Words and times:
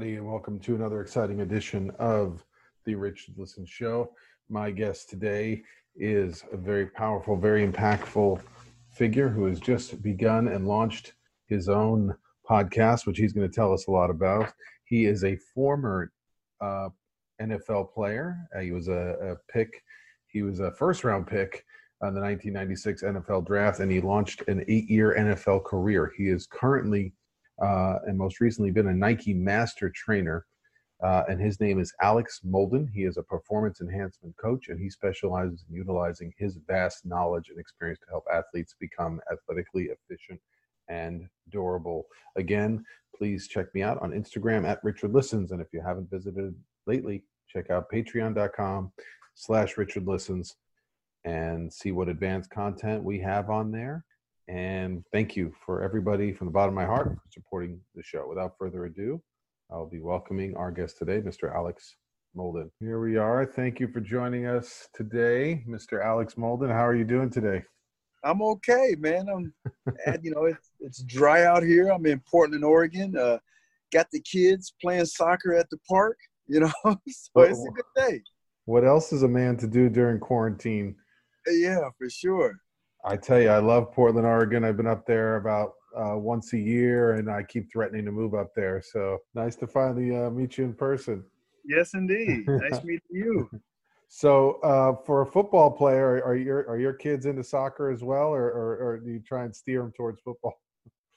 Everybody, 0.00 0.16
and 0.16 0.26
welcome 0.26 0.58
to 0.58 0.74
another 0.74 1.02
exciting 1.02 1.42
edition 1.42 1.90
of 1.98 2.42
the 2.86 2.94
Richard 2.94 3.34
Listen 3.36 3.66
Show. 3.66 4.10
My 4.48 4.70
guest 4.70 5.10
today 5.10 5.62
is 5.94 6.42
a 6.52 6.56
very 6.56 6.86
powerful, 6.86 7.36
very 7.36 7.68
impactful 7.68 8.40
figure 8.90 9.28
who 9.28 9.44
has 9.44 9.60
just 9.60 10.02
begun 10.02 10.48
and 10.48 10.66
launched 10.66 11.12
his 11.48 11.68
own 11.68 12.14
podcast, 12.48 13.04
which 13.04 13.18
he's 13.18 13.34
going 13.34 13.46
to 13.46 13.54
tell 13.54 13.74
us 13.74 13.88
a 13.88 13.90
lot 13.90 14.08
about. 14.08 14.50
He 14.84 15.04
is 15.04 15.22
a 15.22 15.36
former 15.36 16.10
uh, 16.62 16.88
NFL 17.42 17.92
player. 17.92 18.38
Uh, 18.56 18.60
he 18.60 18.72
was 18.72 18.88
a, 18.88 19.16
a, 19.20 19.52
pick. 19.52 19.82
He 20.28 20.40
was 20.40 20.60
a 20.60 20.72
first 20.72 21.04
round 21.04 21.26
pick 21.26 21.62
on 22.00 22.14
the 22.14 22.22
1996 22.22 23.02
NFL 23.02 23.46
draft, 23.46 23.80
and 23.80 23.92
he 23.92 24.00
launched 24.00 24.48
an 24.48 24.64
eight 24.66 24.88
year 24.88 25.14
NFL 25.18 25.62
career. 25.64 26.10
He 26.16 26.28
is 26.28 26.46
currently 26.46 27.12
uh, 27.60 27.98
and 28.06 28.16
most 28.16 28.40
recently 28.40 28.70
been 28.70 28.88
a 28.88 28.94
Nike 28.94 29.34
master 29.34 29.90
trainer. 29.90 30.46
Uh, 31.02 31.22
and 31.28 31.40
his 31.40 31.60
name 31.60 31.80
is 31.80 31.94
Alex 32.02 32.40
Molden. 32.46 32.86
He 32.92 33.04
is 33.04 33.16
a 33.16 33.22
performance 33.22 33.80
enhancement 33.80 34.36
coach, 34.36 34.68
and 34.68 34.78
he 34.78 34.90
specializes 34.90 35.64
in 35.68 35.74
utilizing 35.74 36.32
his 36.36 36.58
vast 36.66 37.06
knowledge 37.06 37.48
and 37.48 37.58
experience 37.58 37.98
to 38.00 38.10
help 38.10 38.24
athletes 38.32 38.74
become 38.78 39.18
athletically 39.32 39.84
efficient 39.84 40.40
and 40.88 41.26
durable. 41.50 42.04
Again, 42.36 42.84
please 43.16 43.48
check 43.48 43.74
me 43.74 43.82
out 43.82 44.00
on 44.02 44.10
Instagram 44.10 44.66
at 44.66 44.84
Richard 44.84 45.14
Listens. 45.14 45.52
And 45.52 45.60
if 45.60 45.68
you 45.72 45.80
haven't 45.80 46.10
visited 46.10 46.54
lately, 46.86 47.22
check 47.48 47.70
out 47.70 47.90
patreon.com 47.90 48.92
slash 49.34 49.78
Richard 49.78 50.06
Listens 50.06 50.56
and 51.24 51.72
see 51.72 51.92
what 51.92 52.08
advanced 52.08 52.50
content 52.50 53.02
we 53.02 53.20
have 53.20 53.48
on 53.48 53.70
there. 53.70 54.04
And 54.50 55.04
thank 55.12 55.36
you 55.36 55.54
for 55.64 55.80
everybody 55.80 56.32
from 56.32 56.48
the 56.48 56.52
bottom 56.52 56.70
of 56.70 56.74
my 56.74 56.84
heart 56.84 57.14
for 57.14 57.30
supporting 57.30 57.80
the 57.94 58.02
show. 58.02 58.26
Without 58.28 58.58
further 58.58 58.86
ado, 58.86 59.22
I'll 59.70 59.88
be 59.88 60.00
welcoming 60.00 60.56
our 60.56 60.72
guest 60.72 60.98
today, 60.98 61.20
Mr. 61.20 61.54
Alex 61.54 61.94
Molden. 62.36 62.68
Here 62.80 63.00
we 63.00 63.16
are. 63.16 63.46
Thank 63.46 63.78
you 63.78 63.86
for 63.86 64.00
joining 64.00 64.46
us 64.46 64.88
today, 64.92 65.62
Mr. 65.68 66.04
Alex 66.04 66.34
Molden. 66.34 66.68
How 66.68 66.84
are 66.84 66.96
you 66.96 67.04
doing 67.04 67.30
today? 67.30 67.62
I'm 68.24 68.42
okay, 68.42 68.96
man. 68.98 69.28
I'm, 69.28 69.54
you 70.24 70.32
know, 70.32 70.46
it's 70.46 70.72
it's 70.80 71.04
dry 71.04 71.44
out 71.44 71.62
here. 71.62 71.86
I'm 71.86 72.04
in 72.06 72.20
Portland, 72.28 72.64
Oregon. 72.64 73.16
Uh, 73.16 73.38
got 73.92 74.08
the 74.10 74.20
kids 74.20 74.74
playing 74.82 75.06
soccer 75.06 75.54
at 75.54 75.70
the 75.70 75.78
park. 75.88 76.18
You 76.48 76.58
know, 76.58 76.72
so 76.84 76.96
it's 77.42 77.64
a 77.64 77.70
good 77.70 77.84
day. 78.08 78.20
What 78.64 78.84
else 78.84 79.12
is 79.12 79.22
a 79.22 79.28
man 79.28 79.56
to 79.58 79.68
do 79.68 79.88
during 79.88 80.18
quarantine? 80.18 80.96
Yeah, 81.46 81.88
for 81.96 82.10
sure. 82.10 82.56
I 83.04 83.16
tell 83.16 83.40
you, 83.40 83.48
I 83.48 83.58
love 83.58 83.92
Portland, 83.92 84.26
Oregon. 84.26 84.64
I've 84.64 84.76
been 84.76 84.86
up 84.86 85.06
there 85.06 85.36
about 85.36 85.72
uh, 85.96 86.16
once 86.16 86.52
a 86.52 86.58
year, 86.58 87.14
and 87.14 87.30
I 87.30 87.42
keep 87.42 87.70
threatening 87.72 88.04
to 88.04 88.12
move 88.12 88.34
up 88.34 88.54
there. 88.54 88.82
So 88.82 89.18
nice 89.34 89.56
to 89.56 89.66
finally 89.66 90.16
uh, 90.16 90.30
meet 90.30 90.58
you 90.58 90.64
in 90.64 90.74
person. 90.74 91.24
Yes, 91.64 91.94
indeed. 91.94 92.46
nice 92.46 92.82
meeting 92.84 93.00
you. 93.10 93.50
So, 94.12 94.54
uh, 94.64 94.96
for 95.06 95.22
a 95.22 95.26
football 95.26 95.70
player, 95.70 96.20
are 96.24 96.34
your 96.34 96.68
are 96.68 96.80
your 96.80 96.94
kids 96.94 97.26
into 97.26 97.44
soccer 97.44 97.90
as 97.90 98.02
well, 98.02 98.30
or, 98.30 98.42
or, 98.42 98.76
or 98.76 98.98
do 98.98 99.08
you 99.08 99.20
try 99.20 99.44
and 99.44 99.54
steer 99.54 99.82
them 99.82 99.92
towards 99.96 100.20
football? 100.20 100.54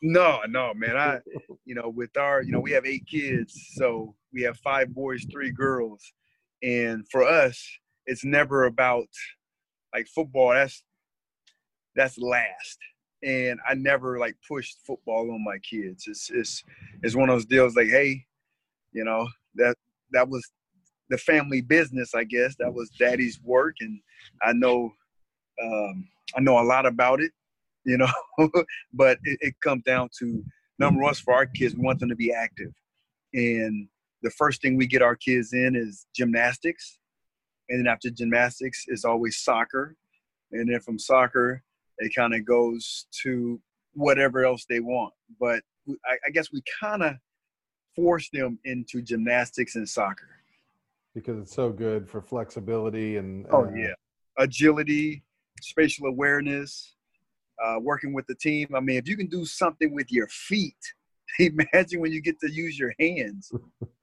No, 0.03 0.41
no, 0.47 0.75
man. 0.75 0.95
I, 0.95 1.17
you 1.65 1.73
know, 1.73 1.89
with 1.89 2.15
our, 2.17 2.43
you 2.43 2.51
know, 2.51 2.59
we 2.59 2.69
have 2.69 2.85
eight 2.85 3.07
kids, 3.07 3.71
so 3.73 4.13
we 4.31 4.43
have 4.43 4.57
five 4.57 4.93
boys, 4.93 5.25
three 5.31 5.49
girls, 5.49 6.03
and 6.61 7.03
for 7.09 7.23
us, 7.23 7.67
it's 8.05 8.23
never 8.23 8.65
about 8.65 9.07
like 9.91 10.07
football. 10.07 10.51
That's 10.53 10.83
that's 11.95 12.17
last. 12.17 12.77
And 13.23 13.59
I 13.67 13.73
never 13.75 14.19
like 14.19 14.35
pushed 14.47 14.79
football 14.85 15.31
on 15.31 15.43
my 15.43 15.57
kids. 15.59 16.05
It's 16.07 16.29
it's 16.29 16.63
it's 17.01 17.15
one 17.15 17.29
of 17.29 17.35
those 17.35 17.45
deals 17.45 17.75
like, 17.75 17.87
hey, 17.87 18.25
you 18.91 19.05
know, 19.05 19.27
that 19.55 19.75
that 20.11 20.27
was 20.27 20.45
the 21.09 21.17
family 21.17 21.61
business, 21.61 22.13
I 22.13 22.25
guess. 22.25 22.55
That 22.59 22.73
was 22.73 22.89
daddy's 22.99 23.39
work 23.43 23.75
and 23.79 23.99
I 24.41 24.53
know 24.53 24.91
um 25.61 26.07
I 26.35 26.41
know 26.41 26.59
a 26.59 26.63
lot 26.63 26.85
about 26.85 27.21
it, 27.21 27.31
you 27.85 27.97
know, 27.97 28.11
but 28.93 29.19
it, 29.23 29.37
it 29.41 29.53
comes 29.63 29.83
down 29.83 30.09
to 30.19 30.43
number 30.79 31.01
one 31.01 31.13
for 31.13 31.33
our 31.33 31.45
kids, 31.45 31.75
we 31.75 31.81
want 31.81 31.99
them 31.99 32.09
to 32.09 32.15
be 32.15 32.33
active. 32.33 32.71
And 33.33 33.87
the 34.21 34.31
first 34.31 34.61
thing 34.61 34.77
we 34.77 34.87
get 34.87 35.01
our 35.01 35.15
kids 35.15 35.53
in 35.53 35.75
is 35.75 36.07
gymnastics. 36.15 36.97
And 37.69 37.79
then 37.79 37.91
after 37.91 38.09
gymnastics 38.09 38.85
is 38.87 39.05
always 39.05 39.37
soccer. 39.37 39.95
And 40.51 40.71
then 40.71 40.79
from 40.81 40.99
soccer, 40.99 41.63
it 41.99 42.13
kind 42.15 42.33
of 42.33 42.45
goes 42.45 43.07
to 43.23 43.59
whatever 43.93 44.45
else 44.45 44.65
they 44.67 44.79
want. 44.79 45.13
But 45.39 45.61
I, 46.05 46.17
I 46.27 46.29
guess 46.31 46.51
we 46.51 46.61
kind 46.81 47.03
of 47.03 47.15
force 47.95 48.29
them 48.31 48.59
into 48.65 49.01
gymnastics 49.01 49.75
and 49.75 49.87
soccer 49.87 50.29
because 51.13 51.37
it's 51.39 51.53
so 51.53 51.69
good 51.69 52.09
for 52.09 52.21
flexibility 52.21 53.17
and 53.17 53.45
oh 53.51 53.65
uh, 53.65 53.71
yeah, 53.75 53.93
agility, 54.37 55.23
spatial 55.61 56.07
awareness, 56.07 56.95
uh, 57.63 57.75
working 57.79 58.13
with 58.13 58.25
the 58.27 58.35
team. 58.35 58.69
I 58.75 58.79
mean, 58.79 58.97
if 58.97 59.07
you 59.07 59.15
can 59.15 59.27
do 59.27 59.45
something 59.45 59.93
with 59.93 60.11
your 60.11 60.27
feet, 60.27 60.77
imagine 61.39 62.01
when 62.01 62.11
you 62.11 62.21
get 62.21 62.39
to 62.41 62.51
use 62.51 62.77
your 62.77 62.93
hands. 62.99 63.51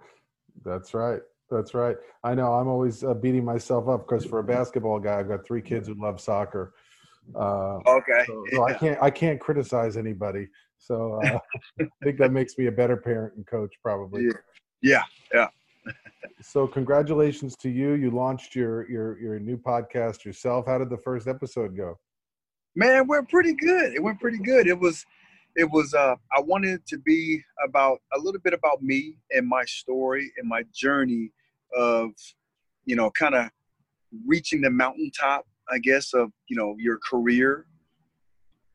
That's 0.64 0.94
right. 0.94 1.20
That's 1.50 1.74
right. 1.74 1.96
I 2.22 2.34
know. 2.34 2.52
I'm 2.52 2.68
always 2.68 3.02
uh, 3.02 3.14
beating 3.14 3.44
myself 3.44 3.88
up 3.88 4.06
because 4.06 4.24
for 4.24 4.38
a 4.38 4.44
basketball 4.44 5.00
guy, 5.00 5.18
I've 5.18 5.28
got 5.28 5.44
three 5.44 5.62
kids 5.62 5.88
who 5.88 5.94
love 5.94 6.20
soccer, 6.20 6.74
uh, 7.34 7.78
okay. 7.86 8.24
So, 8.26 8.44
so 8.52 8.64
I 8.64 8.74
can't 8.74 8.98
I 9.02 9.10
can't 9.10 9.40
criticize 9.40 9.96
anybody. 9.96 10.48
So 10.78 11.20
uh, 11.22 11.38
I 11.80 11.88
think 12.02 12.18
that 12.18 12.32
makes 12.32 12.58
me 12.58 12.66
a 12.66 12.72
better 12.72 12.96
parent 12.96 13.34
and 13.36 13.46
coach 13.46 13.74
probably. 13.82 14.24
Yeah. 14.82 15.02
Yeah. 15.32 15.46
yeah. 15.86 15.92
so 16.40 16.66
congratulations 16.66 17.56
to 17.56 17.68
you. 17.68 17.92
You 17.94 18.10
launched 18.10 18.54
your 18.54 18.90
your 18.90 19.18
your 19.20 19.38
new 19.38 19.56
podcast 19.56 20.24
yourself. 20.24 20.66
How 20.66 20.78
did 20.78 20.90
the 20.90 20.98
first 20.98 21.28
episode 21.28 21.76
go? 21.76 21.98
Man, 22.74 22.96
it 22.96 23.06
went 23.06 23.28
pretty 23.28 23.54
good. 23.54 23.94
It 23.94 24.02
went 24.02 24.20
pretty 24.20 24.38
good. 24.38 24.66
It 24.66 24.78
was 24.78 25.04
it 25.56 25.68
was 25.70 25.94
uh 25.94 26.16
I 26.34 26.40
wanted 26.40 26.74
it 26.74 26.86
to 26.88 26.98
be 26.98 27.42
about 27.64 28.00
a 28.14 28.18
little 28.18 28.40
bit 28.40 28.54
about 28.54 28.82
me 28.82 29.16
and 29.32 29.46
my 29.46 29.64
story 29.64 30.32
and 30.38 30.48
my 30.48 30.64
journey 30.74 31.32
of 31.76 32.10
you 32.84 32.96
know 32.96 33.10
kind 33.10 33.34
of 33.34 33.50
reaching 34.26 34.60
the 34.60 34.70
mountaintop 34.70 35.46
I 35.70 35.78
guess, 35.78 36.12
of 36.14 36.30
you 36.48 36.56
know 36.56 36.76
your 36.78 36.98
career. 37.08 37.66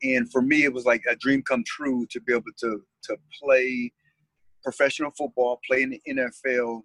And 0.03 0.29
for 0.31 0.41
me, 0.41 0.63
it 0.63 0.73
was 0.73 0.85
like 0.85 1.01
a 1.09 1.15
dream 1.15 1.41
come 1.41 1.63
true 1.65 2.05
to 2.11 2.21
be 2.21 2.33
able 2.33 2.43
to 2.59 2.81
to 3.03 3.17
play 3.41 3.91
professional 4.63 5.11
football, 5.17 5.59
play 5.67 5.83
in 5.83 5.91
the 5.91 6.01
NFL, 6.09 6.81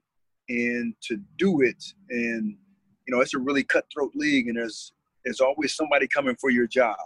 and 0.49 0.95
to 1.03 1.19
do 1.39 1.63
it. 1.63 1.83
And 2.11 2.57
you 3.07 3.15
know, 3.15 3.21
it's 3.21 3.35
a 3.35 3.39
really 3.39 3.65
cutthroat 3.65 4.13
league, 4.15 4.49
and 4.49 4.57
there's 4.57 4.93
there's 5.25 5.41
always 5.41 5.75
somebody 5.75 6.07
coming 6.09 6.37
for 6.41 6.51
your 6.51 6.67
job, 6.67 6.97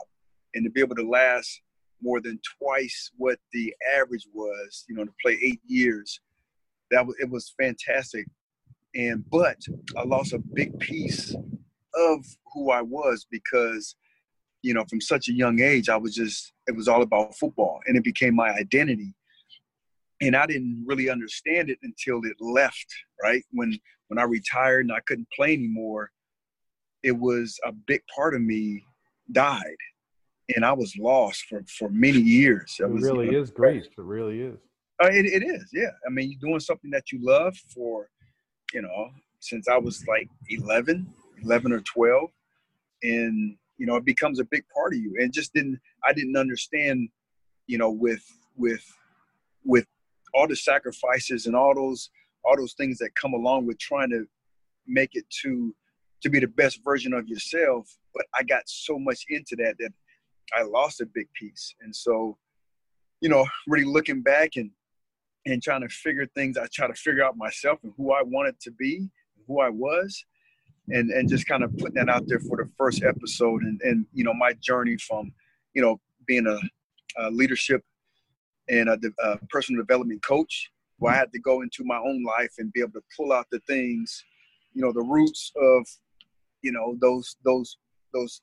and 0.54 0.64
to 0.64 0.70
be 0.70 0.80
able 0.80 0.96
to 0.96 1.08
last 1.08 1.60
more 2.02 2.20
than 2.20 2.38
twice 2.58 3.10
what 3.16 3.38
the 3.52 3.74
average 3.96 4.26
was, 4.32 4.84
you 4.88 4.94
know, 4.94 5.04
to 5.04 5.12
play 5.24 5.38
eight 5.42 5.60
years, 5.66 6.20
that 6.90 7.06
was 7.06 7.16
it 7.18 7.30
was 7.30 7.54
fantastic. 7.60 8.26
And 8.94 9.24
but 9.30 9.58
I 9.96 10.04
lost 10.04 10.32
a 10.32 10.38
big 10.38 10.78
piece 10.78 11.34
of 11.96 12.24
who 12.52 12.70
I 12.70 12.82
was 12.82 13.26
because, 13.30 13.96
you 14.62 14.74
know, 14.74 14.84
from 14.88 15.00
such 15.00 15.28
a 15.28 15.32
young 15.32 15.60
age, 15.60 15.88
I 15.88 15.96
was 15.96 16.14
just 16.14 16.52
it 16.66 16.76
was 16.76 16.88
all 16.88 17.02
about 17.02 17.36
football, 17.36 17.80
and 17.86 17.96
it 17.96 18.04
became 18.04 18.34
my 18.34 18.50
identity. 18.50 19.14
And 20.20 20.36
I 20.36 20.46
didn't 20.46 20.84
really 20.86 21.10
understand 21.10 21.70
it 21.70 21.78
until 21.82 22.20
it 22.24 22.36
left. 22.40 22.86
Right 23.22 23.42
when 23.50 23.78
when 24.08 24.18
I 24.18 24.24
retired 24.24 24.86
and 24.86 24.92
I 24.92 25.00
couldn't 25.00 25.28
play 25.34 25.54
anymore, 25.54 26.10
it 27.02 27.16
was 27.18 27.58
a 27.64 27.72
big 27.72 28.02
part 28.14 28.34
of 28.34 28.42
me 28.42 28.82
died 29.32 29.76
and 30.54 30.64
I 30.64 30.72
was 30.72 30.96
lost 30.96 31.44
for 31.48 31.64
for 31.66 31.88
many 31.88 32.20
years. 32.20 32.76
It, 32.80 32.90
was, 32.90 33.02
really 33.02 33.26
you 33.26 33.32
know, 33.32 33.40
is 33.40 33.50
great. 33.50 33.84
It 33.84 33.90
really 33.96 34.40
is. 34.40 34.58
Uh, 35.02 35.08
it, 35.08 35.26
it 35.26 35.42
is, 35.42 35.68
yeah. 35.72 35.90
I 36.06 36.10
mean, 36.10 36.30
you're 36.30 36.50
doing 36.50 36.60
something 36.60 36.90
that 36.90 37.10
you 37.10 37.18
love 37.20 37.56
for, 37.74 38.08
you 38.72 38.82
know, 38.82 39.10
since 39.40 39.66
I 39.66 39.76
was 39.76 40.06
like 40.06 40.28
11, 40.48 41.06
11 41.44 41.72
or 41.72 41.80
12, 41.80 42.30
and 43.02 43.56
you 43.76 43.86
know, 43.86 43.96
it 43.96 44.04
becomes 44.04 44.38
a 44.38 44.44
big 44.44 44.64
part 44.74 44.94
of 44.94 45.00
you. 45.00 45.16
And 45.18 45.32
just 45.32 45.52
didn't, 45.52 45.80
I 46.06 46.12
didn't 46.12 46.36
understand, 46.36 47.08
you 47.66 47.78
know, 47.78 47.90
with 47.90 48.24
with 48.56 48.84
with 49.64 49.86
all 50.32 50.46
the 50.46 50.56
sacrifices 50.56 51.46
and 51.46 51.56
all 51.56 51.74
those 51.74 52.10
all 52.44 52.56
those 52.56 52.74
things 52.74 52.98
that 52.98 53.14
come 53.14 53.32
along 53.32 53.66
with 53.66 53.78
trying 53.78 54.10
to 54.10 54.26
make 54.86 55.10
it 55.14 55.24
to 55.42 55.74
to 56.22 56.30
be 56.30 56.40
the 56.40 56.48
best 56.48 56.82
version 56.84 57.12
of 57.12 57.28
yourself. 57.28 57.96
But 58.14 58.26
I 58.38 58.42
got 58.42 58.62
so 58.66 58.98
much 58.98 59.24
into 59.28 59.56
that 59.56 59.76
that 59.78 59.92
I 60.56 60.62
lost 60.62 61.00
a 61.00 61.06
big 61.06 61.28
piece. 61.34 61.74
And 61.80 61.94
so, 61.94 62.38
you 63.20 63.28
know, 63.28 63.46
really 63.66 63.84
looking 63.84 64.22
back 64.22 64.56
and 64.56 64.70
and 65.46 65.62
trying 65.62 65.82
to 65.82 65.88
figure 65.88 66.26
things, 66.26 66.56
I 66.56 66.66
try 66.72 66.86
to 66.86 66.94
figure 66.94 67.22
out 67.22 67.36
myself 67.36 67.78
and 67.82 67.92
who 67.96 68.12
I 68.12 68.22
wanted 68.22 68.58
to 68.60 68.70
be, 68.70 68.96
and 68.96 69.44
who 69.46 69.60
I 69.60 69.68
was, 69.68 70.24
and 70.88 71.10
and 71.10 71.28
just 71.28 71.46
kind 71.46 71.62
of 71.62 71.76
putting 71.78 71.94
that 71.94 72.08
out 72.08 72.24
there 72.26 72.40
for 72.40 72.56
the 72.56 72.68
first 72.76 73.02
episode 73.02 73.62
and 73.62 73.80
and 73.82 74.06
you 74.12 74.24
know 74.24 74.34
my 74.34 74.52
journey 74.60 74.96
from, 74.98 75.32
you 75.72 75.82
know, 75.82 76.00
being 76.26 76.46
a, 76.46 76.58
a 77.22 77.30
leadership 77.30 77.82
and 78.68 78.88
a, 78.88 78.98
a, 79.22 79.38
personal 79.50 79.82
development 79.82 80.22
coach, 80.24 80.70
where 80.98 81.12
I 81.12 81.16
had 81.16 81.32
to 81.32 81.38
go 81.38 81.62
into 81.62 81.84
my 81.84 81.98
own 81.98 82.22
life 82.22 82.52
and 82.58 82.72
be 82.72 82.80
able 82.80 82.92
to 82.92 83.02
pull 83.16 83.32
out 83.32 83.46
the 83.50 83.60
things, 83.66 84.24
you 84.72 84.82
know, 84.82 84.90
the 84.92 85.02
roots 85.02 85.52
of, 85.56 85.86
you 86.62 86.72
know, 86.72 86.96
those 87.00 87.36
those 87.44 87.76
those 88.12 88.40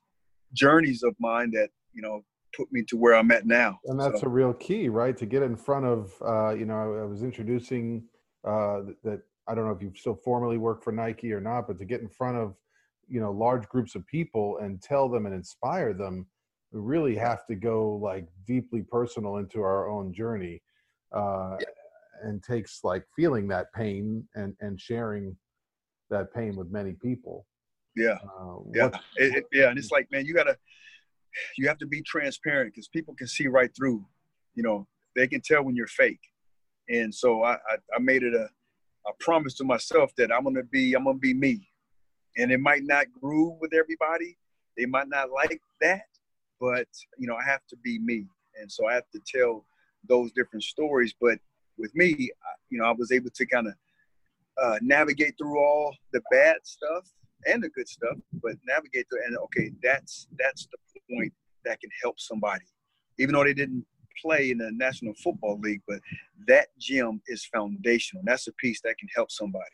journeys 0.52 1.02
of 1.02 1.14
mine 1.18 1.50
that 1.52 1.70
you 1.92 2.02
know 2.02 2.22
put 2.56 2.70
me 2.72 2.82
to 2.82 2.96
where 2.96 3.14
I'm 3.14 3.30
at 3.30 3.46
now. 3.46 3.78
And 3.86 3.98
that's 3.98 4.20
so. 4.20 4.26
a 4.26 4.30
real 4.30 4.52
key, 4.54 4.88
right? 4.88 5.16
To 5.16 5.26
get 5.26 5.42
in 5.42 5.56
front 5.56 5.86
of, 5.86 6.12
uh, 6.22 6.54
you 6.54 6.66
know, 6.66 6.74
I 6.74 7.06
was 7.06 7.22
introducing 7.22 8.04
uh, 8.44 8.82
that 9.04 9.22
I 9.48 9.54
don't 9.54 9.66
know 9.66 9.72
if 9.72 9.82
you 9.82 9.92
still 9.94 10.14
formally 10.14 10.58
work 10.58 10.82
for 10.82 10.92
Nike 10.92 11.32
or 11.32 11.40
not, 11.40 11.66
but 11.66 11.78
to 11.78 11.84
get 11.84 12.00
in 12.00 12.08
front 12.08 12.36
of, 12.36 12.54
you 13.08 13.20
know, 13.20 13.32
large 13.32 13.68
groups 13.68 13.94
of 13.94 14.06
people 14.06 14.58
and 14.58 14.80
tell 14.80 15.08
them 15.08 15.26
and 15.26 15.34
inspire 15.34 15.92
them, 15.92 16.26
we 16.70 16.80
really 16.80 17.16
have 17.16 17.46
to 17.46 17.54
go 17.54 17.96
like 17.96 18.26
deeply 18.46 18.82
personal 18.82 19.36
into 19.36 19.60
our 19.60 19.90
own 19.90 20.12
journey. 20.12 20.62
Uh, 21.14 21.56
yeah. 21.60 21.66
And 22.24 22.40
takes 22.40 22.84
like 22.84 23.04
feeling 23.16 23.48
that 23.48 23.72
pain 23.74 24.24
and, 24.36 24.54
and 24.60 24.80
sharing 24.80 25.36
that 26.08 26.32
pain 26.32 26.54
with 26.54 26.70
many 26.70 26.92
people. 26.92 27.46
Yeah. 27.96 28.18
Uh, 28.38 28.58
yeah. 28.72 28.90
It, 29.16 29.34
it, 29.38 29.46
yeah. 29.52 29.70
And 29.70 29.78
it's 29.78 29.90
like, 29.90 30.06
man, 30.12 30.24
you 30.24 30.32
gotta, 30.32 30.56
you 31.58 31.66
have 31.66 31.78
to 31.78 31.86
be 31.86 32.00
transparent 32.02 32.72
because 32.72 32.86
people 32.86 33.14
can 33.16 33.26
see 33.26 33.48
right 33.48 33.70
through. 33.76 34.06
You 34.54 34.62
know, 34.62 34.86
they 35.16 35.26
can 35.26 35.40
tell 35.40 35.64
when 35.64 35.74
you're 35.74 35.88
fake. 35.88 36.20
And 36.88 37.12
so 37.12 37.42
I, 37.42 37.54
I, 37.54 37.76
I 37.96 37.98
made 37.98 38.22
it 38.22 38.34
a, 38.34 38.46
a 39.06 39.12
promise 39.20 39.54
to 39.54 39.64
myself 39.64 40.12
that 40.16 40.32
I'm 40.32 40.44
gonna 40.44 40.62
be 40.64 40.94
I'm 40.94 41.04
gonna 41.04 41.18
be 41.18 41.34
me. 41.34 41.68
And 42.36 42.50
it 42.50 42.60
might 42.60 42.84
not 42.84 43.06
groove 43.20 43.58
with 43.60 43.74
everybody. 43.74 44.38
They 44.76 44.86
might 44.86 45.08
not 45.08 45.30
like 45.30 45.60
that, 45.80 46.06
but 46.60 46.88
you 47.18 47.26
know, 47.26 47.36
I 47.36 47.44
have 47.44 47.66
to 47.68 47.76
be 47.76 47.98
me. 47.98 48.26
And 48.60 48.70
so 48.70 48.86
I 48.86 48.94
have 48.94 49.10
to 49.12 49.20
tell 49.26 49.64
those 50.08 50.32
different 50.32 50.64
stories. 50.64 51.14
But 51.20 51.38
with 51.78 51.94
me, 51.94 52.30
you 52.70 52.78
know, 52.78 52.84
I 52.84 52.92
was 52.92 53.12
able 53.12 53.30
to 53.30 53.46
kind 53.46 53.68
of 53.68 53.74
uh, 54.62 54.78
navigate 54.82 55.34
through 55.38 55.58
all 55.58 55.94
the 56.12 56.22
bad 56.30 56.56
stuff 56.62 57.04
and 57.46 57.62
the 57.62 57.68
good 57.70 57.88
stuff, 57.88 58.16
but 58.42 58.52
navigate 58.66 59.06
through 59.10 59.20
and 59.26 59.36
okay, 59.36 59.72
that's 59.82 60.28
that's 60.38 60.68
the 60.94 61.14
point 61.14 61.32
that 61.64 61.80
can 61.80 61.90
help 62.02 62.18
somebody, 62.18 62.64
even 63.18 63.34
though 63.34 63.44
they 63.44 63.54
didn't 63.54 63.84
play 64.20 64.50
in 64.50 64.58
the 64.58 64.70
National 64.72 65.14
Football 65.14 65.58
League. 65.60 65.82
But 65.86 66.00
that 66.46 66.68
gym 66.78 67.20
is 67.26 67.44
foundational. 67.46 68.22
That's 68.26 68.46
a 68.48 68.52
piece 68.54 68.80
that 68.82 68.98
can 68.98 69.08
help 69.14 69.30
somebody. 69.30 69.64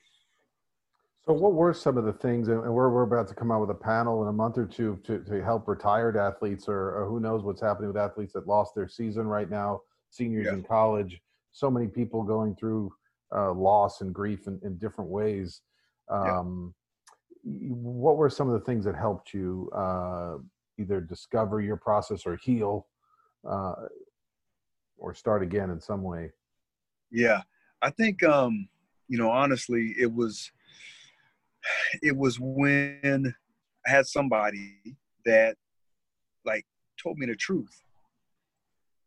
So, 1.27 1.35
what 1.35 1.53
were 1.53 1.75
some 1.75 1.99
of 1.99 2.05
the 2.05 2.13
things, 2.15 2.49
and 2.49 2.59
we're, 2.59 2.89
we're 2.89 3.03
about 3.03 3.29
to 3.29 3.35
come 3.35 3.53
out 3.53 3.61
with 3.61 3.71
a 3.71 3.75
panel 3.75 4.23
in 4.23 4.29
a 4.29 4.33
month 4.33 4.57
or 4.57 4.65
two 4.65 4.99
to, 5.05 5.19
to 5.25 5.45
help 5.45 5.69
retired 5.69 6.17
athletes, 6.17 6.69
or, 6.69 6.97
or 6.97 7.07
who 7.07 7.21
knows 7.21 7.43
what's 7.43 7.61
happening 7.61 7.89
with 7.89 7.99
athletes 7.99 8.33
that 8.33 8.47
lost 8.47 8.75
their 8.75 8.89
season 8.89 9.27
right 9.27 9.51
now, 9.51 9.83
seniors 10.09 10.47
yeah. 10.47 10.55
in 10.55 10.63
college, 10.63 11.21
so 11.53 11.71
many 11.71 11.87
people 11.87 12.23
going 12.23 12.55
through 12.57 12.91
uh, 13.37 13.53
loss 13.53 14.01
and 14.01 14.15
grief 14.15 14.47
in, 14.47 14.59
in 14.63 14.79
different 14.79 15.11
ways. 15.11 15.61
Um, 16.09 16.75
yeah. 17.45 17.69
What 17.73 18.17
were 18.17 18.31
some 18.31 18.49
of 18.49 18.59
the 18.59 18.65
things 18.65 18.85
that 18.87 18.97
helped 18.97 19.35
you 19.35 19.71
uh, 19.75 20.39
either 20.79 21.01
discover 21.01 21.61
your 21.61 21.77
process 21.77 22.27
or 22.27 22.37
heal 22.37 22.87
uh, 23.47 23.75
or 24.99 25.15
start 25.15 25.43
again 25.43 25.71
in 25.71 25.81
some 25.81 26.03
way 26.03 26.31
yeah 27.11 27.43
i 27.83 27.91
think 27.91 28.23
um 28.23 28.69
you 29.09 29.19
know 29.19 29.31
honestly 29.31 29.95
it 29.99 30.13
was 30.13 30.51
it 32.03 32.17
was 32.17 32.39
when 32.41 33.35
i 33.87 33.91
had 33.91 34.07
somebody 34.07 34.75
that 35.25 35.57
like 36.45 36.67
told 37.03 37.17
me 37.19 37.27
the 37.27 37.37
truth 37.37 37.83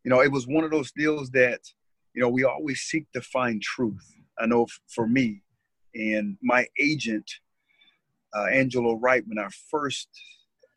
you 0.04 0.10
know 0.10 0.20
it 0.20 0.30
was 0.30 0.46
one 0.46 0.64
of 0.64 0.70
those 0.70 0.92
deals 0.92 1.30
that 1.30 1.60
you 2.14 2.20
know 2.20 2.28
we 2.28 2.44
always 2.44 2.80
seek 2.80 3.10
to 3.12 3.20
find 3.20 3.62
truth 3.62 4.14
i 4.38 4.46
know 4.46 4.66
for 4.88 5.06
me 5.06 5.42
and 5.94 6.36
my 6.42 6.66
agent 6.80 7.30
uh, 8.34 8.46
angelo 8.46 8.94
wright 8.94 9.24
when 9.26 9.38
i 9.38 9.48
first 9.70 10.08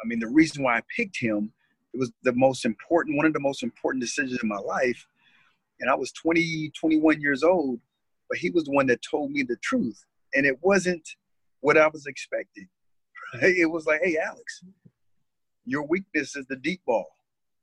I 0.03 0.07
mean, 0.07 0.19
the 0.19 0.27
reason 0.27 0.63
why 0.63 0.77
I 0.77 0.81
picked 0.95 1.19
him, 1.19 1.51
it 1.93 1.97
was 1.97 2.11
the 2.23 2.33
most 2.33 2.65
important, 2.65 3.17
one 3.17 3.25
of 3.25 3.33
the 3.33 3.39
most 3.39 3.63
important 3.63 4.01
decisions 4.01 4.39
in 4.41 4.49
my 4.49 4.57
life. 4.57 5.07
And 5.79 5.89
I 5.89 5.95
was 5.95 6.11
20, 6.11 6.71
21 6.79 7.21
years 7.21 7.43
old, 7.43 7.79
but 8.29 8.37
he 8.37 8.49
was 8.49 8.65
the 8.65 8.71
one 8.71 8.87
that 8.87 9.01
told 9.01 9.31
me 9.31 9.43
the 9.43 9.57
truth. 9.57 10.03
And 10.33 10.45
it 10.45 10.57
wasn't 10.61 11.07
what 11.61 11.77
I 11.77 11.87
was 11.87 12.05
expecting. 12.05 12.67
It 13.41 13.69
was 13.69 13.85
like, 13.85 13.99
hey, 14.01 14.17
Alex, 14.17 14.63
your 15.65 15.85
weakness 15.85 16.37
is 16.37 16.45
the 16.45 16.55
deep 16.55 16.81
ball. 16.85 17.07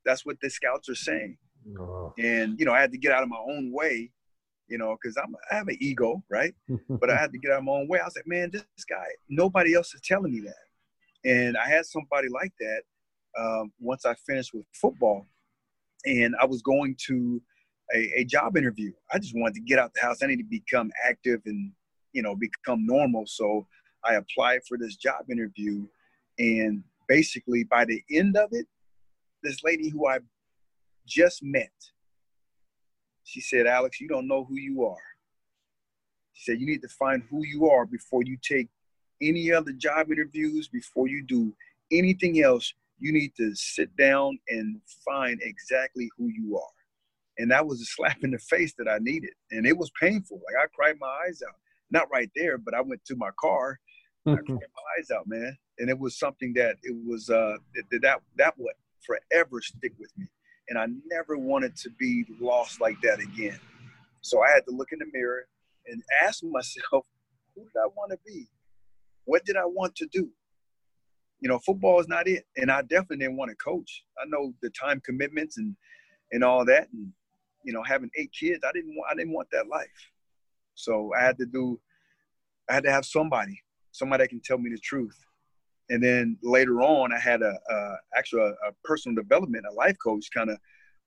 That's 0.04 0.26
what 0.26 0.36
the 0.42 0.50
scouts 0.50 0.88
are 0.90 0.94
saying. 0.94 1.38
Oh. 1.78 2.12
And, 2.18 2.58
you 2.58 2.66
know, 2.66 2.72
I 2.72 2.80
had 2.80 2.92
to 2.92 2.98
get 2.98 3.12
out 3.12 3.22
of 3.22 3.28
my 3.28 3.38
own 3.38 3.72
way, 3.72 4.10
you 4.68 4.76
know, 4.76 4.96
because 5.00 5.16
I'm 5.16 5.34
I 5.50 5.54
have 5.54 5.68
an 5.68 5.78
ego, 5.80 6.22
right? 6.28 6.52
but 6.88 7.08
I 7.08 7.16
had 7.16 7.32
to 7.32 7.38
get 7.38 7.52
out 7.52 7.58
of 7.58 7.64
my 7.64 7.72
own 7.72 7.88
way. 7.88 8.00
I 8.00 8.04
was 8.04 8.16
like, 8.16 8.26
man, 8.26 8.50
this 8.52 8.64
guy, 8.88 9.06
nobody 9.28 9.74
else 9.74 9.94
is 9.94 10.00
telling 10.02 10.32
me 10.32 10.40
that. 10.40 11.30
And 11.30 11.56
I 11.56 11.68
had 11.68 11.86
somebody 11.86 12.28
like 12.28 12.52
that 12.60 12.82
um, 13.38 13.72
once 13.78 14.04
I 14.04 14.14
finished 14.26 14.52
with 14.52 14.66
football, 14.74 15.26
and 16.04 16.34
I 16.40 16.46
was 16.46 16.62
going 16.62 16.96
to 17.06 17.40
a, 17.94 18.20
a, 18.20 18.24
job 18.24 18.56
interview. 18.56 18.92
I 19.12 19.18
just 19.18 19.34
wanted 19.36 19.54
to 19.54 19.60
get 19.60 19.78
out 19.78 19.92
the 19.94 20.00
house. 20.00 20.22
I 20.22 20.26
need 20.26 20.38
to 20.38 20.44
become 20.44 20.90
active 21.04 21.40
and 21.46 21.72
you 22.12 22.22
know 22.22 22.34
become 22.36 22.86
normal. 22.86 23.24
So 23.26 23.66
I 24.04 24.14
applied 24.14 24.60
for 24.68 24.78
this 24.78 24.96
job 24.96 25.30
interview, 25.30 25.86
and 26.38 26.82
basically 27.08 27.64
by 27.64 27.84
the 27.84 28.02
end 28.10 28.36
of 28.36 28.50
it, 28.52 28.66
this 29.42 29.62
lady 29.64 29.88
who 29.88 30.08
I 30.08 30.18
just 31.06 31.42
met, 31.42 31.72
she 33.24 33.40
said, 33.40 33.66
"Alex, 33.66 34.00
you 34.00 34.08
don't 34.08 34.28
know 34.28 34.44
who 34.44 34.56
you 34.56 34.84
are." 34.84 35.02
She 36.32 36.50
said, 36.50 36.60
"You 36.60 36.66
need 36.66 36.82
to 36.82 36.88
find 36.88 37.22
who 37.30 37.44
you 37.44 37.68
are 37.68 37.86
before 37.86 38.22
you 38.24 38.36
take 38.42 38.68
any 39.20 39.52
other 39.52 39.72
job 39.72 40.10
interviews, 40.10 40.68
before 40.68 41.08
you 41.08 41.22
do 41.22 41.54
anything 41.92 42.42
else, 42.42 42.72
you 42.98 43.12
need 43.12 43.34
to 43.36 43.54
sit 43.54 43.94
down 43.96 44.38
and 44.48 44.80
find 45.04 45.40
exactly 45.42 46.08
who 46.16 46.28
you 46.28 46.56
are. 46.56 46.81
And 47.38 47.50
that 47.50 47.66
was 47.66 47.80
a 47.80 47.84
slap 47.86 48.18
in 48.22 48.30
the 48.30 48.38
face 48.38 48.74
that 48.78 48.88
I 48.88 48.98
needed. 48.98 49.30
And 49.50 49.66
it 49.66 49.76
was 49.76 49.90
painful. 50.00 50.40
Like 50.46 50.64
I 50.64 50.68
cried 50.74 50.96
my 51.00 51.12
eyes 51.26 51.42
out. 51.46 51.54
Not 51.90 52.08
right 52.12 52.30
there, 52.34 52.58
but 52.58 52.74
I 52.74 52.80
went 52.80 53.04
to 53.06 53.16
my 53.16 53.30
car 53.38 53.78
I 54.26 54.36
cried 54.36 54.46
my 54.48 54.98
eyes 54.98 55.10
out, 55.10 55.26
man. 55.26 55.56
And 55.78 55.90
it 55.90 55.98
was 55.98 56.18
something 56.18 56.52
that 56.54 56.76
it 56.82 56.96
was 57.06 57.28
uh 57.28 57.56
that 57.74 58.00
that 58.02 58.20
that 58.36 58.54
would 58.58 58.74
forever 59.04 59.60
stick 59.60 59.92
with 59.98 60.12
me. 60.16 60.26
And 60.68 60.78
I 60.78 60.86
never 61.10 61.36
wanted 61.36 61.76
to 61.78 61.90
be 61.98 62.24
lost 62.40 62.80
like 62.80 63.00
that 63.02 63.20
again. 63.20 63.58
So 64.20 64.42
I 64.42 64.50
had 64.50 64.64
to 64.66 64.70
look 64.70 64.92
in 64.92 65.00
the 65.00 65.06
mirror 65.12 65.46
and 65.86 66.02
ask 66.22 66.42
myself, 66.44 67.04
who 67.54 67.62
did 67.62 67.80
I 67.82 67.88
want 67.96 68.12
to 68.12 68.18
be? 68.24 68.48
What 69.24 69.44
did 69.44 69.56
I 69.56 69.64
want 69.64 69.96
to 69.96 70.06
do? 70.06 70.28
You 71.40 71.48
know, 71.48 71.58
football 71.58 71.98
is 71.98 72.06
not 72.06 72.28
it. 72.28 72.44
And 72.56 72.70
I 72.70 72.82
definitely 72.82 73.18
didn't 73.18 73.36
want 73.36 73.50
to 73.50 73.56
coach. 73.56 74.04
I 74.20 74.24
know 74.28 74.54
the 74.62 74.70
time 74.70 75.00
commitments 75.04 75.58
and 75.58 75.74
and 76.30 76.44
all 76.44 76.64
that. 76.66 76.88
And, 76.92 77.12
you 77.64 77.72
know, 77.72 77.82
having 77.82 78.10
eight 78.16 78.32
kids, 78.38 78.64
I 78.66 78.72
didn't 78.72 78.94
want 78.96 79.10
I 79.10 79.14
didn't 79.14 79.32
want 79.32 79.48
that 79.52 79.68
life. 79.68 79.88
So 80.74 81.12
I 81.18 81.22
had 81.22 81.38
to 81.38 81.46
do 81.46 81.80
I 82.70 82.74
had 82.74 82.84
to 82.84 82.92
have 82.92 83.04
somebody, 83.04 83.60
somebody 83.90 84.24
that 84.24 84.28
can 84.28 84.40
tell 84.40 84.58
me 84.58 84.70
the 84.70 84.78
truth. 84.78 85.18
And 85.90 86.02
then 86.02 86.38
later 86.42 86.80
on, 86.80 87.12
I 87.12 87.18
had 87.18 87.42
a, 87.42 87.54
a 87.70 87.94
actually 88.16 88.42
a, 88.42 88.68
a 88.68 88.72
personal 88.84 89.16
development, 89.16 89.64
a 89.70 89.74
life 89.74 89.96
coach, 90.02 90.28
kind 90.32 90.50
of 90.50 90.58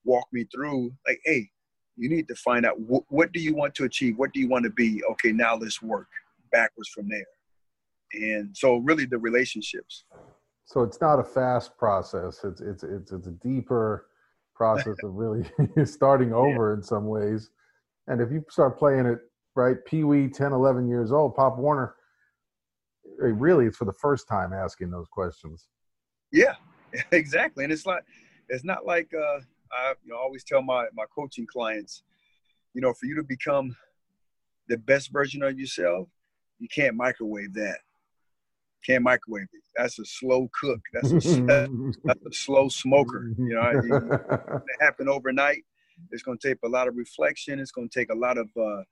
walk 0.04 0.28
me 0.32 0.46
through, 0.54 0.92
like, 1.08 1.20
hey, 1.26 1.50
you 1.98 2.10
need 2.10 2.28
to 2.28 2.36
find 2.36 2.66
out 2.66 2.76
wh- 2.76 3.12
what 3.12 3.32
do 3.32 3.40
you 3.40 3.56
want 3.56 3.74
to 3.76 3.86
achieve, 3.86 4.18
what 4.18 4.34
do 4.34 4.40
you 4.40 4.50
want 4.50 4.64
to 4.66 4.70
be. 4.70 5.02
Okay, 5.12 5.32
now 5.32 5.56
let's 5.56 5.82
work 5.82 6.08
backwards 6.52 6.90
from 6.90 7.08
there. 7.10 7.26
And 8.14 8.56
so, 8.56 8.78
really, 8.78 9.06
the 9.06 9.18
relationships. 9.18 10.04
So 10.66 10.82
it's 10.82 11.00
not 11.02 11.20
a 11.20 11.24
fast 11.24 11.78
process. 11.78 12.44
It's 12.44 12.62
it's 12.62 12.84
it's 12.84 13.12
it's 13.12 13.28
a 13.28 13.32
deeper 13.32 14.08
process 14.56 14.96
of 15.04 15.14
really 15.14 15.46
starting 15.86 16.34
over 16.34 16.72
yeah. 16.72 16.78
in 16.78 16.84
some 16.84 17.08
ways. 17.08 17.50
And 18.08 18.22
if 18.22 18.32
you 18.32 18.44
start 18.50 18.78
playing 18.78 19.06
it 19.06 19.20
right, 19.56 19.78
Pee 19.86 20.04
Wee, 20.04 20.28
10, 20.28 20.52
11 20.52 20.88
years 20.88 21.12
old, 21.12 21.36
Pop 21.36 21.58
Warner, 21.58 21.96
really 23.18 23.68
it's 23.68 23.78
for 23.78 23.86
the 23.86 23.94
first 23.94 24.28
time 24.28 24.54
asking 24.54 24.92
those 24.92 25.08
questions. 25.08 25.68
Yeah, 26.32 26.54
exactly. 27.12 27.64
And 27.64 27.74
it's 27.74 27.86
like, 27.86 28.04
it's 28.50 28.64
not 28.64 28.86
like, 28.86 29.12
uh, 29.14 29.40
I 29.72 29.94
you 30.04 30.14
know, 30.14 30.18
always 30.18 30.44
tell 30.44 30.62
my, 30.62 30.86
my 30.94 31.06
coaching 31.14 31.48
clients, 31.48 32.04
you 32.74 32.82
know, 32.82 32.94
for 32.94 33.06
you 33.06 33.16
to 33.16 33.24
become 33.24 33.76
the 34.68 34.78
best 34.78 35.12
version 35.12 35.44
of 35.44 35.60
yourself, 35.60 36.08
you 36.60 36.68
can't 36.74 36.96
microwave 36.96 37.54
that. 37.54 37.80
Can't 38.86 39.04
microwave 39.04 39.48
it. 39.52 39.64
That's 39.76 40.00
a 40.00 40.06
slow 40.06 40.50
cook. 40.60 40.80
That's 40.94 41.12
a, 41.12 41.68
that's 42.04 42.26
a 42.28 42.34
slow 42.34 42.70
smoker. 42.70 43.32
You 43.38 43.56
know, 43.56 43.72
it, 43.74 43.86
it 43.86 44.62
happen 44.82 45.10
overnight. 45.10 45.64
It's 46.12 46.24
going 46.24 46.38
to 46.38 46.48
take 46.48 46.58
a 46.64 46.68
lot 46.68 46.88
of 46.88 46.96
reflection. 46.96 47.60
It's 47.60 47.72
going 47.72 47.90
to 47.90 48.00
take 48.00 48.12
a 48.12 48.16
lot 48.16 48.38
of 48.38 48.50
uh, 48.60 48.84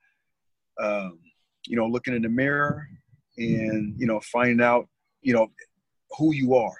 um, 0.80 1.18
you 1.66 1.76
know, 1.76 1.86
looking 1.86 2.14
in 2.14 2.22
the 2.22 2.28
mirror 2.28 2.86
and, 3.36 3.94
you 3.98 4.06
know, 4.06 4.20
finding 4.20 4.60
out, 4.60 4.88
you 5.22 5.32
know, 5.32 5.48
who 6.18 6.34
you 6.34 6.54
are, 6.54 6.76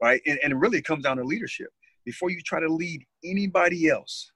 right? 0.00 0.20
And, 0.26 0.38
and 0.42 0.52
it 0.52 0.56
really 0.56 0.82
comes 0.82 1.04
down 1.04 1.18
to 1.18 1.24
leadership. 1.24 1.68
Before 2.04 2.30
you 2.30 2.40
try 2.42 2.60
to 2.60 2.68
lead 2.68 3.04
anybody 3.24 3.88
else, 3.88 4.32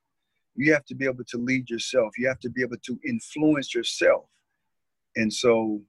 you 0.54 0.72
have 0.72 0.84
to 0.86 0.94
be 0.94 1.04
able 1.04 1.24
to 1.24 1.38
lead 1.38 1.68
yourself. 1.68 2.12
You 2.16 2.28
have 2.28 2.38
to 2.40 2.50
be 2.50 2.62
able 2.62 2.76
to 2.84 2.98
influence 3.06 3.74
yourself. 3.74 4.24
And 5.16 5.32
so 5.32 5.80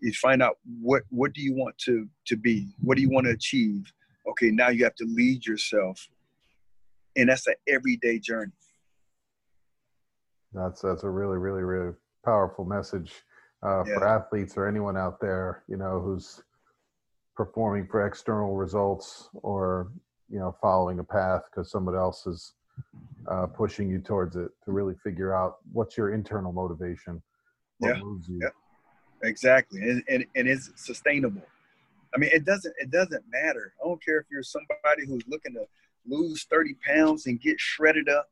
you 0.00 0.12
find 0.12 0.42
out 0.42 0.58
what 0.80 1.02
what 1.10 1.32
do 1.32 1.40
you 1.40 1.54
want 1.54 1.76
to 1.78 2.06
to 2.26 2.36
be? 2.36 2.74
What 2.80 2.96
do 2.96 3.02
you 3.02 3.10
want 3.10 3.26
to 3.26 3.32
achieve? 3.32 3.92
Okay, 4.28 4.50
now 4.50 4.68
you 4.68 4.84
have 4.84 4.94
to 4.96 5.06
lead 5.08 5.46
yourself. 5.46 6.08
And 7.16 7.28
that's 7.28 7.46
an 7.46 7.54
everyday 7.66 8.18
journey. 8.18 8.52
That's 10.52 10.80
that's 10.82 11.04
a 11.04 11.10
really, 11.10 11.38
really, 11.38 11.62
really 11.62 11.94
powerful 12.24 12.64
message 12.64 13.12
uh, 13.64 13.84
yeah. 13.86 13.94
for 13.94 14.06
athletes 14.06 14.56
or 14.56 14.66
anyone 14.66 14.96
out 14.96 15.20
there, 15.20 15.62
you 15.68 15.76
know, 15.76 16.00
who's 16.00 16.42
performing 17.36 17.86
for 17.86 18.06
external 18.06 18.56
results 18.56 19.28
or 19.34 19.92
you 20.28 20.38
know 20.38 20.56
following 20.60 20.98
a 20.98 21.04
path 21.04 21.42
because 21.50 21.70
somebody 21.70 21.96
else 21.96 22.26
is 22.26 22.54
uh, 23.28 23.46
pushing 23.46 23.88
you 23.88 23.98
towards 23.98 24.36
it 24.36 24.50
to 24.64 24.72
really 24.72 24.94
figure 25.04 25.34
out 25.34 25.56
what's 25.72 25.96
your 25.96 26.12
internal 26.12 26.52
motivation 26.52 27.22
what 27.78 27.96
yeah. 27.96 28.02
yeah 28.40 28.48
exactly 29.26 29.80
and, 29.80 30.02
and, 30.08 30.24
and 30.34 30.48
is 30.48 30.70
sustainable 30.76 31.42
i 32.14 32.18
mean 32.18 32.30
it 32.32 32.44
doesn't 32.44 32.74
it 32.78 32.90
doesn't 32.90 33.24
matter 33.30 33.74
i 33.82 33.86
don't 33.86 34.02
care 34.04 34.18
if 34.18 34.26
you're 34.30 34.42
somebody 34.42 35.06
who's 35.06 35.24
looking 35.28 35.54
to 35.54 35.64
lose 36.06 36.46
30 36.50 36.74
pounds 36.86 37.26
and 37.26 37.40
get 37.40 37.58
shredded 37.58 38.08
up 38.08 38.28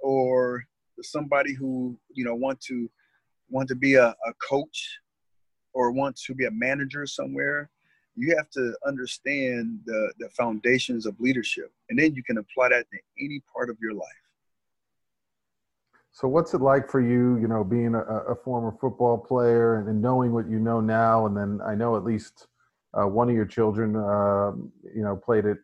or 0.00 0.64
somebody 1.02 1.54
who 1.54 1.96
you 2.14 2.24
know 2.24 2.34
want 2.34 2.60
to 2.60 2.88
want 3.50 3.68
to 3.68 3.74
be 3.74 3.94
a, 3.94 4.08
a 4.08 4.32
coach 4.48 4.98
or 5.72 5.90
want 5.90 6.16
to 6.16 6.34
be 6.34 6.46
a 6.46 6.50
manager 6.50 7.06
somewhere, 7.06 7.68
you 8.16 8.34
have 8.34 8.48
to 8.50 8.74
understand 8.86 9.78
the, 9.84 10.12
the 10.18 10.28
foundations 10.30 11.04
of 11.04 11.20
leadership. 11.20 11.70
And 11.90 11.98
then 11.98 12.14
you 12.14 12.22
can 12.22 12.38
apply 12.38 12.70
that 12.70 12.86
to 12.90 12.98
any 13.22 13.42
part 13.52 13.68
of 13.68 13.76
your 13.80 13.92
life. 13.92 14.25
So 16.16 16.26
what's 16.28 16.54
it 16.54 16.62
like 16.62 16.90
for 16.90 17.00
you, 17.00 17.36
you 17.38 17.46
know, 17.46 17.62
being 17.62 17.94
a, 17.94 18.00
a 18.00 18.34
former 18.34 18.72
football 18.80 19.18
player 19.18 19.76
and, 19.76 19.88
and, 19.88 20.00
knowing 20.00 20.32
what 20.32 20.48
you 20.48 20.58
know 20.58 20.80
now? 20.80 21.26
And 21.26 21.36
then 21.36 21.60
I 21.66 21.74
know 21.74 21.94
at 21.94 22.04
least 22.04 22.46
uh, 22.94 23.06
one 23.06 23.28
of 23.28 23.34
your 23.34 23.44
children, 23.44 23.94
uh, 23.94 24.52
you 24.94 25.02
know, 25.02 25.14
played 25.14 25.44
at, 25.44 25.58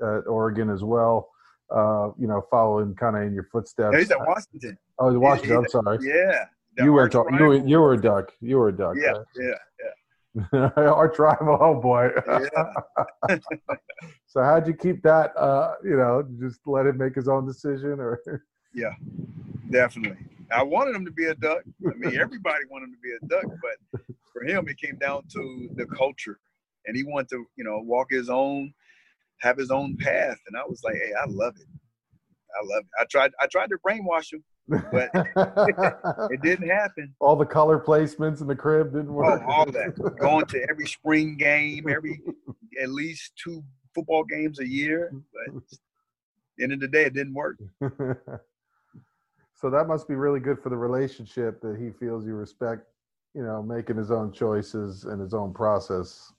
at 0.00 0.28
Oregon 0.28 0.70
as 0.70 0.84
well, 0.84 1.28
uh, 1.74 2.10
you 2.16 2.28
know, 2.28 2.46
following 2.52 2.94
kind 2.94 3.16
of 3.16 3.22
in 3.24 3.34
your 3.34 3.48
footsteps. 3.50 3.92
Yeah, 3.92 3.98
he's 3.98 4.10
at 4.12 4.20
Washington. 4.20 4.78
Oh, 5.00 5.18
Washington. 5.18 5.56
I'm 5.56 5.68
sorry. 5.68 5.98
Yeah 6.02 6.44
you 6.78 6.92
were 6.92 7.08
talk, 7.08 7.26
you 7.38 7.44
were 7.44 7.54
you 7.56 7.80
were 7.80 7.94
a 7.94 8.00
duck. 8.00 8.32
You 8.40 8.58
were 8.58 8.68
a 8.68 8.76
duck. 8.76 8.96
Yeah, 8.96 9.10
right? 9.10 9.26
yeah, 9.36 10.54
yeah. 10.54 10.70
Our 10.76 11.12
rival. 11.18 11.58
Oh 11.60 11.80
boy. 11.80 12.10
Yeah. 12.26 13.36
so 14.26 14.42
how'd 14.42 14.66
you 14.66 14.74
keep 14.74 15.02
that? 15.02 15.36
Uh, 15.36 15.74
you 15.84 15.96
know, 15.96 16.26
just 16.40 16.60
let 16.66 16.86
him 16.86 16.98
make 16.98 17.14
his 17.14 17.28
own 17.28 17.46
decision, 17.46 18.00
or? 18.00 18.20
Yeah, 18.72 18.92
definitely. 19.70 20.26
I 20.52 20.62
wanted 20.62 20.94
him 20.94 21.04
to 21.04 21.12
be 21.12 21.26
a 21.26 21.34
duck. 21.34 21.62
I 21.86 21.94
mean, 21.96 22.18
everybody 22.18 22.64
wanted 22.70 22.86
him 22.86 22.94
to 22.94 23.00
be 23.02 23.12
a 23.12 23.28
duck, 23.28 23.44
but 23.62 24.02
for 24.32 24.42
him, 24.44 24.68
it 24.68 24.78
came 24.78 24.96
down 24.98 25.22
to 25.32 25.70
the 25.74 25.86
culture, 25.86 26.38
and 26.86 26.96
he 26.96 27.04
wanted 27.04 27.28
to, 27.30 27.46
you 27.56 27.64
know, 27.64 27.78
walk 27.80 28.08
his 28.10 28.28
own, 28.28 28.72
have 29.40 29.56
his 29.56 29.70
own 29.70 29.96
path. 29.96 30.38
And 30.48 30.56
I 30.56 30.62
was 30.66 30.82
like, 30.82 30.94
hey, 30.94 31.12
I 31.20 31.26
love 31.28 31.54
it. 31.56 31.66
I 32.60 32.64
love 32.64 32.82
it. 32.82 32.90
I 33.00 33.04
tried. 33.04 33.30
I 33.40 33.46
tried 33.46 33.70
to 33.70 33.78
brainwash 33.78 34.32
him, 34.32 34.42
but 34.90 35.10
it 36.32 36.42
didn't 36.42 36.68
happen. 36.68 37.14
All 37.20 37.36
the 37.36 37.46
color 37.46 37.78
placements 37.78 38.40
in 38.40 38.48
the 38.48 38.56
crib 38.56 38.92
didn't 38.92 39.12
work. 39.12 39.42
Oh, 39.46 39.50
all 39.50 39.66
that. 39.66 39.94
Going 40.18 40.46
to 40.46 40.66
every 40.68 40.86
spring 40.86 41.36
game, 41.36 41.88
every 41.88 42.20
at 42.82 42.90
least 42.90 43.32
two 43.42 43.62
football 43.94 44.24
games 44.24 44.58
a 44.58 44.66
year. 44.66 45.12
But 45.46 45.62
end 46.60 46.72
of 46.72 46.80
the 46.80 46.88
day, 46.88 47.04
it 47.04 47.14
didn't 47.14 47.34
work. 47.34 47.58
so 49.60 49.70
that 49.70 49.86
must 49.86 50.08
be 50.08 50.14
really 50.14 50.40
good 50.40 50.58
for 50.62 50.70
the 50.70 50.76
relationship 50.76 51.60
that 51.60 51.76
he 51.78 51.90
feels 51.90 52.26
you 52.26 52.34
respect, 52.34 52.86
you 53.34 53.42
know, 53.42 53.62
making 53.62 53.96
his 53.96 54.10
own 54.10 54.32
choices 54.32 55.04
and 55.04 55.20
his 55.20 55.34
own 55.34 55.52
process. 55.52 56.32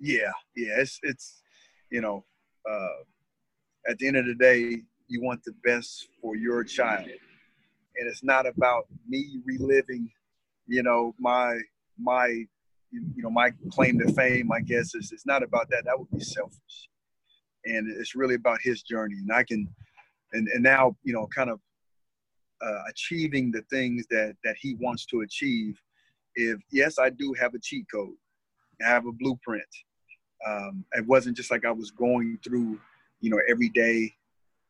Yeah, 0.00 0.32
yeah. 0.56 0.74
It's 0.78 0.98
it's 1.02 1.42
you 1.90 2.00
know, 2.00 2.24
uh, 2.70 3.02
at 3.88 3.98
the 3.98 4.06
end 4.06 4.16
of 4.16 4.26
the 4.26 4.34
day, 4.34 4.82
you 5.08 5.22
want 5.22 5.42
the 5.44 5.54
best 5.64 6.08
for 6.22 6.36
your 6.36 6.64
child 6.64 7.08
and 7.98 8.08
it's 8.08 8.24
not 8.24 8.46
about 8.46 8.86
me 9.08 9.40
reliving, 9.44 10.10
you 10.66 10.82
know, 10.82 11.14
my 11.18 11.58
my 11.98 12.26
you 12.90 13.22
know 13.22 13.30
my 13.30 13.52
claim 13.70 13.98
to 13.98 14.12
fame. 14.12 14.50
I 14.52 14.60
guess 14.60 14.94
it's 14.94 15.12
it's 15.12 15.26
not 15.26 15.42
about 15.42 15.68
that. 15.70 15.84
That 15.84 15.98
would 15.98 16.10
be 16.10 16.20
selfish, 16.20 16.88
and 17.64 17.90
it's 17.90 18.14
really 18.14 18.36
about 18.36 18.60
his 18.62 18.82
journey. 18.82 19.16
And 19.16 19.32
I 19.32 19.42
can, 19.42 19.68
and 20.32 20.48
and 20.48 20.62
now 20.62 20.96
you 21.02 21.12
know, 21.12 21.26
kind 21.34 21.50
of 21.50 21.60
uh, 22.60 22.82
achieving 22.88 23.50
the 23.50 23.62
things 23.70 24.06
that 24.10 24.36
that 24.44 24.56
he 24.58 24.74
wants 24.74 25.06
to 25.06 25.20
achieve. 25.20 25.80
If 26.34 26.60
yes, 26.70 26.98
I 26.98 27.10
do 27.10 27.34
have 27.40 27.54
a 27.54 27.58
cheat 27.58 27.86
code, 27.92 28.14
I 28.84 28.88
have 28.88 29.06
a 29.06 29.12
blueprint. 29.12 29.64
Um, 30.46 30.84
it 30.92 31.06
wasn't 31.06 31.36
just 31.36 31.50
like 31.50 31.64
I 31.64 31.72
was 31.72 31.90
going 31.90 32.38
through, 32.44 32.78
you 33.20 33.30
know, 33.30 33.40
every 33.48 33.68
day 33.70 34.14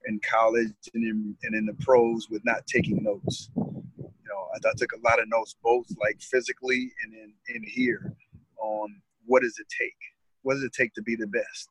in 0.06 0.20
college 0.28 0.72
and 0.94 1.04
in, 1.04 1.36
and 1.42 1.54
in 1.54 1.66
the 1.66 1.74
pros 1.74 2.28
with 2.30 2.42
not 2.44 2.66
taking 2.66 3.02
notes. 3.02 3.50
You 3.56 4.24
know, 4.26 4.48
I, 4.54 4.68
I 4.68 4.72
took 4.76 4.92
a 4.92 5.00
lot 5.04 5.20
of 5.20 5.28
notes, 5.28 5.56
both 5.62 5.86
like 6.00 6.20
physically 6.20 6.90
and 7.04 7.12
in, 7.12 7.32
in 7.54 7.62
here 7.62 8.14
on 8.60 9.00
what 9.26 9.42
does 9.42 9.58
it 9.58 9.66
take? 9.68 9.96
What 10.42 10.54
does 10.54 10.62
it 10.62 10.72
take 10.72 10.94
to 10.94 11.02
be 11.02 11.16
the 11.16 11.26
best? 11.26 11.68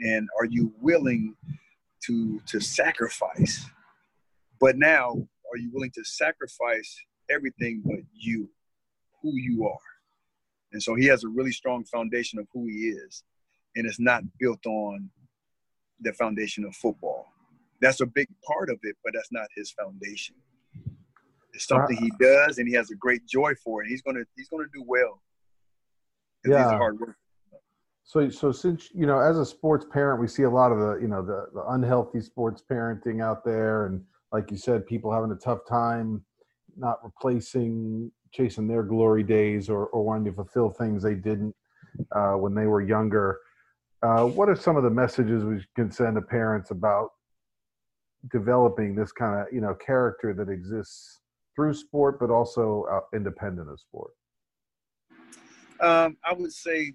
And 0.00 0.28
are 0.38 0.46
you 0.46 0.72
willing 0.80 1.36
to 2.06 2.40
to 2.46 2.60
sacrifice? 2.60 3.66
But 4.60 4.76
now, 4.76 5.12
are 5.52 5.56
you 5.56 5.70
willing 5.72 5.90
to 5.92 6.04
sacrifice 6.04 6.96
everything 7.30 7.82
but 7.84 8.00
you, 8.12 8.48
who 9.22 9.32
you 9.34 9.66
are? 9.66 9.78
And 10.72 10.82
so 10.82 10.94
he 10.94 11.06
has 11.06 11.24
a 11.24 11.28
really 11.28 11.52
strong 11.52 11.84
foundation 11.84 12.38
of 12.38 12.46
who 12.52 12.66
he 12.66 12.88
is. 12.88 13.24
And 13.76 13.86
it's 13.86 14.00
not 14.00 14.22
built 14.38 14.64
on 14.66 15.10
the 16.00 16.12
foundation 16.12 16.64
of 16.64 16.74
football. 16.74 17.26
That's 17.80 18.00
a 18.00 18.06
big 18.06 18.28
part 18.46 18.68
of 18.68 18.78
it, 18.82 18.96
but 19.02 19.12
that's 19.14 19.32
not 19.32 19.46
his 19.56 19.70
foundation. 19.70 20.36
It's 21.52 21.66
something 21.66 21.96
he 21.96 22.10
uh, 22.12 22.46
does, 22.46 22.58
and 22.58 22.68
he 22.68 22.74
has 22.74 22.90
a 22.90 22.94
great 22.94 23.26
joy 23.26 23.54
for 23.64 23.82
it. 23.82 23.88
He's 23.88 24.02
gonna 24.02 24.24
he's 24.36 24.48
gonna 24.48 24.68
do 24.72 24.84
well. 24.86 25.20
Yeah. 26.44 26.76
hard 26.76 27.00
work. 27.00 27.16
So, 28.04 28.28
so 28.28 28.52
since 28.52 28.90
you 28.94 29.06
know, 29.06 29.18
as 29.18 29.38
a 29.38 29.46
sports 29.46 29.86
parent, 29.90 30.20
we 30.20 30.28
see 30.28 30.42
a 30.42 30.50
lot 30.50 30.72
of 30.72 30.78
the 30.78 30.98
you 31.00 31.08
know 31.08 31.22
the, 31.22 31.46
the 31.54 31.64
unhealthy 31.70 32.20
sports 32.20 32.62
parenting 32.68 33.22
out 33.22 33.44
there, 33.44 33.86
and 33.86 34.02
like 34.32 34.50
you 34.50 34.56
said, 34.56 34.86
people 34.86 35.12
having 35.12 35.32
a 35.32 35.36
tough 35.36 35.60
time 35.68 36.24
not 36.76 36.98
replacing 37.04 38.10
chasing 38.32 38.68
their 38.68 38.84
glory 38.84 39.24
days 39.24 39.68
or, 39.68 39.86
or 39.86 40.04
wanting 40.04 40.24
to 40.24 40.32
fulfill 40.32 40.70
things 40.70 41.02
they 41.02 41.14
didn't 41.14 41.54
uh, 42.14 42.34
when 42.34 42.54
they 42.54 42.66
were 42.66 42.80
younger. 42.80 43.40
Uh, 44.02 44.24
what 44.24 44.48
are 44.48 44.54
some 44.54 44.76
of 44.76 44.84
the 44.84 44.90
messages 44.90 45.44
we 45.44 45.60
can 45.74 45.90
send 45.90 46.14
to 46.14 46.22
parents 46.22 46.70
about 46.70 47.10
developing 48.30 48.94
this 48.94 49.12
kind 49.12 49.40
of 49.40 49.52
you 49.52 49.60
know 49.60 49.74
character 49.74 50.32
that 50.32 50.48
exists 50.48 51.20
through 51.56 51.74
sport, 51.74 52.18
but 52.20 52.30
also 52.30 52.84
uh, 52.90 53.00
independent 53.14 53.68
of 53.68 53.80
sport? 53.80 54.12
Um, 55.80 56.16
I 56.24 56.32
would 56.34 56.52
say, 56.52 56.92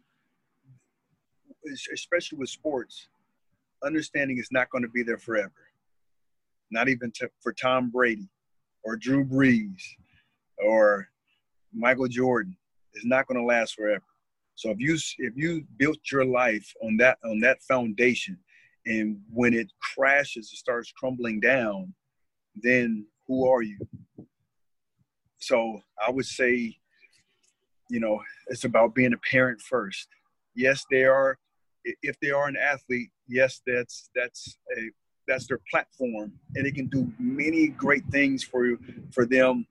especially 1.94 2.38
with 2.38 2.50
sports, 2.50 3.10
understanding 3.84 4.38
is 4.38 4.48
not 4.52 4.70
going 4.70 4.84
to 4.84 4.90
be 4.90 5.04
there 5.04 5.18
forever. 5.18 5.52
Not 6.72 6.90
even 6.90 7.12
to, 7.16 7.30
for 7.42 7.54
Tom 7.54 7.90
Brady 7.90 8.30
or 8.84 8.96
Drew 8.96 9.26
Brees 9.26 9.82
or 10.58 11.08
Michael 11.74 12.08
Jordan. 12.08 12.58
It's 12.94 13.06
not 13.06 13.28
going 13.28 13.40
to 13.40 13.46
last 13.46 13.76
forever. 13.76 14.04
So 14.56 14.70
if 14.70 14.80
you 14.80 14.98
if 15.18 15.34
you 15.36 15.66
built 15.78 16.00
your 16.12 16.26
life 16.26 16.74
on 16.82 16.96
that 16.98 17.18
on 17.26 17.42
that 17.42 17.62
foundation, 17.64 18.38
and 18.86 19.20
when 19.30 19.54
it 19.54 19.72
crashes, 19.82 20.50
it 20.54 20.58
starts 20.58 20.94
crumbling 20.94 21.42
down, 21.42 21.94
then 22.56 23.06
who 23.28 23.48
are 23.50 23.62
you? 23.62 23.78
So 25.40 25.82
I 26.06 26.10
would 26.10 26.26
say, 26.26 26.78
you 27.90 28.00
know, 28.00 28.22
it's 28.48 28.64
about 28.64 28.96
being 28.96 29.14
a 29.14 29.30
parent 29.30 29.62
first. 29.62 30.08
Yes, 30.56 30.86
they 30.90 31.04
are. 31.04 31.38
If 32.02 32.20
they 32.20 32.32
are 32.32 32.48
an 32.48 32.58
athlete, 32.58 33.10
yes, 33.28 33.62
that's 33.68 34.10
that's 34.16 34.58
a 34.78 34.90
that's 35.28 35.48
their 35.48 35.62
platform, 35.72 36.32
and 36.56 36.68
it 36.68 36.76
can 36.76 36.88
do 36.88 37.12
many 37.20 37.68
great 37.68 38.06
things 38.12 38.44
for 38.44 38.78
for 39.12 39.26
them, 39.26 39.66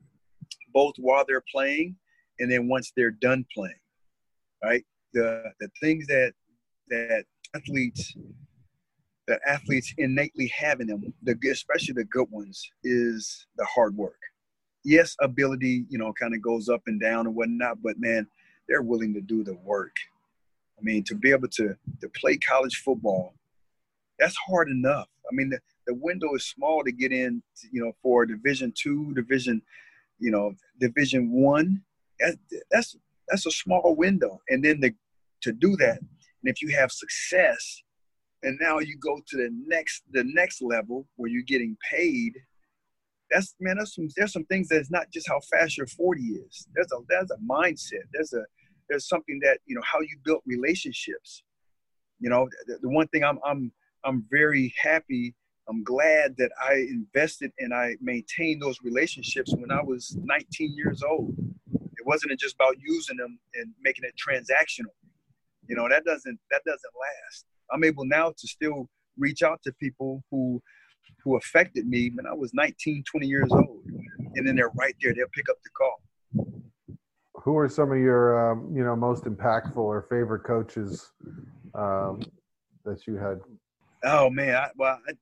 both 0.73 0.95
while 0.99 1.25
they're 1.27 1.45
playing 1.53 1.97
and 2.39 2.51
then 2.51 2.69
once 2.69 2.93
they're 2.97 3.11
done 3.11 3.45
playing. 3.55 3.75
Right, 4.63 4.85
the 5.13 5.45
the 5.61 5.69
things 5.81 6.07
that 6.07 6.33
that 6.89 7.25
athletes 7.55 8.15
that 9.27 9.41
athletes 9.47 9.95
innately 9.99 10.49
have 10.49 10.81
in 10.81 10.87
them, 10.87 11.15
the 11.23 11.37
especially 11.51 11.95
the 11.95 12.05
good 12.05 12.31
ones, 12.31 12.71
is 12.83 13.47
the 13.57 13.65
hard 13.65 13.97
work. 13.97 14.19
Yes, 14.85 15.17
ability, 15.21 15.87
you 15.89 15.99
know, 15.99 16.13
kind 16.13 16.35
of 16.35 16.43
goes 16.43 16.69
up 16.69 16.83
and 16.87 17.01
down 17.01 17.27
and 17.27 17.35
whatnot, 17.35 17.83
but 17.83 17.99
man, 17.99 18.27
they're 18.69 18.83
willing 18.83 19.15
to 19.15 19.21
do 19.23 19.43
the 19.43 19.55
work. 19.55 19.97
I 20.79 20.83
mean, 20.83 21.05
to 21.05 21.15
be 21.15 21.31
able 21.31 21.49
to 21.49 21.77
to 22.01 22.09
play 22.11 22.37
college 22.37 22.77
football, 22.85 23.35
that's 24.19 24.37
hard 24.37 24.69
enough. 24.69 25.09
I 25.31 25.35
mean, 25.35 25.51
the, 25.51 25.59
the 25.87 25.95
window 25.95 26.35
is 26.35 26.47
small 26.47 26.83
to 26.85 26.93
get 26.93 27.13
in, 27.13 27.43
you 27.73 27.83
know, 27.83 27.93
for 28.03 28.27
Division 28.27 28.73
two, 28.77 29.13
Division, 29.15 29.63
you 30.19 30.31
know, 30.31 30.53
Division 30.81 31.31
one. 31.33 31.83
That, 32.21 32.37
that's 32.71 32.97
that's 33.29 33.47
a 33.47 33.51
small 33.51 33.95
window, 33.97 34.41
and 34.49 34.65
then 34.65 34.81
the, 34.81 34.95
to 35.43 35.53
do 35.53 35.77
that, 35.77 35.99
and 35.99 36.45
if 36.45 36.63
you 36.63 36.75
have 36.77 36.93
success, 36.93 37.83
and 38.43 38.59
now 38.61 38.79
you 38.79 38.97
go 38.99 39.21
to 39.27 39.37
the 39.37 39.51
next 39.67 40.03
the 40.13 40.25
next 40.25 40.63
level 40.63 41.07
where 41.17 41.31
you're 41.31 41.43
getting 41.43 41.77
paid. 41.91 42.35
That's 43.31 43.55
man. 43.59 43.77
There's 43.77 43.95
some 43.95 44.09
there's 44.17 44.33
some 44.33 44.45
things 44.45 44.69
that's 44.69 44.91
not 44.91 45.11
just 45.11 45.29
how 45.29 45.41
fast 45.51 45.79
your 45.79 45.87
40 45.87 46.23
is. 46.23 46.69
There's 46.75 46.93
a 46.93 46.97
there's 47.09 47.31
a 47.31 47.39
mindset. 47.51 48.05
There's 48.13 48.33
a 48.33 48.45
there's 48.89 49.09
something 49.09 49.41
that 49.43 49.59
you 49.67 49.75
know 49.75 49.83
how 49.83 50.01
you 50.01 50.19
built 50.25 50.43
relationships. 50.47 51.43
You 52.21 52.31
know, 52.31 52.49
the, 52.67 52.79
the 52.83 52.89
one 52.89 53.09
thing 53.09 53.25
I'm 53.25 53.39
I'm 53.45 53.73
I'm 54.05 54.25
very 54.31 54.75
happy. 54.81 55.35
I'm 55.69 55.83
glad 55.83 56.37
that 56.37 56.51
I 56.63 56.75
invested 56.75 57.51
and 57.59 57.73
I 57.73 57.97
maintained 58.01 58.61
those 58.61 58.79
relationships 58.83 59.55
when 59.57 59.71
I 59.71 59.83
was 59.83 60.17
19 60.23 60.75
years 60.77 61.03
old. 61.03 61.35
It 61.73 62.07
wasn't 62.07 62.39
just 62.39 62.55
about 62.55 62.77
using 62.79 63.17
them 63.17 63.39
and 63.55 63.73
making 63.83 64.05
it 64.05 64.15
transactional. 64.17 64.93
You 65.69 65.77
know, 65.77 65.89
that 65.89 66.05
doesn't 66.05 66.39
that 66.51 66.61
doesn't 66.67 66.93
last. 67.01 67.47
I'm 67.73 67.85
able 67.85 68.05
now 68.05 68.31
to 68.37 68.47
still 68.47 68.89
reach 69.17 69.43
out 69.43 69.61
to 69.65 69.73
people 69.81 70.23
who 70.31 70.63
who 71.23 71.37
affected 71.37 71.87
me 71.87 72.11
when 72.15 72.27
I 72.27 72.35
was 72.35 72.53
19, 72.53 73.05
20 73.11 73.27
years 73.27 73.51
old. 73.51 73.83
And 74.37 74.47
then 74.47 74.57
they're 74.57 74.71
right 74.75 74.95
there. 75.03 75.15
They'll 75.15 75.27
pick 75.33 75.49
up 75.49 75.57
the 75.65 75.71
call. 75.71 76.53
Who 77.35 77.57
are 77.57 77.69
some 77.69 77.93
of 77.93 77.99
your, 77.99 78.53
um, 78.53 78.71
you 78.75 78.85
know, 78.85 78.97
most 78.97 79.25
impactful 79.25 79.77
or 79.77 80.07
favorite 80.11 80.45
coaches 80.45 81.13
um, 81.75 82.21
that 82.85 83.07
you 83.07 83.17
had 83.17 83.41
Oh 84.05 84.29
man, 84.29 84.55
I, 84.55 84.69
well, 84.77 84.99
I, 85.09 85.13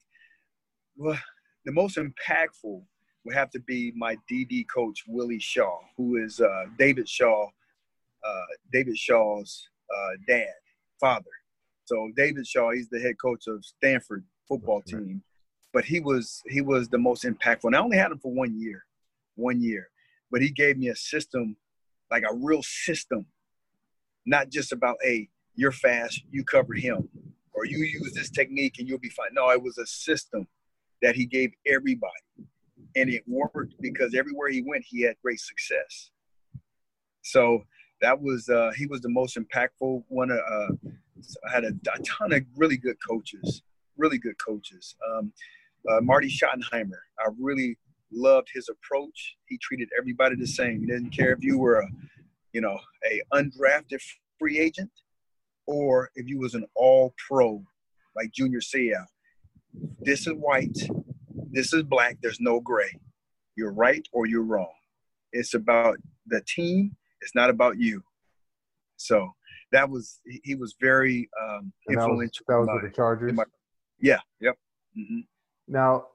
well, 0.96 1.18
the 1.64 1.72
most 1.72 1.96
impactful 1.96 2.82
would 3.24 3.34
have 3.34 3.50
to 3.50 3.60
be 3.60 3.92
my 3.94 4.16
DB 4.30 4.64
coach 4.68 5.04
Willie 5.06 5.38
Shaw, 5.38 5.78
who 5.96 6.16
is 6.16 6.40
uh, 6.40 6.64
David 6.78 7.08
Shaw, 7.08 7.46
uh, 8.24 8.44
David 8.72 8.98
Shaw's 8.98 9.68
uh, 9.94 10.10
dad, 10.26 10.48
father. 11.00 11.30
So 11.84 12.10
David 12.16 12.46
Shaw, 12.46 12.72
he's 12.72 12.88
the 12.88 13.00
head 13.00 13.14
coach 13.20 13.46
of 13.46 13.64
Stanford 13.64 14.24
football 14.48 14.82
team, 14.82 15.22
but 15.72 15.84
he 15.84 16.00
was 16.00 16.42
he 16.48 16.60
was 16.60 16.88
the 16.88 16.98
most 16.98 17.24
impactful. 17.24 17.64
And 17.64 17.76
I 17.76 17.80
only 17.80 17.98
had 17.98 18.10
him 18.10 18.18
for 18.18 18.32
one 18.32 18.58
year, 18.60 18.84
one 19.36 19.60
year, 19.60 19.90
but 20.30 20.42
he 20.42 20.50
gave 20.50 20.76
me 20.76 20.88
a 20.88 20.96
system, 20.96 21.56
like 22.10 22.24
a 22.28 22.34
real 22.34 22.62
system, 22.64 23.26
not 24.26 24.50
just 24.50 24.72
about 24.72 24.96
hey, 25.02 25.28
you're 25.54 25.70
fast, 25.70 26.22
you 26.30 26.42
cover 26.42 26.74
him 26.74 27.08
or 27.62 27.66
you 27.66 27.78
use 27.78 28.12
this 28.12 28.28
technique 28.28 28.76
and 28.78 28.88
you'll 28.88 28.98
be 28.98 29.08
fine. 29.08 29.28
No, 29.32 29.50
it 29.50 29.62
was 29.62 29.78
a 29.78 29.86
system 29.86 30.48
that 31.00 31.14
he 31.14 31.26
gave 31.26 31.52
everybody. 31.64 32.10
And 32.96 33.08
it 33.08 33.22
worked 33.26 33.74
because 33.80 34.14
everywhere 34.14 34.50
he 34.50 34.62
went, 34.66 34.84
he 34.84 35.02
had 35.02 35.14
great 35.22 35.38
success. 35.38 36.10
So 37.22 37.62
that 38.00 38.20
was, 38.20 38.48
uh, 38.48 38.72
he 38.76 38.86
was 38.86 39.00
the 39.00 39.08
most 39.08 39.38
impactful 39.38 40.02
one. 40.08 40.32
Uh, 40.32 40.90
I 41.48 41.52
had 41.52 41.64
a, 41.64 41.68
a, 41.68 42.02
ton 42.02 42.32
of 42.32 42.42
really 42.56 42.76
good 42.76 42.96
coaches, 43.08 43.62
really 43.96 44.18
good 44.18 44.34
coaches. 44.44 44.96
Um, 45.08 45.32
uh, 45.88 46.00
Marty 46.00 46.28
Schottenheimer, 46.28 46.98
I 47.20 47.28
really 47.38 47.78
loved 48.10 48.48
his 48.52 48.68
approach. 48.68 49.36
He 49.46 49.56
treated 49.58 49.88
everybody 49.96 50.34
the 50.34 50.46
same. 50.46 50.80
He 50.80 50.86
didn't 50.86 51.10
care 51.10 51.32
if 51.32 51.44
you 51.44 51.58
were 51.58 51.76
a, 51.76 51.88
you 52.52 52.60
know, 52.60 52.78
a 53.08 53.22
undrafted 53.32 54.02
free 54.38 54.58
agent 54.58 54.90
or 55.66 56.10
if 56.14 56.28
you 56.28 56.38
was 56.38 56.54
an 56.54 56.66
all 56.74 57.14
pro 57.28 57.62
like 58.16 58.30
Junior 58.32 58.60
Seau. 58.60 59.04
This 60.00 60.26
is 60.26 60.34
white, 60.34 60.76
this 61.50 61.72
is 61.72 61.82
black, 61.82 62.18
there's 62.22 62.40
no 62.40 62.60
gray. 62.60 62.98
You're 63.56 63.72
right 63.72 64.06
or 64.12 64.26
you're 64.26 64.42
wrong. 64.42 64.72
It's 65.32 65.54
about 65.54 65.96
the 66.26 66.42
team, 66.46 66.96
it's 67.20 67.34
not 67.34 67.50
about 67.50 67.78
you. 67.78 68.02
So 68.96 69.32
that 69.72 69.88
was 69.88 70.20
he 70.44 70.54
was 70.54 70.74
very 70.80 71.28
um, 71.42 71.72
influential. 71.88 72.44
That 72.48 72.58
was, 72.58 72.66
that 72.66 72.72
was 72.72 72.82
with 72.82 72.92
the 72.92 72.96
Chargers. 72.96 73.32
My, 73.32 73.44
yeah. 73.98 74.20
Yep. 74.40 74.56
Mm-hmm. 74.98 75.20
Now, 75.68 76.06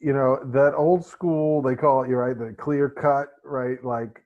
you 0.00 0.12
know 0.12 0.38
that 0.52 0.74
old 0.74 1.04
school. 1.04 1.62
They 1.62 1.76
call 1.76 2.02
it. 2.02 2.08
You're 2.08 2.26
right. 2.26 2.38
The 2.38 2.54
clear 2.58 2.88
cut. 2.88 3.28
Right. 3.44 3.82
Like 3.84 4.22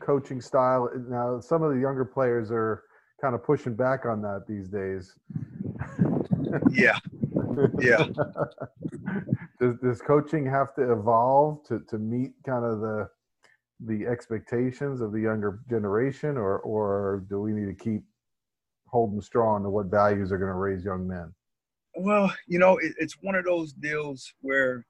coaching 0.00 0.40
style. 0.40 0.90
Now, 1.08 1.40
some 1.40 1.62
of 1.62 1.72
the 1.72 1.80
younger 1.80 2.04
players 2.04 2.50
are 2.50 2.82
kind 3.22 3.34
of 3.36 3.44
pushing 3.44 3.74
back 3.74 4.04
on 4.04 4.20
that 4.20 4.44
these 4.48 4.68
days. 4.68 5.14
yeah. 6.70 6.98
Yeah. 7.80 8.06
does, 9.60 9.76
does 9.82 10.02
coaching 10.02 10.44
have 10.46 10.74
to 10.74 10.92
evolve 10.92 11.64
to, 11.68 11.80
to 11.88 11.98
meet 11.98 12.32
kind 12.44 12.64
of 12.64 12.80
the 12.80 13.08
the 13.84 14.06
expectations 14.06 15.00
of 15.00 15.12
the 15.12 15.20
younger 15.20 15.60
generation 15.68 16.36
or 16.36 16.60
or 16.60 17.24
do 17.28 17.40
we 17.40 17.52
need 17.52 17.66
to 17.66 17.84
keep 17.84 18.02
holding 18.86 19.20
strong 19.20 19.64
to 19.64 19.70
what 19.70 19.86
values 19.86 20.30
are 20.30 20.38
going 20.38 20.50
to 20.50 20.54
raise 20.54 20.84
young 20.84 21.06
men? 21.06 21.32
Well, 21.96 22.32
you 22.46 22.58
know, 22.58 22.78
it, 22.78 22.92
it's 22.98 23.16
one 23.22 23.34
of 23.34 23.44
those 23.44 23.72
deals 23.72 24.32
where 24.40 24.86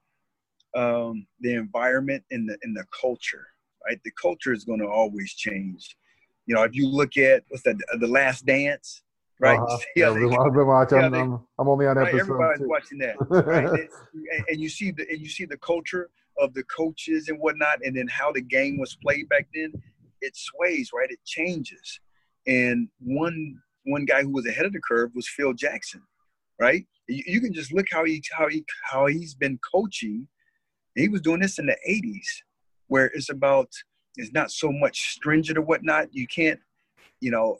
um, 0.74 1.26
the 1.40 1.54
environment 1.54 2.22
and 2.30 2.48
the 2.48 2.58
and 2.62 2.76
the 2.76 2.84
culture, 2.98 3.46
right? 3.86 3.98
The 4.04 4.12
culture 4.20 4.52
is 4.52 4.64
going 4.64 4.80
to 4.80 4.88
always 4.88 5.32
change. 5.32 5.96
You 6.46 6.54
know, 6.54 6.62
if 6.62 6.74
you 6.74 6.88
look 6.88 7.16
at 7.16 7.44
what's 7.48 7.62
that, 7.64 7.76
the 8.00 8.06
Last 8.06 8.44
Dance, 8.46 9.02
right? 9.38 9.58
Uh-huh. 9.58 9.78
Yeah, 9.96 10.10
I've 10.10 10.14
been 10.52 10.66
watching. 10.66 10.98
I'm, 10.98 11.14
I'm, 11.14 11.40
I'm, 11.58 11.68
only 11.68 11.86
on 11.86 11.98
episode. 11.98 12.12
Right, 12.14 12.20
everybody's 12.20 12.60
two. 12.60 12.68
watching 12.68 12.98
that, 12.98 13.16
right? 13.46 13.66
and, 13.66 14.44
and 14.48 14.60
you 14.60 14.68
see 14.68 14.90
the 14.90 15.06
and 15.10 15.20
you 15.20 15.28
see 15.28 15.44
the 15.44 15.58
culture 15.58 16.10
of 16.38 16.54
the 16.54 16.64
coaches 16.64 17.28
and 17.28 17.38
whatnot, 17.38 17.78
and 17.84 17.96
then 17.96 18.08
how 18.08 18.32
the 18.32 18.40
game 18.40 18.78
was 18.78 18.96
played 19.02 19.28
back 19.28 19.46
then. 19.54 19.72
It 20.20 20.36
sways, 20.36 20.90
right? 20.94 21.10
It 21.10 21.18
changes. 21.24 22.00
And 22.46 22.88
one 23.00 23.60
one 23.84 24.04
guy 24.04 24.22
who 24.22 24.30
was 24.30 24.46
ahead 24.46 24.66
of 24.66 24.72
the 24.72 24.80
curve 24.80 25.10
was 25.14 25.28
Phil 25.28 25.52
Jackson, 25.52 26.02
right? 26.60 26.86
You, 27.08 27.22
you 27.26 27.40
can 27.40 27.52
just 27.52 27.72
look 27.72 27.86
how 27.90 28.04
he 28.04 28.22
how 28.32 28.48
he 28.48 28.64
how 28.90 29.06
he's 29.06 29.34
been 29.34 29.58
coaching. 29.72 30.28
He 30.94 31.08
was 31.08 31.20
doing 31.20 31.40
this 31.40 31.58
in 31.58 31.66
the 31.66 31.76
'80s, 31.88 32.26
where 32.88 33.06
it's 33.06 33.30
about 33.30 33.68
it's 34.16 34.32
not 34.32 34.50
so 34.50 34.70
much 34.72 35.14
stringent 35.14 35.58
or 35.58 35.62
whatnot. 35.62 36.08
You 36.12 36.26
can't 36.26 36.60
you 37.22 37.30
know, 37.30 37.56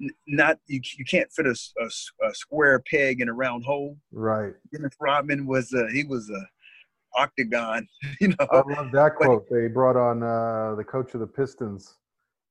n- 0.00 0.10
not 0.28 0.58
you, 0.68 0.80
you 0.96 1.04
can't 1.04 1.30
fit 1.30 1.46
a, 1.46 1.56
a, 1.80 2.26
a, 2.26 2.34
square 2.34 2.82
peg 2.90 3.20
in 3.20 3.28
a 3.28 3.32
round 3.32 3.64
hole. 3.64 3.98
Right. 4.12 4.54
Dennis 4.72 4.94
Rodman 4.98 5.46
was 5.46 5.72
a, 5.74 5.90
he 5.92 6.04
was 6.04 6.30
a 6.30 7.20
octagon. 7.20 7.86
You 8.20 8.28
know. 8.28 8.46
I 8.50 8.56
love 8.56 8.92
that 8.92 9.16
quote. 9.16 9.46
But, 9.50 9.54
they 9.54 9.68
brought 9.68 9.96
on 9.96 10.22
uh, 10.22 10.76
the 10.76 10.84
coach 10.84 11.14
of 11.14 11.20
the 11.20 11.26
Pistons. 11.26 11.96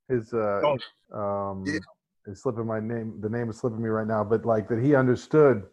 His 0.09 0.33
uh, 0.33 0.61
oh, 0.63 0.77
um, 1.17 1.63
yeah. 1.65 1.79
it's 2.27 2.43
slipping 2.43 2.65
my 2.65 2.79
name. 2.79 3.19
The 3.21 3.29
name 3.29 3.49
is 3.49 3.57
slipping 3.57 3.81
me 3.81 3.89
right 3.89 4.07
now. 4.07 4.23
But 4.23 4.45
like 4.45 4.67
that, 4.69 4.83
he 4.83 4.95
understood. 4.95 5.63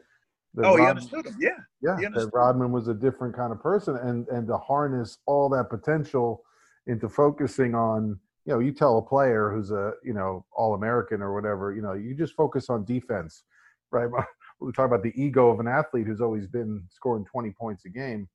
oh, 0.59 0.63
Rodman, 0.63 0.83
he 0.83 0.87
understood 0.87 1.27
him. 1.27 1.37
Yeah. 1.41 1.51
Yeah. 1.83 2.09
That 2.11 2.31
Rodman 2.35 2.71
was 2.71 2.89
a 2.89 2.95
different 2.95 3.35
kind 3.35 3.51
of 3.53 3.61
person, 3.63 3.97
and 3.97 4.29
and 4.29 4.47
to 4.49 4.59
harness 4.59 5.19
all 5.27 5.49
that 5.51 5.71
potential 5.71 6.45
into 6.87 7.09
focusing 7.09 7.75
on 7.75 8.19
you 8.47 8.53
know, 8.53 8.61
you 8.61 8.73
tell 8.73 8.99
a 8.99 9.03
player 9.03 9.51
who's 9.51 9.73
a, 9.73 9.93
you 10.05 10.15
know, 10.15 10.47
all 10.53 10.75
American 10.75 11.21
or 11.21 11.35
whatever, 11.35 11.75
you 11.75 11.83
know, 11.83 11.95
you 11.95 12.15
just 12.15 12.35
focus 12.35 12.71
on 12.71 12.85
defense, 12.85 13.43
right? 13.91 14.09
We 14.59 14.73
talk 14.73 14.87
about 14.87 15.03
the 15.03 15.13
ego 15.23 15.51
of 15.51 15.61
an 15.61 15.69
athlete 15.69 16.07
who's 16.07 16.23
always 16.23 16.47
been 16.47 16.83
scoring 16.89 17.27
20 17.27 17.51
points 17.51 17.85
a 17.85 17.91
game. 17.91 18.27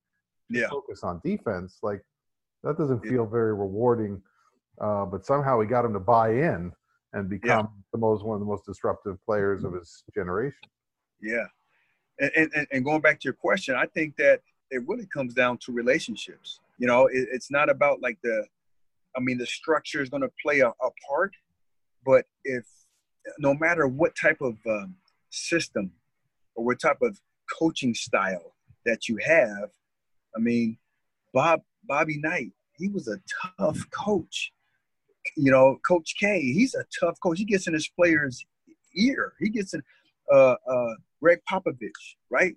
Yeah. 0.52 0.68
Focus 0.70 1.04
on 1.04 1.20
defense. 1.26 1.80
Like 1.82 2.04
that 2.62 2.78
doesn't 2.78 3.00
feel 3.00 3.26
very 3.26 3.56
rewarding. 3.56 4.22
Uh, 4.80 5.06
but 5.06 5.26
somehow 5.26 5.60
he 5.60 5.66
got 5.66 5.84
him 5.84 5.94
to 5.94 6.00
buy 6.00 6.30
in 6.30 6.72
and 7.14 7.28
become 7.28 7.50
yeah. 7.50 7.82
the 7.92 7.98
most 7.98 8.24
one 8.24 8.36
of 8.36 8.40
the 8.40 8.46
most 8.46 8.68
disruptive 8.68 9.18
players 9.26 9.64
of 9.64 9.74
his 9.74 10.04
generation. 10.14 10.60
Yeah. 11.20 11.48
And, 12.20 12.52
and, 12.54 12.68
and 12.72 12.86
going 12.86 13.02
back 13.02 13.20
to 13.22 13.24
your 13.24 13.34
question, 13.34 13.74
I 13.74 13.88
think 13.88 14.16
that 14.18 14.42
it 14.70 14.88
really 14.88 15.08
comes 15.08 15.34
down 15.34 15.58
to 15.66 15.72
relationships. 15.72 16.60
You 16.82 16.88
know, 16.88 17.06
it, 17.06 17.28
it's 17.32 17.52
not 17.52 17.70
about 17.70 18.02
like 18.02 18.18
the 18.24 18.44
I 19.16 19.20
mean, 19.20 19.38
the 19.38 19.46
structure 19.46 20.02
is 20.02 20.10
going 20.10 20.24
to 20.24 20.32
play 20.44 20.62
a, 20.62 20.70
a, 20.70 20.90
part, 21.08 21.36
but 22.04 22.26
if 22.44 22.66
no 23.38 23.54
matter 23.54 23.88
what 23.88 24.14
type 24.20 24.42
of 24.42 24.56
um, 24.68 24.96
system 25.30 25.92
or 26.56 26.66
what 26.66 26.80
type 26.80 26.98
of 27.04 27.20
coaching 27.60 27.94
style 27.94 28.56
that 28.88 29.08
you 29.08 29.20
have, 29.24 29.70
I 30.36 30.40
mean, 30.40 30.80
Bob 31.36 31.62
Bobby 31.84 32.18
Knight, 32.18 32.52
he 32.78 32.88
was 32.88 33.08
a 33.08 33.22
tough 33.60 33.88
coach. 33.92 34.52
You 35.38 35.52
know, 35.52 35.78
Coach 35.88 36.16
K, 36.20 36.42
he's 36.42 36.74
a 36.74 36.86
tough 37.00 37.20
coach. 37.22 37.38
He 37.38 37.46
gets 37.46 37.68
in 37.68 37.76
his 37.76 37.88
players' 37.90 38.44
ear. 38.96 39.34
He 39.40 39.50
gets 39.50 39.76
in 39.76 39.84
uh, 40.34 40.56
uh, 40.68 40.96
Gregg 41.22 41.42
Popovich, 41.48 41.92
right? 42.32 42.56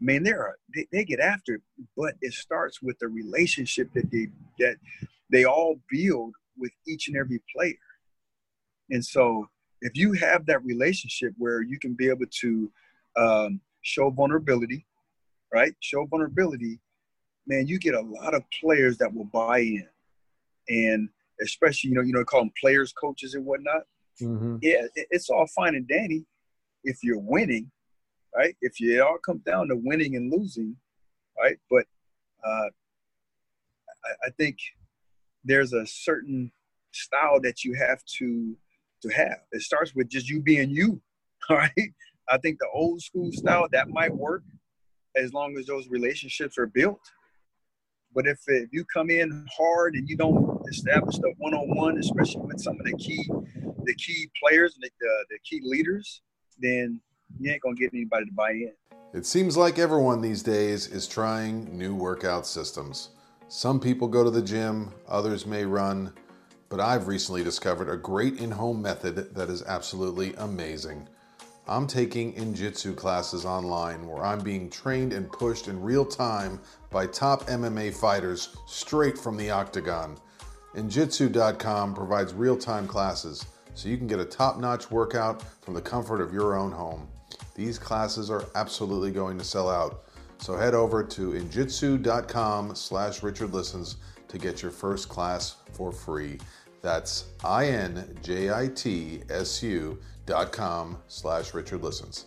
I 0.00 0.04
mean, 0.04 0.22
they're 0.22 0.56
they, 0.74 0.86
they 0.92 1.04
get 1.04 1.20
after, 1.20 1.54
it, 1.54 1.62
but 1.96 2.14
it 2.20 2.32
starts 2.32 2.82
with 2.82 2.98
the 2.98 3.08
relationship 3.08 3.92
that 3.94 4.10
they 4.10 4.28
that 4.58 4.76
they 5.30 5.44
all 5.44 5.80
build 5.90 6.34
with 6.58 6.72
each 6.86 7.08
and 7.08 7.16
every 7.16 7.40
player. 7.54 7.74
And 8.90 9.04
so 9.04 9.48
if 9.80 9.96
you 9.96 10.12
have 10.12 10.46
that 10.46 10.64
relationship 10.64 11.32
where 11.38 11.62
you 11.62 11.78
can 11.78 11.94
be 11.94 12.08
able 12.08 12.26
to 12.40 12.70
um, 13.16 13.60
show 13.82 14.10
vulnerability, 14.10 14.86
right? 15.52 15.74
Show 15.80 16.06
vulnerability, 16.06 16.80
man, 17.46 17.66
you 17.66 17.78
get 17.78 17.94
a 17.94 18.00
lot 18.00 18.34
of 18.34 18.42
players 18.60 18.98
that 18.98 19.14
will 19.14 19.26
buy 19.26 19.60
in. 19.60 19.88
And 20.68 21.08
especially, 21.40 21.90
you 21.90 21.96
know, 21.96 22.02
you 22.02 22.12
know, 22.12 22.24
call 22.24 22.40
them 22.40 22.52
players, 22.60 22.92
coaches, 22.92 23.34
and 23.34 23.44
whatnot. 23.44 23.82
Mm-hmm. 24.22 24.56
Yeah, 24.62 24.86
it's 24.94 25.28
all 25.28 25.46
fine 25.54 25.74
and 25.74 25.86
dandy 25.86 26.24
if 26.84 26.98
you're 27.02 27.18
winning, 27.18 27.70
right? 28.34 28.56
If 28.60 28.80
you, 28.80 29.02
all 29.02 29.18
comes 29.18 29.42
down 29.42 29.68
to 29.68 29.76
winning 29.76 30.16
and 30.16 30.32
losing, 30.32 30.76
right? 31.40 31.56
But 31.70 31.84
uh, 32.44 32.68
I, 34.04 34.26
I 34.26 34.30
think 34.36 34.58
there's 35.44 35.72
a 35.72 35.86
certain 35.86 36.50
style 36.92 37.40
that 37.40 37.64
you 37.64 37.74
have 37.74 38.04
to 38.18 38.56
to 39.02 39.08
have. 39.10 39.40
It 39.52 39.62
starts 39.62 39.94
with 39.94 40.08
just 40.08 40.28
you 40.28 40.40
being 40.40 40.70
you, 40.70 41.00
right? 41.50 41.92
I 42.30 42.38
think 42.38 42.58
the 42.58 42.68
old 42.72 43.02
school 43.02 43.30
style 43.32 43.66
that 43.72 43.90
might 43.90 44.14
work 44.14 44.42
as 45.16 45.32
long 45.32 45.56
as 45.58 45.66
those 45.66 45.88
relationships 45.88 46.56
are 46.58 46.66
built. 46.66 47.00
But 48.14 48.26
if, 48.26 48.38
if 48.46 48.70
you 48.72 48.84
come 48.84 49.10
in 49.10 49.44
hard 49.54 49.94
and 49.94 50.08
you 50.08 50.16
don't 50.16 50.62
establish 50.70 51.18
the 51.18 51.34
one-on-one, 51.38 51.98
especially 51.98 52.42
with 52.42 52.60
some 52.60 52.78
of 52.78 52.86
the 52.86 52.96
key 52.96 53.28
the 53.84 53.94
key 53.96 54.30
players 54.42 54.74
and 54.74 54.82
the, 54.82 54.90
the, 54.98 55.24
the 55.30 55.38
key 55.44 55.60
leaders, 55.62 56.22
then 56.58 57.00
you 57.38 57.50
ain't 57.50 57.62
gonna 57.62 57.74
get 57.74 57.92
anybody 57.92 58.26
to 58.26 58.32
buy 58.32 58.50
in. 58.50 58.72
It 59.12 59.26
seems 59.26 59.56
like 59.56 59.78
everyone 59.78 60.20
these 60.20 60.42
days 60.42 60.88
is 60.88 61.06
trying 61.06 61.76
new 61.76 61.94
workout 61.94 62.46
systems. 62.46 63.10
Some 63.48 63.78
people 63.78 64.08
go 64.08 64.24
to 64.24 64.30
the 64.30 64.42
gym, 64.42 64.92
others 65.06 65.46
may 65.46 65.64
run, 65.64 66.12
but 66.68 66.80
I've 66.80 67.06
recently 67.06 67.44
discovered 67.44 67.88
a 67.88 67.96
great 67.96 68.40
in 68.40 68.50
home 68.50 68.82
method 68.82 69.34
that 69.34 69.48
is 69.48 69.62
absolutely 69.62 70.34
amazing. 70.38 71.08
I'm 71.66 71.86
taking 71.86 72.34
Injitsu 72.34 72.96
classes 72.96 73.44
online 73.44 74.06
where 74.06 74.24
I'm 74.24 74.40
being 74.40 74.68
trained 74.68 75.12
and 75.12 75.30
pushed 75.30 75.68
in 75.68 75.80
real 75.80 76.04
time 76.04 76.60
by 76.90 77.06
top 77.06 77.46
MMA 77.46 77.94
fighters 77.94 78.56
straight 78.66 79.16
from 79.16 79.36
the 79.36 79.50
octagon. 79.50 80.16
Injitsu.com 80.74 81.94
provides 81.94 82.34
real 82.34 82.56
time 82.56 82.86
classes 82.86 83.46
so 83.74 83.88
you 83.88 83.96
can 83.96 84.06
get 84.06 84.20
a 84.20 84.24
top 84.24 84.58
notch 84.58 84.90
workout 84.90 85.42
from 85.62 85.74
the 85.74 85.80
comfort 85.80 86.20
of 86.20 86.34
your 86.34 86.56
own 86.56 86.72
home. 86.72 87.08
These 87.54 87.78
classes 87.78 88.30
are 88.30 88.44
absolutely 88.54 89.12
going 89.12 89.38
to 89.38 89.44
sell 89.44 89.70
out. 89.70 90.04
So 90.38 90.56
head 90.56 90.74
over 90.74 91.04
to 91.04 91.32
injitsu.com 91.32 92.74
slash 92.74 93.22
Richard 93.22 93.54
Listens 93.54 93.96
to 94.28 94.38
get 94.38 94.62
your 94.62 94.72
first 94.72 95.08
class 95.08 95.56
for 95.72 95.92
free. 95.92 96.38
That's 96.82 97.26
I-N-J-I-T-S-U 97.44 97.98
dot 100.26 100.52
com 100.52 100.98
slash 101.06 101.54
Richard 101.54 101.82
Listens. 101.82 102.26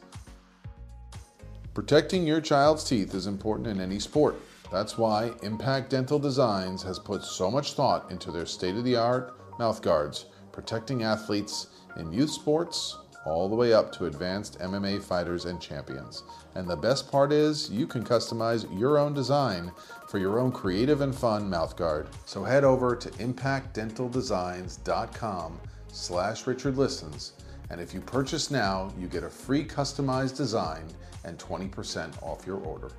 Protecting 1.73 2.25
your 2.25 2.41
child's 2.41 2.83
teeth 2.83 3.13
is 3.13 3.27
important 3.27 3.67
in 3.67 3.79
any 3.81 3.99
sport. 3.99 4.39
That's 4.71 4.97
why 4.97 5.31
Impact 5.43 5.91
Dental 5.91 6.17
Designs 6.17 6.81
has 6.83 6.97
put 6.97 7.23
so 7.23 7.51
much 7.51 7.73
thought 7.73 8.09
into 8.11 8.31
their 8.31 8.45
state-of-the-art 8.45 9.59
mouth 9.59 9.81
guards, 9.81 10.25
protecting 10.51 11.03
athletes 11.03 11.67
in 11.97 12.11
youth 12.11 12.31
sports, 12.31 12.97
all 13.27 13.49
the 13.49 13.55
way 13.55 13.73
up 13.73 13.91
to 13.91 14.05
advanced 14.05 14.59
MMA 14.59 15.03
fighters 15.03 15.45
and 15.45 15.61
champions. 15.61 16.23
And 16.55 16.67
the 16.67 16.75
best 16.75 17.11
part 17.11 17.31
is, 17.31 17.69
you 17.69 17.85
can 17.85 18.03
customize 18.03 18.65
your 18.79 18.97
own 18.97 19.13
design 19.13 19.71
for 20.07 20.17
your 20.17 20.39
own 20.39 20.51
creative 20.51 21.01
and 21.01 21.13
fun 21.13 21.47
mouthguard. 21.49 22.07
So 22.25 22.43
head 22.43 22.63
over 22.63 22.95
to 22.95 23.09
impactdentaldesigns.com 23.09 25.59
slash 25.91 26.47
Richard 26.47 26.77
Listens, 26.77 27.33
and 27.69 27.81
if 27.81 27.93
you 27.93 27.99
purchase 28.01 28.49
now, 28.49 28.91
you 28.97 29.07
get 29.07 29.23
a 29.23 29.29
free 29.29 29.65
customized 29.65 30.37
design 30.37 30.87
and 31.25 31.37
20% 31.37 32.23
off 32.23 32.47
your 32.47 32.59
order. 32.59 32.89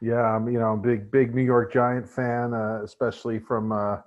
Yeah, 0.00 0.22
I'm 0.22 0.48
you 0.48 0.58
know, 0.58 0.74
a 0.74 0.76
big 0.76 1.10
big 1.12 1.34
New 1.34 1.44
York 1.44 1.72
Giant 1.72 2.08
fan, 2.08 2.54
uh, 2.54 2.80
especially 2.82 3.38
from 3.38 3.70
uh, 3.70 3.98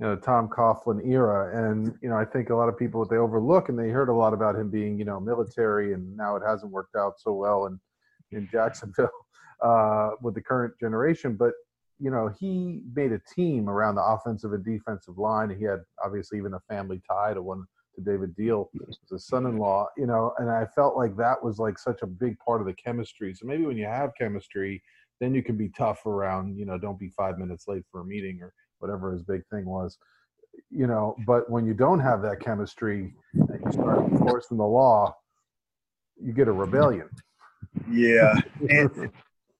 you 0.00 0.06
know 0.06 0.16
Tom 0.16 0.48
Coughlin 0.48 1.04
era, 1.04 1.68
and 1.68 1.94
you 2.00 2.08
know 2.08 2.16
I 2.16 2.24
think 2.24 2.50
a 2.50 2.54
lot 2.54 2.68
of 2.68 2.78
people 2.78 3.04
they 3.04 3.16
overlook 3.16 3.68
and 3.68 3.78
they 3.78 3.88
heard 3.88 4.08
a 4.08 4.14
lot 4.14 4.32
about 4.32 4.54
him 4.54 4.70
being 4.70 4.98
you 4.98 5.04
know 5.04 5.18
military, 5.18 5.92
and 5.92 6.16
now 6.16 6.36
it 6.36 6.42
hasn't 6.46 6.70
worked 6.70 6.94
out 6.94 7.18
so 7.18 7.32
well 7.32 7.66
in 7.66 7.80
in 8.30 8.48
Jacksonville 8.50 9.10
uh, 9.62 10.10
with 10.22 10.34
the 10.34 10.42
current 10.42 10.74
generation. 10.78 11.34
But 11.34 11.52
you 11.98 12.10
know 12.12 12.32
he 12.38 12.80
made 12.94 13.10
a 13.10 13.20
team 13.34 13.68
around 13.68 13.96
the 13.96 14.04
offensive 14.04 14.52
and 14.52 14.64
defensive 14.64 15.18
line. 15.18 15.50
He 15.50 15.64
had 15.64 15.80
obviously 16.04 16.38
even 16.38 16.54
a 16.54 16.60
family 16.68 17.02
tie 17.10 17.34
to 17.34 17.42
one 17.42 17.64
to 17.96 18.00
David 18.00 18.36
Diehl, 18.36 18.68
his 19.10 19.26
son-in-law. 19.26 19.88
You 19.96 20.06
know, 20.06 20.32
and 20.38 20.48
I 20.48 20.66
felt 20.66 20.96
like 20.96 21.16
that 21.16 21.42
was 21.42 21.58
like 21.58 21.76
such 21.76 22.02
a 22.02 22.06
big 22.06 22.38
part 22.38 22.60
of 22.60 22.68
the 22.68 22.74
chemistry. 22.74 23.34
So 23.34 23.46
maybe 23.46 23.64
when 23.64 23.76
you 23.76 23.86
have 23.86 24.12
chemistry, 24.16 24.80
then 25.18 25.34
you 25.34 25.42
can 25.42 25.56
be 25.56 25.70
tough 25.70 26.06
around. 26.06 26.56
You 26.56 26.66
know, 26.66 26.78
don't 26.78 27.00
be 27.00 27.08
five 27.08 27.36
minutes 27.36 27.66
late 27.66 27.82
for 27.90 28.02
a 28.02 28.04
meeting 28.04 28.38
or 28.40 28.52
whatever 28.78 29.12
his 29.12 29.22
big 29.22 29.42
thing 29.50 29.64
was 29.66 29.98
you 30.70 30.86
know 30.86 31.16
but 31.26 31.48
when 31.50 31.66
you 31.66 31.74
don't 31.74 32.00
have 32.00 32.22
that 32.22 32.40
chemistry 32.40 33.14
and 33.34 33.60
you 33.64 33.72
start 33.72 33.98
enforcing 34.10 34.56
the 34.56 34.64
law 34.64 35.14
you 36.20 36.32
get 36.32 36.48
a 36.48 36.52
rebellion. 36.52 37.08
Yeah 37.90 38.34
and 38.70 39.10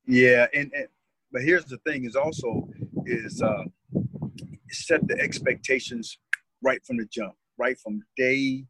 yeah 0.06 0.46
and, 0.54 0.72
and 0.74 0.88
but 1.32 1.42
here's 1.42 1.66
the 1.66 1.78
thing 1.78 2.04
is 2.04 2.16
also 2.16 2.68
is 3.06 3.42
uh 3.42 3.64
set 4.70 5.06
the 5.08 5.18
expectations 5.18 6.18
right 6.62 6.84
from 6.84 6.98
the 6.98 7.06
jump 7.06 7.34
right 7.58 7.78
from 7.78 8.02
day 8.16 8.64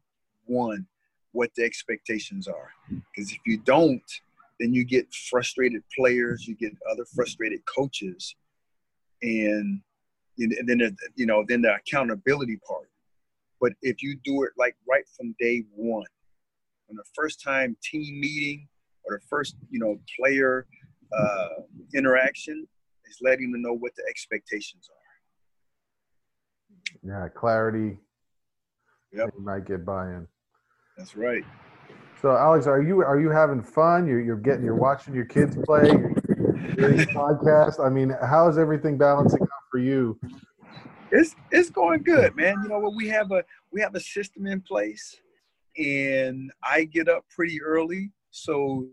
one 0.45 0.85
what 1.31 1.51
the 1.55 1.63
expectations 1.63 2.47
are. 2.47 2.71
Because 2.89 3.31
if 3.31 3.39
you 3.45 3.57
don't 3.57 4.03
then 4.59 4.73
you 4.73 4.83
get 4.83 5.11
frustrated 5.29 5.83
players 5.97 6.47
you 6.47 6.55
get 6.55 6.73
other 6.91 7.05
frustrated 7.15 7.61
coaches 7.65 8.35
and 9.21 9.81
and 10.39 10.67
then 10.67 10.95
you 11.15 11.25
know 11.25 11.43
then 11.47 11.61
the 11.61 11.73
accountability 11.73 12.57
part 12.67 12.89
but 13.61 13.73
if 13.81 14.01
you 14.01 14.17
do 14.23 14.43
it 14.43 14.51
like 14.57 14.75
right 14.89 15.05
from 15.15 15.35
day 15.39 15.63
one 15.75 16.05
on 16.89 16.95
the 16.95 17.03
first 17.13 17.41
time 17.43 17.75
team 17.83 18.19
meeting 18.19 18.67
or 19.03 19.17
the 19.17 19.25
first 19.29 19.55
you 19.69 19.79
know 19.79 19.99
player 20.17 20.65
uh, 21.17 21.61
interaction 21.95 22.67
is 23.09 23.17
letting 23.21 23.51
them 23.51 23.61
know 23.61 23.73
what 23.73 23.91
the 23.95 24.03
expectations 24.07 24.89
are 24.89 24.99
yeah 27.03 27.27
clarity 27.29 27.97
Yep. 29.11 29.31
You 29.37 29.43
might 29.43 29.65
get 29.65 29.85
buy-in. 29.85 30.27
That's 30.97 31.15
right. 31.15 31.43
So, 32.21 32.35
Alex, 32.35 32.67
are 32.67 32.81
you 32.81 33.01
are 33.01 33.19
you 33.19 33.29
having 33.29 33.63
fun? 33.63 34.05
You're 34.05 34.19
you're 34.19 34.35
getting 34.35 34.63
you're 34.63 34.75
watching 34.75 35.15
your 35.15 35.25
kids 35.25 35.57
play. 35.65 35.87
You're 35.87 36.95
podcast. 37.07 37.83
I 37.83 37.89
mean, 37.89 38.13
how 38.21 38.49
is 38.49 38.57
everything 38.57 38.97
balancing 38.97 39.41
out 39.41 39.49
for 39.69 39.79
you? 39.79 40.19
It's 41.11 41.35
it's 41.51 41.69
going 41.69 42.03
good, 42.03 42.35
man. 42.35 42.61
You 42.63 42.69
know 42.69 42.79
what? 42.79 42.95
We 42.95 43.07
have 43.09 43.31
a 43.31 43.43
we 43.71 43.81
have 43.81 43.95
a 43.95 43.99
system 43.99 44.45
in 44.45 44.61
place, 44.61 45.19
and 45.77 46.51
I 46.63 46.83
get 46.85 47.07
up 47.09 47.25
pretty 47.35 47.61
early, 47.61 48.11
so 48.31 48.87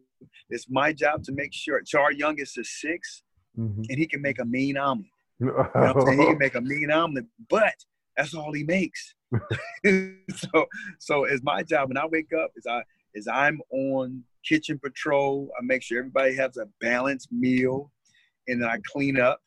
it's 0.49 0.67
my 0.71 0.93
job 0.93 1.23
to 1.25 1.33
make 1.33 1.53
sure. 1.53 1.81
So 1.85 2.01
our 2.01 2.12
youngest 2.12 2.59
is 2.59 2.71
6 2.81 3.23
Mhm. 3.59 3.87
and 3.89 3.99
he 3.99 4.07
can 4.07 4.21
make 4.21 4.39
a 4.39 4.45
mean 4.45 4.77
omelet. 4.77 5.07
You 5.41 5.55
know? 5.75 6.11
He 6.11 6.27
can 6.27 6.39
make 6.39 6.55
a 6.55 6.61
mean 6.61 6.91
omelet, 6.91 7.27
but 7.49 7.75
that's 8.17 8.35
all 8.35 8.53
he 8.53 8.65
makes. 8.65 9.15
so 10.31 10.67
so 10.99 11.25
it's 11.25 11.43
my 11.43 11.62
job 11.62 11.89
when 11.89 11.99
I 11.99 12.07
wake 12.07 12.33
up 12.33 12.51
is 12.57 12.67
I 12.67 12.83
is 13.15 13.27
I'm 13.29 13.61
on 13.71 14.25
kitchen 14.45 14.79
patrol. 14.79 15.51
I 15.59 15.62
make 15.62 15.83
sure 15.83 15.99
everybody 15.99 16.35
has 16.37 16.57
a 16.57 16.67
balanced 16.81 17.31
meal 17.33 17.93
and 18.49 18.62
then 18.62 18.69
I 18.69 18.79
clean 18.93 19.19
up. 19.19 19.41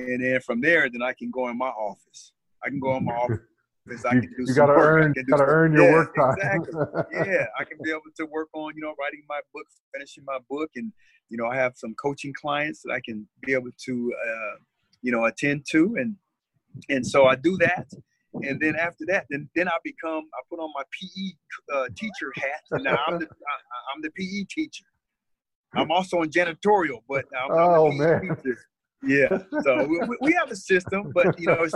And 0.00 0.22
then 0.24 0.40
from 0.40 0.60
there, 0.60 0.88
then 0.90 1.02
I 1.02 1.12
can 1.12 1.30
go 1.30 1.48
in 1.48 1.58
my 1.58 1.68
office. 1.68 2.32
I 2.64 2.68
can 2.68 2.80
go 2.80 2.96
in 2.96 3.04
my 3.04 3.12
office. 3.24 4.04
I 4.06 4.10
can 4.10 4.20
do 4.36 4.44
you 4.46 4.54
work. 4.62 4.70
I 4.70 5.04
earn 5.04 5.14
can 5.14 5.24
do 5.24 5.30
gotta 5.32 5.42
some- 5.42 5.48
earn 5.48 5.72
your 5.72 5.84
Yeah, 5.84 5.92
work 5.92 6.14
time. 6.16 6.34
Exactly 6.36 6.74
yeah, 7.26 7.46
I 7.58 7.64
can 7.64 7.78
be 7.82 7.90
able 7.90 8.02
to 8.16 8.26
work 8.26 8.48
on, 8.52 8.72
you 8.76 8.82
know, 8.82 8.94
writing 9.00 9.22
my 9.28 9.40
book, 9.52 9.66
finishing 9.92 10.24
my 10.24 10.38
book, 10.48 10.70
and 10.76 10.92
you 11.28 11.36
know, 11.36 11.46
I 11.46 11.56
have 11.56 11.72
some 11.76 11.94
coaching 11.94 12.32
clients 12.32 12.82
that 12.82 12.92
I 12.92 13.00
can 13.04 13.26
be 13.46 13.52
able 13.52 13.70
to, 13.86 14.12
uh, 14.26 14.56
you 15.02 15.10
know, 15.12 15.24
attend 15.24 15.66
to, 15.72 15.96
and 15.98 16.16
and 16.88 17.04
so 17.06 17.26
I 17.26 17.34
do 17.34 17.56
that, 17.58 17.88
and 18.42 18.60
then 18.60 18.76
after 18.76 19.04
that, 19.08 19.26
then 19.30 19.48
then 19.56 19.66
I 19.68 19.72
become, 19.82 20.24
I 20.34 20.40
put 20.48 20.60
on 20.60 20.70
my 20.74 20.82
PE 20.92 21.76
uh, 21.76 21.88
teacher 21.96 22.32
hat, 22.36 22.62
and 22.72 22.84
now 22.84 22.96
I'm 23.08 23.18
the 23.18 23.24
I, 23.52 23.54
I'm 23.94 24.02
the 24.02 24.10
PE 24.10 24.44
teacher. 24.48 24.84
I'm 25.74 25.90
also 25.90 26.22
in 26.22 26.30
janitorial, 26.30 27.02
but 27.08 27.24
I'm, 27.36 27.50
I'm 27.50 27.56
Oh, 27.58 27.84
the 27.86 27.90
PE 27.90 27.98
man. 27.98 28.36
teacher. 28.36 28.58
Yeah, 29.02 29.38
so 29.62 29.86
we, 29.86 30.00
we- 30.20 30.32
have 30.32 30.50
a 30.50 30.56
system, 30.56 31.12
but 31.14 31.38
you 31.38 31.46
know, 31.46 31.62
it's 31.62 31.74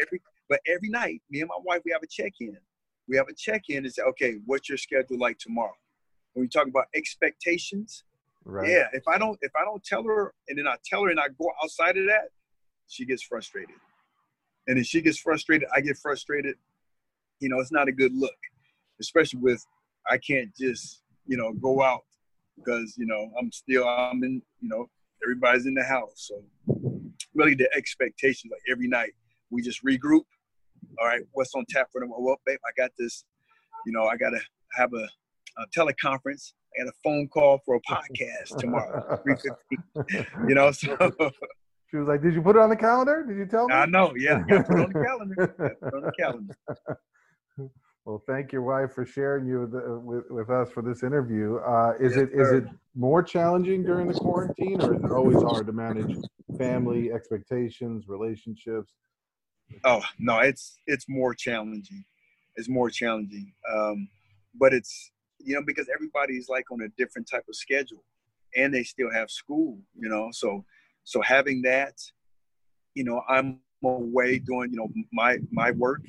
every 0.00 0.20
but 0.48 0.60
every 0.66 0.88
night, 0.88 1.20
me 1.30 1.40
and 1.40 1.48
my 1.48 1.58
wife, 1.62 1.82
we 1.84 1.92
have 1.92 2.02
a 2.02 2.06
check-in. 2.06 2.56
We 3.06 3.16
have 3.16 3.28
a 3.28 3.34
check-in 3.34 3.84
and 3.84 3.92
say, 3.92 4.02
okay, 4.02 4.36
what's 4.46 4.68
your 4.68 4.78
schedule 4.78 5.18
like 5.18 5.38
tomorrow? 5.38 5.74
When 6.32 6.44
we 6.44 6.48
talk 6.48 6.66
about 6.66 6.86
expectations, 6.94 8.04
right. 8.44 8.68
yeah. 8.70 8.86
If 8.92 9.06
I 9.06 9.18
don't, 9.18 9.38
if 9.42 9.52
I 9.54 9.64
don't 9.64 9.82
tell 9.84 10.02
her, 10.04 10.34
and 10.48 10.58
then 10.58 10.66
I 10.66 10.76
tell 10.84 11.04
her, 11.04 11.10
and 11.10 11.20
I 11.20 11.28
go 11.38 11.50
outside 11.62 11.96
of 11.96 12.06
that, 12.06 12.30
she 12.86 13.04
gets 13.04 13.22
frustrated. 13.22 13.76
And 14.66 14.78
if 14.78 14.86
she 14.86 15.00
gets 15.00 15.18
frustrated, 15.18 15.68
I 15.74 15.80
get 15.80 15.96
frustrated. 15.98 16.56
You 17.40 17.48
know, 17.48 17.60
it's 17.60 17.72
not 17.72 17.88
a 17.88 17.92
good 17.92 18.14
look, 18.14 18.36
especially 19.00 19.40
with 19.40 19.64
I 20.10 20.18
can't 20.18 20.54
just 20.56 21.02
you 21.26 21.36
know 21.36 21.52
go 21.52 21.82
out 21.82 22.04
because 22.56 22.94
you 22.96 23.06
know 23.06 23.30
I'm 23.38 23.52
still 23.52 23.86
I'm 23.86 24.22
in 24.24 24.42
you 24.60 24.68
know 24.68 24.88
everybody's 25.24 25.66
in 25.66 25.74
the 25.74 25.84
house. 25.84 26.28
So 26.28 26.42
really, 27.34 27.54
the 27.54 27.68
expectations 27.76 28.50
like 28.50 28.62
every 28.70 28.88
night 28.88 29.12
we 29.50 29.62
just 29.62 29.84
regroup. 29.84 30.22
All 31.00 31.06
right, 31.06 31.22
what's 31.32 31.54
on 31.54 31.64
tap 31.68 31.88
for 31.92 32.00
them? 32.00 32.10
Well, 32.10 32.40
babe, 32.46 32.58
I 32.66 32.70
got 32.80 32.90
this. 32.98 33.24
You 33.86 33.92
know, 33.92 34.06
I 34.06 34.16
got 34.16 34.30
to 34.30 34.40
have 34.72 34.92
a, 34.92 35.08
a 35.60 35.66
teleconference. 35.76 36.52
I 36.78 36.84
got 36.84 36.90
a 36.90 36.96
phone 37.02 37.28
call 37.28 37.60
for 37.64 37.76
a 37.76 37.80
podcast 37.80 38.58
tomorrow. 38.58 39.20
You 40.48 40.54
know, 40.54 40.70
so 40.70 40.96
She 41.90 41.96
was 41.96 42.06
like, 42.06 42.22
"Did 42.22 42.34
you 42.34 42.42
put 42.42 42.56
it 42.56 42.60
on 42.60 42.68
the 42.68 42.76
calendar? 42.76 43.24
Did 43.26 43.38
you 43.38 43.46
tell 43.46 43.66
me?" 43.66 43.74
I 43.74 43.86
know, 43.86 44.12
yeah, 44.16 44.42
got 44.48 44.58
to 44.58 44.62
put 44.64 44.78
it 44.78 44.84
on 44.84 44.92
the 44.92 45.04
calendar. 45.04 45.34
Gotta 45.36 45.74
put 45.74 45.88
it 45.88 45.94
on 45.94 46.02
the 46.02 46.12
calendar. 46.18 46.54
Well, 48.08 48.22
thank 48.26 48.52
your 48.52 48.62
wife 48.62 48.94
for 48.94 49.04
sharing 49.04 49.46
you 49.46 49.60
with, 49.60 49.74
uh, 49.74 49.98
with, 49.98 50.30
with 50.30 50.48
us 50.48 50.70
for 50.70 50.82
this 50.82 51.02
interview. 51.02 51.56
Uh, 51.56 51.92
is 52.00 52.16
Yes, 52.16 52.22
it 52.22 52.30
is 52.32 52.48
sir. 52.48 52.56
it 52.56 52.64
more 52.94 53.22
challenging 53.22 53.84
during 53.84 54.08
the 54.08 54.14
quarantine, 54.14 54.80
or 54.80 54.94
is 54.94 55.04
it 55.04 55.12
always 55.12 55.42
hard 55.42 55.66
to 55.66 55.74
manage 55.74 56.16
family 56.56 57.12
expectations, 57.12 58.08
relationships? 58.08 58.94
Oh 59.84 60.00
no, 60.18 60.38
it's 60.38 60.78
it's 60.86 61.04
more 61.06 61.34
challenging. 61.34 62.02
It's 62.56 62.70
more 62.70 62.88
challenging, 62.88 63.52
um, 63.70 64.08
but 64.58 64.72
it's 64.72 65.12
you 65.38 65.54
know 65.54 65.62
because 65.66 65.90
everybody's 65.94 66.48
like 66.48 66.70
on 66.72 66.80
a 66.80 66.88
different 66.96 67.28
type 67.30 67.44
of 67.46 67.56
schedule, 67.56 68.04
and 68.56 68.72
they 68.72 68.84
still 68.84 69.12
have 69.12 69.30
school. 69.30 69.78
You 69.94 70.08
know, 70.08 70.30
so 70.32 70.64
so 71.04 71.20
having 71.20 71.60
that, 71.62 71.92
you 72.94 73.04
know, 73.04 73.20
I'm 73.28 73.60
away 73.84 74.38
doing 74.38 74.70
you 74.72 74.78
know 74.78 74.88
my 75.12 75.36
my 75.52 75.72
work, 75.72 76.00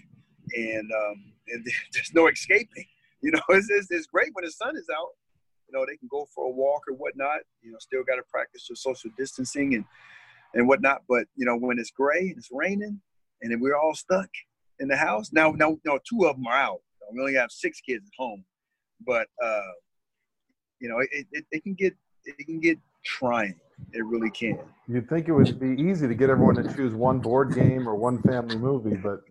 and 0.55 0.89
um, 0.93 1.33
and 1.51 1.65
there's 1.93 2.13
no 2.13 2.27
escaping. 2.27 2.85
You 3.21 3.31
know, 3.31 3.41
it's, 3.49 3.69
it's 3.69 3.91
it's 3.91 4.07
great 4.07 4.29
when 4.33 4.45
the 4.45 4.51
sun 4.51 4.75
is 4.75 4.87
out. 4.93 5.09
You 5.67 5.77
know, 5.77 5.85
they 5.85 5.97
can 5.97 6.07
go 6.09 6.27
for 6.33 6.45
a 6.45 6.49
walk 6.49 6.81
or 6.87 6.95
whatnot. 6.95 7.41
You 7.61 7.71
know, 7.71 7.77
still 7.79 8.03
got 8.03 8.15
to 8.15 8.23
practice 8.31 8.67
your 8.69 8.75
social 8.75 9.11
distancing 9.17 9.75
and 9.75 9.85
and 10.53 10.67
whatnot. 10.67 11.03
But 11.07 11.25
you 11.35 11.45
know, 11.45 11.55
when 11.57 11.79
it's 11.79 11.91
gray 11.91 12.29
and 12.29 12.37
it's 12.37 12.49
raining 12.51 13.01
and 13.41 13.51
then 13.51 13.59
we're 13.59 13.77
all 13.77 13.93
stuck 13.93 14.29
in 14.79 14.87
the 14.87 14.97
house. 14.97 15.31
Now, 15.31 15.51
now, 15.51 15.77
no, 15.85 15.99
two 16.07 16.25
of 16.25 16.35
them 16.35 16.47
are 16.47 16.57
out. 16.57 16.79
We 17.11 17.19
only 17.19 17.35
have 17.35 17.51
six 17.51 17.81
kids 17.81 18.05
at 18.05 18.13
home, 18.23 18.45
but 19.05 19.27
uh, 19.43 19.71
you 20.79 20.89
know, 20.89 20.99
it, 20.99 21.25
it, 21.31 21.45
it 21.51 21.63
can 21.63 21.73
get 21.73 21.95
it 22.25 22.45
can 22.45 22.59
get 22.59 22.77
trying. 23.03 23.55
It 23.93 24.05
really 24.05 24.29
can. 24.29 24.59
You'd 24.87 25.09
think 25.09 25.27
it 25.27 25.31
would 25.31 25.59
be 25.59 25.81
easy 25.81 26.07
to 26.07 26.13
get 26.13 26.29
everyone 26.29 26.55
to 26.55 26.75
choose 26.75 26.93
one 26.93 27.19
board 27.19 27.55
game 27.55 27.89
or 27.89 27.95
one 27.95 28.21
family 28.21 28.57
movie, 28.57 28.95
but 28.95 29.21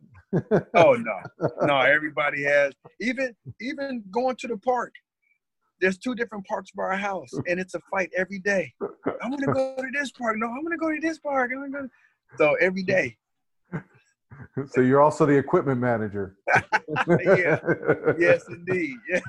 Oh 0.75 0.93
no, 0.95 1.21
no, 1.63 1.79
everybody 1.81 2.43
has 2.45 2.73
even 3.01 3.35
even 3.61 4.05
going 4.11 4.37
to 4.37 4.49
the 4.49 4.59
park. 4.59 4.93
There's 5.81 5.97
two 5.97 6.15
different 6.15 6.47
parks 6.47 6.71
by 6.73 6.85
our 6.85 6.97
house, 6.97 7.31
and 7.47 7.61
it's 7.61 7.75
a 7.75 7.81
fight 7.91 8.11
every 8.17 8.39
day. 8.41 8.73
I'm 9.23 9.31
gonna 9.31 9.53
go 9.53 9.77
to 9.77 9.89
this 9.93 10.11
park. 10.13 10.37
No, 10.39 10.49
I'm 10.49 10.63
gonna 10.63 10.77
go 10.77 10.91
to 10.91 11.01
this 11.01 11.19
park. 11.19 11.51
I'm 11.55 11.71
gonna 11.71 11.85
go. 11.85 11.89
So 12.37 12.57
every 12.61 12.83
day. 12.83 13.17
so 14.67 14.81
you're 14.81 15.01
also 15.01 15.25
the 15.25 15.37
equipment 15.37 15.81
manager. 15.81 16.37
Yeah. 17.21 17.59
Yes, 18.19 18.45
indeed. 18.49 18.97
Yeah. 19.09 19.21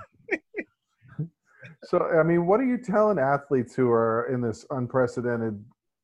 So, 1.84 2.00
I 2.00 2.24
mean, 2.24 2.46
what 2.46 2.60
are 2.60 2.66
you 2.66 2.78
telling 2.78 3.20
athletes 3.20 3.76
who 3.76 3.90
are 3.90 4.28
in 4.34 4.42
this 4.42 4.66
unprecedented 4.72 5.64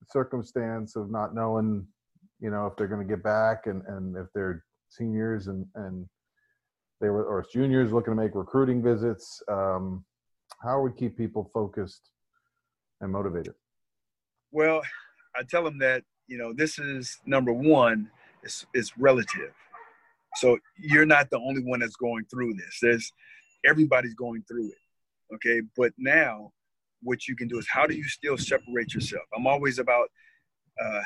circumstance 0.10 0.95
of 0.95 1.10
not 1.10 1.34
knowing, 1.34 1.88
you 2.39 2.49
know, 2.49 2.65
if 2.67 2.75
they're 2.75 2.88
going 2.88 3.05
to 3.05 3.13
get 3.13 3.23
back 3.23 3.67
and, 3.67 3.84
and 3.88 4.15
if 4.15 4.27
they're 4.34 4.63
seniors 4.89 5.48
and, 5.48 5.65
and 5.76 6.08
they 7.02 7.10
were, 7.10 7.24
or 7.24 7.45
juniors 7.52 7.91
looking 7.91 8.15
to 8.15 8.21
make 8.21 8.36
recruiting 8.36 8.82
visits? 8.82 9.41
Um, 9.48 10.06
how 10.62 10.82
we 10.82 10.91
keep 10.91 11.17
people 11.17 11.50
focused 11.54 12.12
and 13.02 13.12
motivated? 13.12 13.54
Well, 14.52 14.82
I 15.36 15.43
tell 15.43 15.63
them 15.63 15.78
that 15.80 16.04
you 16.28 16.38
know 16.38 16.54
this 16.54 16.80
is 16.80 17.19
number 17.26 17.52
one. 17.52 18.10
It's 18.43 18.65
it's 18.74 18.98
relative. 18.98 19.54
So 20.36 20.58
you're 20.78 21.06
not 21.06 21.30
the 21.30 21.39
only 21.39 21.63
one 21.63 21.80
that's 21.80 21.95
going 21.95 22.26
through 22.26 22.56
this. 22.56 22.80
There's 22.82 23.12
everybody's 23.65 24.13
going 24.13 24.43
through 24.48 24.67
it. 24.67 25.36
Okay, 25.36 25.62
but 25.76 25.93
now 25.98 26.52
what 27.02 27.28
you 27.28 27.36
can 27.36 27.48
do 27.48 27.58
is 27.58 27.67
how 27.69 27.86
do 27.86 27.95
you 27.95 28.04
still 28.04 28.38
separate 28.38 28.93
yourself? 28.93 29.24
I'm 29.36 29.48
always 29.48 29.80
about 29.80 30.10
uh, 30.84 31.02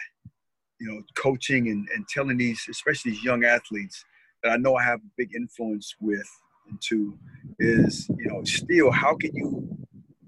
you 0.79 0.91
know 0.91 1.01
coaching 1.15 1.67
and, 1.67 1.87
and 1.93 2.07
telling 2.07 2.37
these, 2.37 2.65
especially 2.69 3.11
these 3.11 3.23
young 3.23 3.43
athletes 3.43 4.05
that 4.43 4.51
I 4.51 4.57
know 4.57 4.75
I 4.75 4.83
have 4.83 4.99
a 4.99 5.11
big 5.17 5.35
influence 5.35 5.95
with 5.99 6.27
into 6.69 7.17
is 7.59 8.07
you 8.17 8.27
know 8.27 8.43
still 8.43 8.91
how 8.91 9.15
can 9.15 9.35
you 9.35 9.77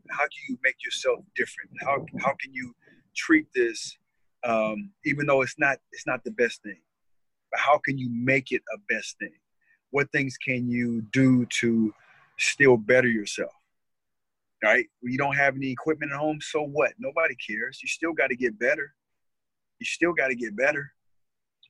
how 0.10 0.24
can 0.24 0.44
you 0.50 0.58
make 0.64 0.76
yourself 0.84 1.20
different? 1.36 1.72
How 1.82 2.06
how 2.20 2.34
can 2.42 2.54
you 2.54 2.74
treat 3.16 3.48
this 3.56 3.98
um, 4.44 4.92
even 5.06 5.26
though 5.26 5.42
it's 5.42 5.56
not 5.58 5.78
it's 5.92 6.08
not 6.08 6.24
the 6.24 6.32
best 6.32 6.64
thing 6.64 6.80
but 7.52 7.60
how 7.60 7.80
can 7.84 7.98
you 7.98 8.10
make 8.12 8.52
it 8.52 8.62
a 8.74 8.78
best 8.94 9.18
thing? 9.20 9.34
What 9.92 10.12
things 10.12 10.38
can 10.38 10.70
you 10.70 11.02
do 11.12 11.46
to 11.60 11.94
still 12.40 12.78
better 12.78 13.10
yourself 13.10 13.52
right? 14.64 14.86
You 15.02 15.18
don't 15.18 15.36
have 15.36 15.56
any 15.56 15.72
equipment 15.72 16.12
at 16.12 16.20
home 16.20 16.40
so 16.40 16.62
what? 16.62 16.92
Nobody 17.00 17.36
cares. 17.36 17.80
You 17.82 17.88
still 17.88 18.14
got 18.14 18.28
to 18.28 18.36
get 18.36 18.60
better 18.60 18.94
you 19.82 19.86
still 19.86 20.14
got 20.14 20.28
to 20.28 20.36
get 20.36 20.56
better. 20.56 20.94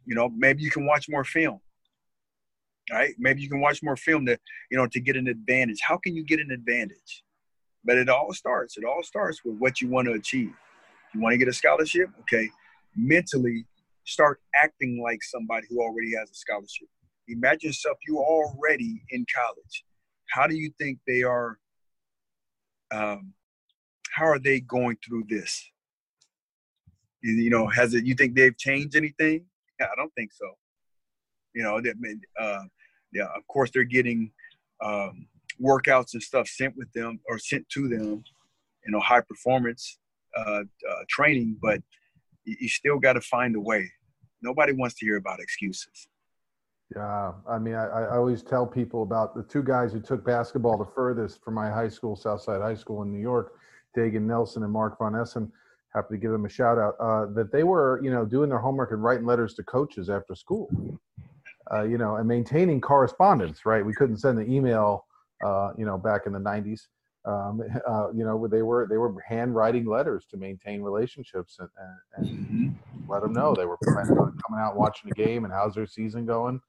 You 0.05 0.15
know 0.15 0.29
maybe 0.29 0.61
you 0.61 0.69
can 0.69 0.85
watch 0.85 1.07
more 1.09 1.23
film. 1.23 1.59
Right? 2.91 3.13
Maybe 3.17 3.41
you 3.41 3.49
can 3.49 3.61
watch 3.61 3.81
more 3.81 3.95
film 3.95 4.25
to 4.25 4.37
you 4.69 4.77
know 4.77 4.85
to 4.87 4.99
get 4.99 5.15
an 5.15 5.27
advantage. 5.27 5.79
How 5.81 5.97
can 5.97 6.13
you 6.15 6.23
get 6.25 6.39
an 6.39 6.51
advantage? 6.51 7.23
But 7.85 7.97
it 7.97 8.09
all 8.09 8.33
starts 8.33 8.77
it 8.77 8.83
all 8.83 9.01
starts 9.01 9.43
with 9.45 9.55
what 9.57 9.81
you 9.81 9.89
want 9.89 10.07
to 10.09 10.13
achieve. 10.13 10.51
You 11.13 11.21
want 11.21 11.33
to 11.33 11.37
get 11.37 11.47
a 11.47 11.53
scholarship? 11.53 12.09
Okay. 12.21 12.49
Mentally 12.95 13.65
start 14.03 14.41
acting 14.61 15.01
like 15.01 15.23
somebody 15.23 15.67
who 15.69 15.81
already 15.81 16.13
has 16.19 16.29
a 16.29 16.33
scholarship. 16.33 16.87
Imagine 17.29 17.69
yourself 17.69 17.97
you 18.05 18.17
already 18.17 19.01
in 19.11 19.25
college. 19.33 19.85
How 20.31 20.47
do 20.47 20.55
you 20.55 20.71
think 20.77 20.99
they 21.07 21.23
are 21.23 21.57
um, 22.91 23.33
how 24.11 24.25
are 24.25 24.39
they 24.39 24.59
going 24.59 24.97
through 25.05 25.23
this 25.29 25.71
you, 27.21 27.49
know 27.49 27.67
has 27.67 27.93
it 27.93 28.05
you 28.05 28.15
think 28.15 28.35
they've 28.35 28.57
changed 28.57 28.95
anything 28.95 29.45
yeah, 29.79 29.87
i 29.91 29.95
don't 29.95 30.13
think 30.13 30.31
so 30.31 30.47
you 31.53 31.63
know 31.63 31.81
that 31.81 31.95
uh, 32.39 32.63
yeah, 33.11 33.27
of 33.35 33.45
course 33.47 33.71
they're 33.71 33.83
getting 33.83 34.31
um, 34.83 35.27
workouts 35.61 36.13
and 36.13 36.23
stuff 36.23 36.47
sent 36.47 36.75
with 36.77 36.91
them 36.93 37.19
or 37.27 37.37
sent 37.37 37.67
to 37.69 37.87
them, 37.87 38.23
you 38.85 38.91
know, 38.91 38.99
high 38.99 39.21
performance 39.21 39.99
uh, 40.37 40.61
uh, 40.61 41.03
training, 41.09 41.57
but 41.61 41.81
you, 42.45 42.55
you 42.61 42.69
still 42.69 42.99
got 42.99 43.13
to 43.13 43.21
find 43.21 43.55
a 43.55 43.59
way. 43.59 43.89
Nobody 44.41 44.73
wants 44.73 44.95
to 44.95 45.05
hear 45.05 45.17
about 45.17 45.39
excuses. 45.39 46.07
Yeah, 46.95 47.31
I 47.47 47.57
mean, 47.57 47.75
I, 47.75 47.85
I 47.85 48.17
always 48.17 48.43
tell 48.43 48.67
people 48.67 49.03
about 49.03 49.33
the 49.33 49.43
two 49.43 49.63
guys 49.63 49.93
who 49.93 50.01
took 50.01 50.25
basketball 50.25 50.77
the 50.77 50.91
furthest 50.93 51.41
from 51.43 51.53
my 51.53 51.69
high 51.69 51.87
school, 51.87 52.17
Southside 52.17 52.61
High 52.61 52.75
School 52.75 53.01
in 53.03 53.11
New 53.11 53.21
York, 53.21 53.53
Dagan 53.97 54.23
Nelson 54.23 54.63
and 54.63 54.71
Mark 54.71 54.97
Von 54.97 55.15
Essen. 55.15 55.51
Happy 55.93 56.15
to 56.15 56.17
give 56.17 56.31
them 56.31 56.45
a 56.45 56.49
shout 56.49 56.77
out. 56.77 56.95
Uh, 56.99 57.25
that 57.33 57.51
they 57.51 57.63
were, 57.63 57.99
you 58.03 58.11
know, 58.11 58.25
doing 58.25 58.49
their 58.49 58.59
homework 58.59 58.91
and 58.91 59.03
writing 59.03 59.25
letters 59.25 59.53
to 59.55 59.63
coaches 59.63 60.09
after 60.09 60.35
school. 60.35 60.69
Uh, 61.71 61.83
you 61.83 61.97
know, 61.97 62.15
and 62.15 62.27
maintaining 62.27 62.81
correspondence. 62.81 63.65
Right, 63.65 63.85
we 63.85 63.93
couldn't 63.93 64.17
send 64.17 64.37
the 64.37 64.49
email, 64.49 65.05
uh, 65.45 65.71
you 65.77 65.85
know, 65.85 65.97
back 65.97 66.25
in 66.25 66.33
the 66.33 66.39
'90s. 66.39 66.87
Um, 67.25 67.61
uh, 67.87 68.11
you 68.13 68.23
know, 68.23 68.47
they 68.47 68.61
were 68.61 68.87
they 68.89 68.97
were 68.97 69.15
handwriting 69.27 69.85
letters 69.85 70.25
to 70.31 70.37
maintain 70.37 70.81
relationships 70.81 71.57
and, 71.59 71.69
and, 71.77 72.27
and 72.27 72.47
mm-hmm. 72.47 73.11
let 73.11 73.21
them 73.21 73.33
know 73.33 73.53
they 73.53 73.65
were 73.65 73.77
planning 73.83 74.17
on 74.17 74.37
coming 74.47 74.59
out 74.59 74.75
watching 74.75 75.09
the 75.09 75.23
game 75.23 75.45
and 75.45 75.53
how's 75.53 75.75
their 75.75 75.87
season 75.87 76.25
going. 76.25 76.59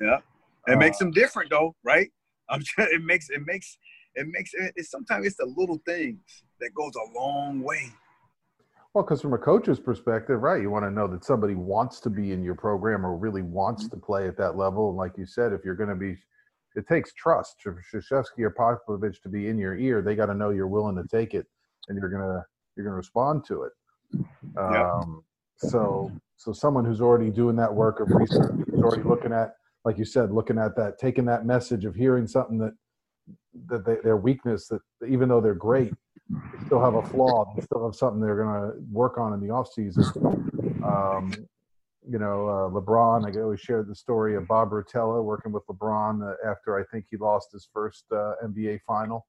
Yeah, 0.00 0.18
it 0.66 0.74
uh, 0.74 0.76
makes 0.76 0.98
them 0.98 1.10
different 1.10 1.50
though, 1.50 1.74
right? 1.82 2.10
I'm 2.48 2.62
sure 2.62 2.86
it 2.92 3.02
makes 3.02 3.30
it 3.30 3.44
makes 3.44 3.78
it 4.14 4.26
makes 4.28 4.54
it. 4.54 4.72
It's, 4.76 4.90
sometimes 4.90 5.26
it's 5.26 5.36
the 5.36 5.52
little 5.56 5.80
things 5.84 6.20
that 6.60 6.70
goes 6.74 6.92
a 6.94 7.18
long 7.18 7.62
way. 7.62 7.92
Well, 8.96 9.04
because 9.04 9.20
from 9.20 9.34
a 9.34 9.38
coach's 9.38 9.78
perspective, 9.78 10.40
right, 10.40 10.62
you 10.62 10.70
want 10.70 10.86
to 10.86 10.90
know 10.90 11.06
that 11.08 11.22
somebody 11.22 11.54
wants 11.54 12.00
to 12.00 12.08
be 12.08 12.32
in 12.32 12.42
your 12.42 12.54
program 12.54 13.04
or 13.04 13.14
really 13.14 13.42
wants 13.42 13.84
mm-hmm. 13.84 13.94
to 13.94 14.02
play 14.02 14.26
at 14.26 14.38
that 14.38 14.56
level. 14.56 14.88
And 14.88 14.96
like 14.96 15.18
you 15.18 15.26
said, 15.26 15.52
if 15.52 15.66
you're 15.66 15.74
going 15.74 15.90
to 15.90 15.94
be, 15.94 16.16
it 16.76 16.88
takes 16.88 17.12
trust 17.12 17.56
for 17.60 17.82
Krzyzewski 17.92 18.38
or 18.38 18.50
Popovich 18.50 19.20
to 19.20 19.28
be 19.28 19.48
in 19.48 19.58
your 19.58 19.76
ear. 19.76 20.00
They 20.00 20.14
got 20.14 20.26
to 20.26 20.34
know 20.34 20.48
you're 20.48 20.66
willing 20.66 20.96
to 20.96 21.06
take 21.14 21.34
it 21.34 21.44
and 21.88 21.98
you're 21.98 22.08
gonna 22.08 22.42
you're 22.74 22.86
gonna 22.86 22.96
respond 22.96 23.44
to 23.48 23.64
it. 23.64 23.72
Yeah. 24.56 24.90
Um, 24.90 25.22
so 25.58 26.10
so 26.36 26.54
someone 26.54 26.86
who's 26.86 27.02
already 27.02 27.28
doing 27.28 27.56
that 27.56 27.74
work 27.74 28.00
of 28.00 28.08
research, 28.10 28.54
who's 28.70 28.80
already 28.80 29.02
looking 29.02 29.30
at 29.30 29.56
like 29.84 29.98
you 29.98 30.06
said, 30.06 30.32
looking 30.32 30.56
at 30.56 30.74
that, 30.76 30.98
taking 30.98 31.26
that 31.26 31.44
message 31.44 31.84
of 31.84 31.94
hearing 31.94 32.26
something 32.26 32.56
that 32.56 32.72
that 33.66 33.84
they, 33.84 33.96
their 34.02 34.16
weakness 34.16 34.68
that 34.68 34.80
even 35.06 35.28
though 35.28 35.42
they're 35.42 35.54
great, 35.54 35.92
they 36.28 36.64
still 36.66 36.80
have 36.80 36.94
a 36.94 37.02
flaw. 37.02 37.52
They 37.54 37.62
still 37.62 37.84
have 37.84 37.94
something 37.94 38.20
they're 38.20 38.42
going 38.42 38.70
to 38.70 38.78
work 38.90 39.18
on 39.18 39.32
in 39.32 39.40
the 39.40 39.50
off 39.50 39.72
season. 39.72 40.04
Um, 40.84 41.32
you 42.08 42.18
know, 42.18 42.48
uh, 42.48 42.70
LeBron. 42.70 43.26
I 43.26 43.40
always 43.40 43.60
share 43.60 43.82
the 43.82 43.94
story 43.94 44.36
of 44.36 44.46
Bob 44.46 44.70
Rotella 44.70 45.22
working 45.22 45.52
with 45.52 45.66
LeBron 45.66 46.22
uh, 46.22 46.48
after 46.48 46.78
I 46.78 46.84
think 46.92 47.06
he 47.10 47.16
lost 47.16 47.48
his 47.52 47.68
first 47.72 48.04
uh, 48.12 48.34
NBA 48.44 48.80
final. 48.86 49.26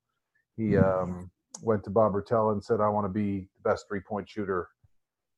He 0.56 0.78
um, 0.78 1.32
went 1.62 1.84
to 1.86 1.90
Bob 1.90 2.14
Rotella 2.14 2.54
and 2.54 2.64
said, 2.64 2.82
"I 2.82 2.90
want 2.90 3.06
to 3.06 3.10
be 3.10 3.50
the 3.62 3.70
best 3.70 3.86
three 3.88 4.00
point 4.00 4.30
shooter, 4.30 4.68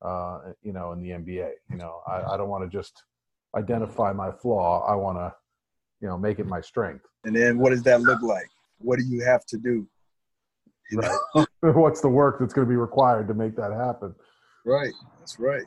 uh, 0.02 0.40
you 0.62 0.74
know, 0.74 0.92
in 0.92 1.02
the 1.02 1.10
NBA. 1.10 1.52
You 1.70 1.78
know, 1.78 2.02
I, 2.08 2.34
I 2.34 2.38
don't 2.38 2.50
want 2.50 2.70
to 2.70 2.78
just 2.78 3.04
identify 3.56 4.12
my 4.12 4.32
flaw. 4.32 4.86
I 4.86 4.96
want 4.96 5.18
to, 5.18 5.34
you 6.02 6.08
know, 6.08 6.18
make 6.18 6.40
it 6.40 6.46
my 6.46 6.62
strength. 6.62 7.06
And 7.24 7.36
then 7.36 7.58
what 7.58 7.72
does 7.72 7.84
that 7.84 8.02
look 8.02 8.22
like? 8.22 8.48
What 8.80 9.00
do 9.00 9.06
you 9.06 9.24
have 9.24 9.46
to 9.48 9.58
do? 9.58 9.88
You 10.92 11.00
right. 11.00 11.48
What's 11.62 12.02
the 12.02 12.10
work 12.10 12.40
that's 12.40 12.54
going 12.54 12.68
to 12.68 12.70
be 12.70 12.78
required 12.78 13.28
to 13.28 13.34
make 13.34 13.56
that 13.56 13.72
happen? 13.72 14.16
Right. 14.66 14.94
That's 15.20 15.40
right. 15.40 15.66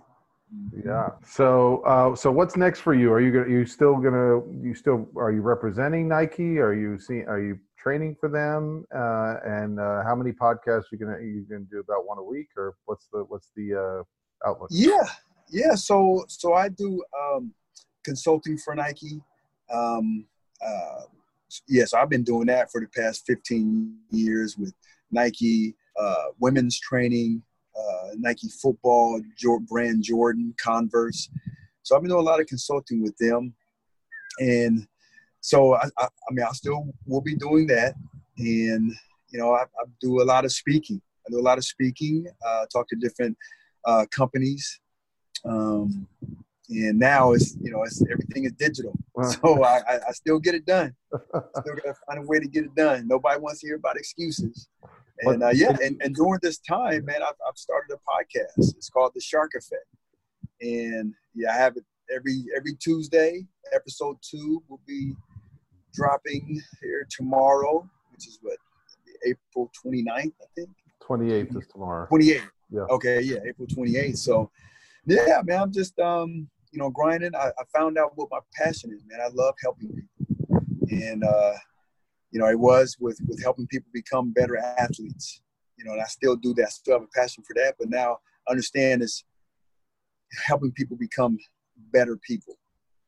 Yeah. 0.84 1.10
So, 1.24 1.82
uh, 1.86 2.14
so 2.14 2.30
what's 2.30 2.56
next 2.56 2.80
for 2.80 2.92
you? 2.92 3.10
Are 3.10 3.20
you 3.20 3.32
gonna, 3.32 3.48
you 3.48 3.64
still 3.64 3.96
gonna, 3.96 4.42
you 4.62 4.74
still, 4.74 5.08
are 5.16 5.32
you 5.32 5.40
representing 5.40 6.08
Nike? 6.08 6.58
Are 6.58 6.74
you 6.74 6.98
seeing, 6.98 7.26
are 7.26 7.40
you 7.40 7.58
training 7.78 8.16
for 8.20 8.28
them? 8.28 8.84
Uh, 8.94 9.36
and 9.46 9.80
uh, 9.80 10.02
how 10.02 10.14
many 10.14 10.30
podcasts 10.30 10.66
are 10.66 10.88
you 10.92 10.98
gonna, 10.98 11.18
you 11.22 11.46
gonna 11.48 11.64
do 11.70 11.80
about 11.80 12.06
one 12.06 12.18
a 12.18 12.22
week, 12.22 12.48
or 12.58 12.74
what's 12.84 13.08
the, 13.14 13.20
what's 13.28 13.50
the 13.56 13.74
uh, 13.74 14.48
outlook? 14.48 14.68
Yeah, 14.70 15.06
yeah. 15.50 15.74
So, 15.74 16.26
so 16.28 16.52
I 16.52 16.68
do. 16.68 17.02
Um, 17.18 17.54
consulting 18.04 18.58
for 18.58 18.74
Nike. 18.74 19.20
Um, 19.72 20.26
uh, 20.64 21.02
yes, 21.68 21.94
I've 21.94 22.10
been 22.10 22.24
doing 22.24 22.46
that 22.46 22.70
for 22.70 22.80
the 22.80 22.88
past 22.88 23.24
15 23.26 23.96
years 24.10 24.56
with 24.56 24.74
Nike 25.12 25.74
uh, 26.00 26.26
women's 26.40 26.78
training, 26.80 27.42
uh, 27.78 28.08
Nike 28.18 28.48
football, 28.48 29.20
brand 29.68 30.02
Jordan, 30.02 30.54
Converse. 30.60 31.30
So 31.82 31.94
I've 31.94 32.02
been 32.02 32.10
doing 32.10 32.20
a 32.20 32.24
lot 32.24 32.40
of 32.40 32.46
consulting 32.46 33.02
with 33.02 33.16
them, 33.18 33.54
and 34.38 34.86
so 35.40 35.74
I, 35.74 35.84
I, 35.98 36.04
I 36.04 36.32
mean 36.32 36.46
I 36.48 36.52
still 36.52 36.92
will 37.06 37.20
be 37.20 37.34
doing 37.34 37.66
that, 37.68 37.94
and 38.38 38.92
you 39.30 39.38
know 39.38 39.52
I, 39.52 39.62
I, 39.62 39.84
do 40.00 40.22
a 40.22 40.24
lot 40.24 40.44
of 40.44 40.52
speaking. 40.52 41.00
I 41.26 41.30
do 41.30 41.40
a 41.40 41.42
lot 41.42 41.58
of 41.58 41.64
speaking. 41.64 42.26
Uh, 42.44 42.66
talk 42.72 42.88
to 42.88 42.96
different 42.96 43.36
uh, 43.84 44.06
companies. 44.10 44.80
Um, 45.44 46.06
and 46.68 46.98
now 46.98 47.32
it's 47.32 47.56
you 47.60 47.70
know 47.70 47.82
it's 47.82 48.02
everything 48.10 48.44
is 48.44 48.52
digital 48.52 48.94
so 49.22 49.64
I, 49.64 49.98
I 50.08 50.12
still 50.12 50.38
get 50.38 50.54
it 50.54 50.64
done 50.64 50.94
still 51.12 51.74
gotta 51.74 51.94
find 52.06 52.20
a 52.20 52.22
way 52.22 52.38
to 52.38 52.46
get 52.46 52.64
it 52.64 52.74
done 52.74 53.06
nobody 53.06 53.40
wants 53.40 53.60
to 53.60 53.66
hear 53.66 53.76
about 53.76 53.96
excuses 53.96 54.68
and 55.20 55.42
uh, 55.42 55.50
yeah 55.52 55.76
and, 55.82 56.00
and 56.02 56.14
during 56.14 56.38
this 56.42 56.58
time 56.58 57.04
man 57.04 57.22
I've, 57.22 57.34
I've 57.46 57.56
started 57.56 57.94
a 57.94 57.98
podcast. 58.10 58.74
It's 58.76 58.88
called 58.88 59.12
the 59.14 59.20
shark 59.20 59.52
effect. 59.56 59.86
And 60.60 61.14
yeah 61.34 61.52
i 61.52 61.56
have 61.56 61.76
it 61.76 61.84
every 62.14 62.44
every 62.56 62.74
tuesday. 62.74 63.46
Episode 63.74 64.16
two 64.22 64.62
will 64.68 64.80
be 64.86 65.14
dropping 65.94 66.62
here 66.82 67.06
tomorrow 67.10 67.88
which 68.10 68.26
is 68.26 68.38
what 68.42 68.56
april 69.26 69.70
29th 69.84 70.08
i 70.16 70.46
think? 70.54 70.70
28th 71.06 71.56
is 71.56 71.66
tomorrow. 71.70 72.08
28th 72.10 72.42
yeah. 72.70 72.80
Okay 72.90 73.20
yeah 73.20 73.38
april 73.46 73.66
28th 73.68 74.16
so 74.16 74.50
yeah, 75.06 75.42
man, 75.44 75.62
I'm 75.62 75.72
just 75.72 75.98
um, 75.98 76.48
you 76.70 76.78
know, 76.78 76.90
grinding. 76.90 77.34
I, 77.34 77.48
I 77.48 77.64
found 77.76 77.98
out 77.98 78.12
what 78.14 78.28
my 78.30 78.38
passion 78.54 78.92
is, 78.92 79.02
man. 79.06 79.20
I 79.20 79.28
love 79.32 79.54
helping 79.62 79.88
people, 79.88 80.76
and 80.90 81.24
uh, 81.24 81.52
you 82.32 82.40
know, 82.40 82.48
it 82.48 82.58
was 82.58 82.96
with 82.98 83.18
with 83.28 83.42
helping 83.42 83.66
people 83.68 83.90
become 83.92 84.32
better 84.32 84.56
athletes. 84.56 85.40
You 85.78 85.84
know, 85.84 85.92
and 85.92 86.00
I 86.00 86.06
still 86.06 86.36
do 86.36 86.54
that. 86.54 86.66
I 86.66 86.70
still 86.70 86.94
have 86.94 87.02
a 87.02 87.18
passion 87.20 87.44
for 87.44 87.54
that, 87.54 87.74
but 87.78 87.88
now 87.88 88.18
I 88.48 88.52
understand 88.52 89.02
is 89.02 89.24
helping 90.46 90.72
people 90.72 90.96
become 90.96 91.38
better 91.92 92.16
people, 92.16 92.54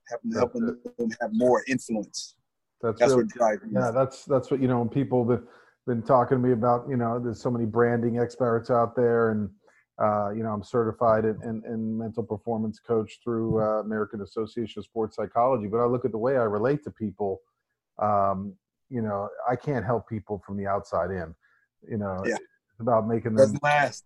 helping 0.08 0.30
that's 0.30 0.40
helping 0.40 0.68
it. 0.68 0.96
them 0.98 1.10
have 1.20 1.30
more 1.32 1.62
influence. 1.68 2.36
That's, 2.82 3.00
that's 3.00 3.10
really, 3.12 3.24
what 3.24 3.32
drives 3.32 3.62
me. 3.64 3.70
Yeah, 3.74 3.90
that's 3.90 4.24
that's 4.24 4.50
what 4.50 4.60
you 4.60 4.68
know. 4.68 4.84
People 4.84 5.28
have 5.30 5.42
been 5.86 6.02
talking 6.02 6.38
to 6.38 6.42
me 6.42 6.52
about, 6.52 6.86
you 6.88 6.96
know, 6.96 7.18
there's 7.18 7.40
so 7.40 7.50
many 7.50 7.66
branding 7.66 8.18
experts 8.18 8.70
out 8.70 8.94
there, 8.94 9.30
and 9.30 9.48
uh, 10.02 10.30
you 10.30 10.42
know, 10.42 10.50
I'm 10.50 10.64
certified 10.64 11.24
in, 11.24 11.40
in, 11.44 11.62
in 11.66 11.96
mental 11.96 12.22
performance 12.22 12.80
coach 12.80 13.20
through 13.22 13.62
uh, 13.62 13.80
American 13.80 14.22
Association 14.22 14.80
of 14.80 14.84
Sports 14.84 15.16
Psychology. 15.16 15.68
But 15.68 15.78
I 15.78 15.86
look 15.86 16.04
at 16.04 16.10
the 16.10 16.18
way 16.18 16.36
I 16.36 16.42
relate 16.42 16.82
to 16.84 16.90
people. 16.90 17.40
Um, 17.98 18.54
you 18.90 19.02
know, 19.02 19.28
I 19.48 19.56
can't 19.56 19.84
help 19.84 20.08
people 20.08 20.42
from 20.46 20.56
the 20.56 20.66
outside 20.66 21.10
in. 21.10 21.34
You 21.88 21.98
know, 21.98 22.22
yeah. 22.26 22.34
it's 22.34 22.80
about 22.80 23.06
making 23.06 23.34
them 23.34 23.58
last. 23.62 24.04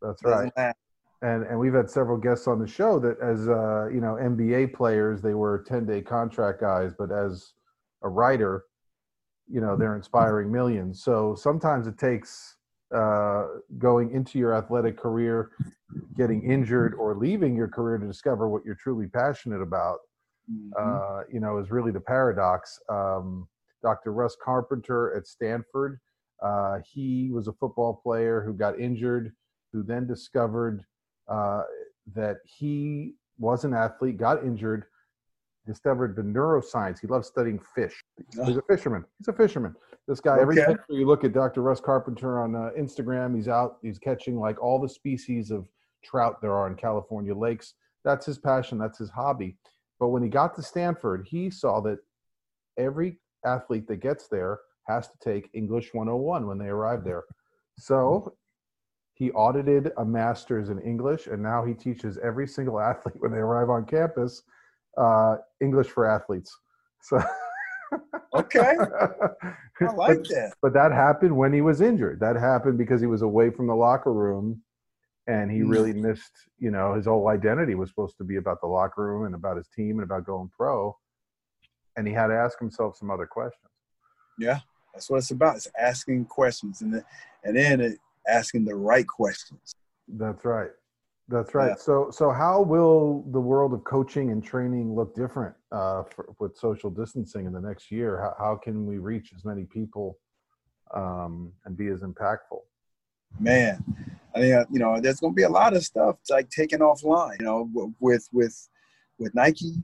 That's 0.00 0.22
right. 0.24 0.52
Last. 0.56 0.76
And 1.22 1.44
and 1.44 1.58
we've 1.58 1.74
had 1.74 1.88
several 1.88 2.18
guests 2.18 2.48
on 2.48 2.58
the 2.58 2.66
show 2.66 2.98
that, 2.98 3.20
as 3.20 3.48
uh, 3.48 3.88
you 3.88 4.00
know, 4.00 4.14
NBA 4.20 4.74
players, 4.74 5.22
they 5.22 5.34
were 5.34 5.64
10 5.68 5.86
day 5.86 6.02
contract 6.02 6.60
guys, 6.60 6.92
but 6.98 7.12
as 7.12 7.52
a 8.02 8.08
writer, 8.08 8.64
you 9.48 9.60
know, 9.60 9.76
they're 9.76 9.96
inspiring 9.96 10.50
millions. 10.50 11.04
So 11.04 11.36
sometimes 11.36 11.86
it 11.86 11.96
takes 11.96 12.56
uh, 12.92 13.46
going 13.78 14.10
into 14.10 14.38
your 14.38 14.54
athletic 14.54 14.98
career, 14.98 15.50
getting 16.16 16.42
injured, 16.42 16.94
or 16.94 17.14
leaving 17.14 17.56
your 17.56 17.68
career 17.68 17.98
to 17.98 18.06
discover 18.06 18.48
what 18.48 18.64
you're 18.64 18.74
truly 18.74 19.06
passionate 19.06 19.62
about, 19.62 19.98
mm-hmm. 20.50 20.70
uh, 20.78 21.22
you 21.32 21.40
know, 21.40 21.58
is 21.58 21.70
really 21.70 21.92
the 21.92 22.00
paradox. 22.00 22.78
Um, 22.88 23.48
Dr. 23.82 24.12
Russ 24.12 24.36
Carpenter 24.42 25.14
at 25.16 25.26
Stanford, 25.26 26.00
uh, 26.42 26.78
he 26.84 27.30
was 27.32 27.48
a 27.48 27.52
football 27.52 28.00
player 28.02 28.42
who 28.42 28.52
got 28.52 28.78
injured, 28.78 29.32
who 29.72 29.82
then 29.82 30.06
discovered 30.06 30.84
uh, 31.28 31.62
that 32.14 32.38
he 32.44 33.14
was 33.38 33.64
an 33.64 33.74
athlete, 33.74 34.16
got 34.16 34.44
injured, 34.44 34.84
discovered 35.66 36.16
the 36.16 36.22
neuroscience. 36.22 37.00
He 37.00 37.06
loves 37.06 37.28
studying 37.28 37.60
fish. 37.74 38.02
He's 38.44 38.56
a 38.56 38.62
fisherman. 38.68 39.04
He's 39.18 39.28
a 39.28 39.32
fisherman. 39.32 39.74
This 40.08 40.20
guy, 40.20 40.32
okay. 40.32 40.42
every 40.42 40.56
picture 40.56 40.84
you 40.88 41.06
look 41.06 41.22
at 41.22 41.32
Dr. 41.32 41.62
Russ 41.62 41.80
Carpenter 41.80 42.40
on 42.40 42.56
uh, 42.56 42.70
Instagram, 42.78 43.36
he's 43.36 43.46
out, 43.46 43.76
he's 43.82 43.98
catching 43.98 44.38
like 44.38 44.60
all 44.60 44.80
the 44.80 44.88
species 44.88 45.52
of 45.52 45.68
trout 46.04 46.40
there 46.42 46.54
are 46.54 46.66
in 46.66 46.74
California 46.74 47.34
lakes. 47.34 47.74
That's 48.04 48.26
his 48.26 48.38
passion, 48.38 48.78
that's 48.78 48.98
his 48.98 49.10
hobby. 49.10 49.56
But 50.00 50.08
when 50.08 50.24
he 50.24 50.28
got 50.28 50.56
to 50.56 50.62
Stanford, 50.62 51.28
he 51.30 51.50
saw 51.50 51.80
that 51.82 51.98
every 52.76 53.20
athlete 53.44 53.86
that 53.88 53.96
gets 54.00 54.28
there 54.28 54.60
has 54.88 55.08
to 55.08 55.18
take 55.22 55.50
English 55.54 55.94
101 55.94 56.46
when 56.46 56.58
they 56.58 56.68
arrive 56.68 57.04
there. 57.04 57.24
So 57.78 58.34
he 59.14 59.30
audited 59.32 59.92
a 59.96 60.04
master's 60.04 60.68
in 60.68 60.78
English, 60.80 61.26
and 61.26 61.42
now 61.42 61.64
he 61.64 61.72
teaches 61.72 62.18
every 62.22 62.46
single 62.46 62.78
athlete 62.78 63.16
when 63.18 63.32
they 63.32 63.38
arrive 63.38 63.70
on 63.70 63.86
campus 63.86 64.42
uh, 64.98 65.36
English 65.62 65.88
for 65.88 66.04
athletes. 66.06 66.54
So 67.00 67.18
Okay. 68.34 68.76
I 69.80 69.92
like 69.92 70.18
but, 70.18 70.28
that. 70.28 70.52
But 70.62 70.72
that 70.74 70.92
happened 70.92 71.36
when 71.36 71.52
he 71.52 71.60
was 71.60 71.80
injured. 71.80 72.20
That 72.20 72.36
happened 72.36 72.78
because 72.78 73.00
he 73.00 73.06
was 73.06 73.22
away 73.22 73.50
from 73.50 73.66
the 73.66 73.74
locker 73.74 74.12
room 74.12 74.62
and 75.26 75.50
he 75.50 75.58
Mm. 75.60 75.70
really 75.70 75.92
missed, 75.92 76.32
you 76.58 76.70
know, 76.70 76.94
his 76.94 77.06
whole 77.06 77.28
identity 77.28 77.74
was 77.74 77.90
supposed 77.90 78.16
to 78.18 78.24
be 78.24 78.36
about 78.36 78.60
the 78.60 78.66
locker 78.66 79.02
room 79.06 79.26
and 79.26 79.34
about 79.34 79.56
his 79.56 79.68
team 79.68 79.98
and 79.98 80.02
about 80.04 80.26
going 80.26 80.50
pro. 80.56 80.96
And 81.96 82.06
he 82.06 82.12
had 82.12 82.28
to 82.28 82.34
ask 82.34 82.58
himself 82.58 82.96
some 82.96 83.10
other 83.10 83.26
questions. 83.26 83.70
Yeah, 84.38 84.60
that's 84.94 85.10
what 85.10 85.18
it's 85.18 85.30
about. 85.30 85.56
It's 85.56 85.68
asking 85.78 86.24
questions 86.26 86.80
and 86.80 86.94
then, 86.94 87.04
and 87.44 87.56
then 87.56 87.80
it, 87.80 87.98
asking 88.28 88.64
the 88.64 88.74
right 88.74 89.06
questions. 89.06 89.74
That's 90.08 90.44
right. 90.44 90.70
That's 91.28 91.54
right. 91.54 91.68
Yeah. 91.68 91.74
So, 91.76 92.10
so 92.10 92.30
how 92.30 92.60
will 92.60 93.24
the 93.30 93.40
world 93.40 93.72
of 93.72 93.84
coaching 93.84 94.30
and 94.30 94.44
training 94.44 94.94
look 94.94 95.14
different 95.14 95.54
uh, 95.70 96.02
for, 96.02 96.34
with 96.38 96.56
social 96.56 96.90
distancing 96.90 97.46
in 97.46 97.52
the 97.52 97.60
next 97.60 97.90
year? 97.90 98.20
How, 98.20 98.44
how 98.44 98.56
can 98.56 98.86
we 98.86 98.98
reach 98.98 99.32
as 99.34 99.44
many 99.44 99.64
people 99.64 100.18
um, 100.92 101.52
and 101.64 101.76
be 101.76 101.88
as 101.88 102.00
impactful? 102.00 102.60
Man, 103.40 103.82
I 104.34 104.40
mean, 104.40 104.52
uh, 104.52 104.64
you 104.70 104.78
know, 104.78 105.00
there's 105.00 105.20
going 105.20 105.32
to 105.32 105.36
be 105.36 105.44
a 105.44 105.48
lot 105.48 105.74
of 105.74 105.82
stuff 105.82 106.16
like 106.28 106.50
taken 106.50 106.80
offline. 106.80 107.40
You 107.40 107.46
know, 107.46 107.92
with 107.98 108.28
with 108.30 108.68
with 109.18 109.34
Nike 109.34 109.76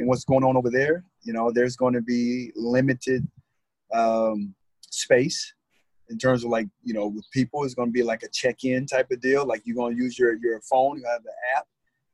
and 0.00 0.08
what's 0.08 0.24
going 0.24 0.42
on 0.42 0.56
over 0.56 0.70
there. 0.70 1.04
You 1.22 1.32
know, 1.32 1.52
there's 1.52 1.76
going 1.76 1.92
to 1.92 2.00
be 2.00 2.50
limited 2.56 3.26
um, 3.92 4.54
space 4.90 5.52
in 6.08 6.18
terms 6.18 6.42
of 6.42 6.50
like 6.50 6.66
you 6.82 6.94
know 6.94 7.06
with 7.06 7.30
people. 7.32 7.62
It's 7.64 7.74
going 7.74 7.88
to 7.88 7.92
be 7.92 8.02
like 8.02 8.22
a 8.22 8.28
check-in 8.28 8.86
type 8.86 9.10
of 9.12 9.20
deal. 9.20 9.46
Like 9.46 9.62
you're 9.64 9.76
going 9.76 9.96
to 9.96 10.02
use 10.02 10.18
your 10.18 10.34
your 10.42 10.60
phone, 10.62 10.98
you 10.98 11.04
have 11.04 11.22
the 11.22 11.32
app, 11.56 11.66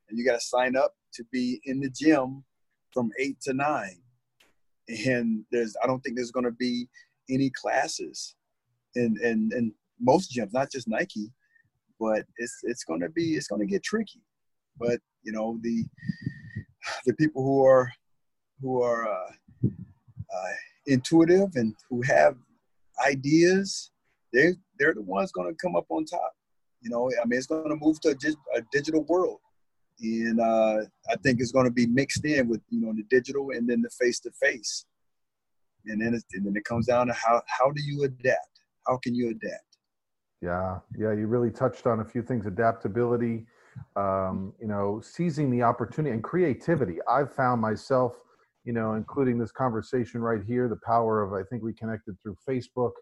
and 0.08 0.18
you 0.18 0.26
got 0.26 0.34
to 0.34 0.40
sign 0.40 0.76
up 0.76 0.94
to 1.14 1.24
be 1.32 1.60
in 1.64 1.80
the 1.80 1.88
gym 1.88 2.44
from 2.92 3.10
eight 3.18 3.40
to 3.42 3.54
nine. 3.54 4.00
And 4.88 5.44
there's, 5.50 5.76
I 5.82 5.86
don't 5.86 6.00
think 6.00 6.16
there's 6.16 6.30
going 6.30 6.44
to 6.44 6.52
be 6.52 6.88
any 7.30 7.50
classes, 7.50 8.34
and 8.96 9.16
and 9.18 9.52
and 9.52 9.72
most 10.00 10.34
gyms, 10.34 10.52
not 10.52 10.72
just 10.72 10.88
Nike, 10.88 11.32
but 12.00 12.24
it's 12.38 12.60
it's 12.64 12.84
going 12.84 13.00
to 13.00 13.08
be 13.08 13.36
it's 13.36 13.48
going 13.48 13.60
to 13.60 13.66
get 13.66 13.84
tricky. 13.84 14.22
But 14.76 15.00
you 15.22 15.32
know 15.32 15.58
the 15.62 15.84
the 17.04 17.14
people 17.14 17.42
who 17.42 17.64
are 17.64 17.92
who 18.60 18.82
are 18.82 19.08
uh, 19.08 19.30
uh, 19.64 20.54
intuitive 20.86 21.50
and 21.56 21.74
who 21.90 22.02
have 22.02 22.36
ideas, 23.06 23.90
they 24.32 24.54
they're 24.78 24.94
the 24.94 25.02
ones 25.02 25.32
going 25.32 25.48
to 25.52 25.56
come 25.60 25.76
up 25.76 25.86
on 25.88 26.04
top. 26.04 26.32
You 26.80 26.90
know, 26.90 27.10
I 27.22 27.26
mean, 27.26 27.38
it's 27.38 27.46
going 27.46 27.68
to 27.68 27.76
move 27.76 28.00
to 28.02 28.10
a, 28.10 28.58
a 28.58 28.62
digital 28.72 29.04
world, 29.04 29.40
and 30.00 30.40
uh, 30.40 30.78
I 31.10 31.16
think 31.22 31.40
it's 31.40 31.52
going 31.52 31.64
to 31.64 31.72
be 31.72 31.86
mixed 31.86 32.24
in 32.24 32.48
with 32.48 32.60
you 32.70 32.80
know 32.80 32.92
the 32.92 33.04
digital 33.10 33.50
and 33.50 33.68
then 33.68 33.82
the 33.82 33.90
face 33.90 34.20
to 34.20 34.30
face, 34.32 34.84
and 35.86 36.00
then 36.00 36.14
it, 36.14 36.24
and 36.34 36.46
then 36.46 36.56
it 36.56 36.64
comes 36.64 36.86
down 36.86 37.08
to 37.08 37.12
how 37.12 37.42
how 37.46 37.70
do 37.70 37.82
you 37.82 38.04
adapt? 38.04 38.60
How 38.86 38.98
can 38.98 39.14
you 39.14 39.30
adapt? 39.30 39.62
Yeah, 40.42 40.78
yeah, 40.96 41.12
you 41.12 41.26
really 41.26 41.50
touched 41.50 41.86
on 41.86 42.00
a 42.00 42.04
few 42.04 42.22
things: 42.22 42.46
adaptability, 42.46 43.46
um, 43.96 44.52
you 44.60 44.66
know, 44.66 45.00
seizing 45.02 45.50
the 45.50 45.62
opportunity, 45.62 46.12
and 46.12 46.22
creativity. 46.22 46.98
I've 47.10 47.32
found 47.32 47.60
myself, 47.60 48.14
you 48.64 48.72
know, 48.72 48.94
including 48.94 49.38
this 49.38 49.52
conversation 49.52 50.20
right 50.20 50.42
here, 50.46 50.68
the 50.68 50.80
power 50.84 51.22
of 51.22 51.32
I 51.32 51.42
think 51.48 51.62
we 51.62 51.72
connected 51.72 52.16
through 52.22 52.36
Facebook, 52.48 52.92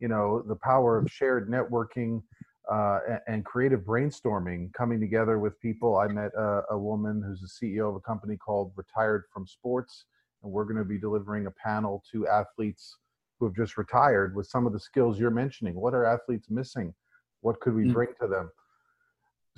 you 0.00 0.08
know, 0.08 0.42
the 0.46 0.56
power 0.56 0.98
of 0.98 1.10
shared 1.10 1.48
networking 1.48 2.22
uh, 2.70 3.00
and, 3.08 3.20
and 3.28 3.44
creative 3.44 3.80
brainstorming, 3.80 4.72
coming 4.72 5.00
together 5.00 5.38
with 5.38 5.60
people. 5.60 5.96
I 5.98 6.08
met 6.08 6.32
a, 6.36 6.62
a 6.70 6.78
woman 6.78 7.22
who's 7.24 7.40
the 7.40 7.48
CEO 7.48 7.88
of 7.88 7.96
a 7.96 8.00
company 8.00 8.36
called 8.36 8.72
Retired 8.76 9.24
from 9.32 9.46
Sports, 9.46 10.06
and 10.42 10.50
we're 10.52 10.64
going 10.64 10.76
to 10.76 10.84
be 10.84 10.98
delivering 10.98 11.46
a 11.46 11.50
panel 11.50 12.02
to 12.12 12.26
athletes 12.28 12.96
who 13.38 13.46
have 13.46 13.54
just 13.54 13.76
retired 13.78 14.34
with 14.36 14.46
some 14.46 14.66
of 14.66 14.72
the 14.72 14.80
skills 14.80 15.18
you're 15.18 15.30
mentioning. 15.30 15.74
What 15.74 15.94
are 15.94 16.04
athletes 16.04 16.48
missing? 16.50 16.94
What 17.40 17.60
could 17.60 17.74
we 17.74 17.84
Mm. 17.84 17.92
bring 17.94 18.08
to 18.20 18.26
them? 18.26 18.50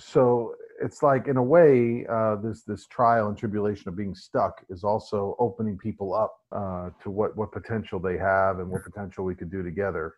So 0.04 0.54
it's 0.80 1.02
like, 1.02 1.28
in 1.28 1.36
a 1.36 1.42
way, 1.42 2.04
uh, 2.10 2.36
this 2.36 2.62
this 2.62 2.86
trial 2.86 3.28
and 3.28 3.38
tribulation 3.38 3.88
of 3.88 3.96
being 3.96 4.14
stuck 4.14 4.64
is 4.68 4.84
also 4.84 5.36
opening 5.38 5.78
people 5.78 6.12
up 6.12 6.40
uh, 6.50 6.90
to 7.02 7.10
what 7.10 7.36
what 7.36 7.52
potential 7.52 8.00
they 8.00 8.18
have 8.18 8.58
and 8.58 8.68
what 8.68 8.82
potential 8.82 9.24
we 9.24 9.34
could 9.34 9.50
do 9.50 9.62
together. 9.62 10.14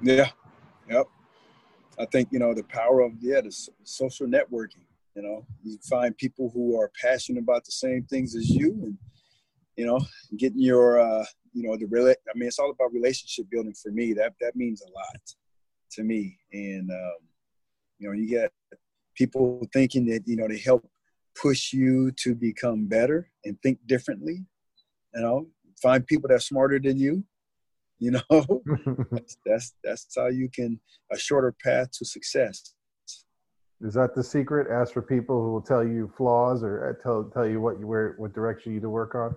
Yeah, 0.00 0.30
yep. 0.88 1.06
I 1.98 2.06
think 2.06 2.28
you 2.30 2.38
know 2.38 2.54
the 2.54 2.64
power 2.64 3.00
of 3.00 3.12
yeah 3.20 3.40
the 3.40 3.52
social 3.84 4.26
networking. 4.26 4.86
You 5.14 5.22
know, 5.22 5.46
you 5.64 5.78
find 5.88 6.16
people 6.16 6.50
who 6.54 6.78
are 6.78 6.90
passionate 7.02 7.40
about 7.40 7.64
the 7.64 7.72
same 7.72 8.04
things 8.04 8.36
as 8.36 8.48
you, 8.48 8.70
and 8.84 8.98
you 9.76 9.84
know, 9.84 10.00
getting 10.36 10.60
your 10.60 11.00
uh, 11.00 11.24
you 11.52 11.68
know 11.68 11.76
the 11.76 11.86
rela- 11.86 12.14
I 12.28 12.38
mean, 12.38 12.48
it's 12.48 12.58
all 12.58 12.70
about 12.70 12.92
relationship 12.92 13.50
building 13.50 13.74
for 13.74 13.90
me. 13.90 14.12
That 14.14 14.34
that 14.40 14.56
means 14.56 14.82
a 14.82 14.90
lot 14.90 15.20
to 15.92 16.04
me, 16.04 16.38
and 16.52 16.90
um, 16.90 17.27
you 17.98 18.08
know, 18.08 18.14
you 18.14 18.28
get 18.28 18.52
people 19.14 19.66
thinking 19.72 20.06
that 20.06 20.22
you 20.26 20.36
know 20.36 20.48
they 20.48 20.58
help 20.58 20.88
push 21.40 21.72
you 21.72 22.10
to 22.12 22.34
become 22.34 22.86
better 22.86 23.30
and 23.44 23.60
think 23.62 23.78
differently. 23.86 24.44
You 25.14 25.20
know, 25.22 25.46
find 25.82 26.06
people 26.06 26.28
that 26.28 26.34
are 26.34 26.40
smarter 26.40 26.78
than 26.78 26.98
you. 26.98 27.24
You 27.98 28.12
know, 28.12 28.22
that's 29.10 29.36
that's 29.44 29.74
that's 29.82 30.06
how 30.16 30.28
you 30.28 30.48
can 30.48 30.80
a 31.12 31.18
shorter 31.18 31.54
path 31.62 31.90
to 31.92 32.04
success. 32.04 32.74
Is 33.80 33.94
that 33.94 34.14
the 34.14 34.24
secret? 34.24 34.68
Ask 34.70 34.92
for 34.92 35.02
people 35.02 35.42
who 35.42 35.52
will 35.52 35.62
tell 35.62 35.84
you 35.84 36.12
flaws 36.16 36.62
or 36.62 36.90
uh, 36.90 37.02
tell 37.02 37.24
tell 37.24 37.46
you 37.46 37.60
what 37.60 37.78
you 37.78 37.86
where 37.86 38.14
what 38.18 38.32
direction 38.32 38.72
you 38.72 38.78
need 38.78 38.82
to 38.82 38.90
work 38.90 39.14
on. 39.14 39.34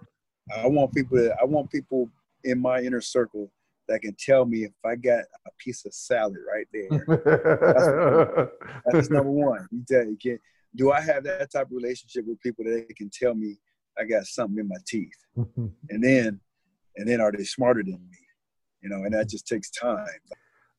I 0.56 0.68
want 0.68 0.94
people 0.94 1.18
that 1.18 1.38
I 1.42 1.46
want 1.46 1.72
people 1.72 2.10
in 2.44 2.60
my 2.60 2.80
inner 2.80 3.02
circle 3.02 3.52
that 3.92 4.02
can 4.02 4.16
tell 4.18 4.46
me 4.46 4.64
if 4.64 4.72
I 4.86 4.96
got 4.96 5.20
a 5.46 5.52
piece 5.58 5.86
of 5.86 5.94
salad 5.94 6.38
right 6.52 6.68
there. 6.74 8.52
That's 8.86 9.10
number 9.10 9.32
one. 9.32 9.68
You 9.72 9.84
tell 9.88 10.06
you 10.06 10.18
can 10.22 10.40
do 10.76 10.92
I 10.92 11.02
have 11.02 11.24
that 11.26 11.52
type 11.52 11.68
of 11.68 11.72
relationship 11.72 12.26
with 12.26 12.40
people 12.42 12.64
that 12.66 12.86
they 12.88 12.94
can 12.94 13.10
tell 13.12 13.36
me 13.36 13.58
I 14.00 14.06
got 14.06 14.26
something 14.26 14.58
in 14.58 14.68
my 14.68 14.78
teeth, 14.88 15.18
and 15.36 16.04
then 16.04 16.40
and 16.96 17.08
then 17.08 17.22
are 17.22 17.32
they 17.32 17.44
smarter 17.44 17.84
than 17.84 18.00
me? 18.10 18.18
You 18.82 18.90
know, 18.90 19.04
and 19.04 19.14
that 19.14 19.30
just 19.30 19.48
takes 19.48 19.70
time. 19.70 20.06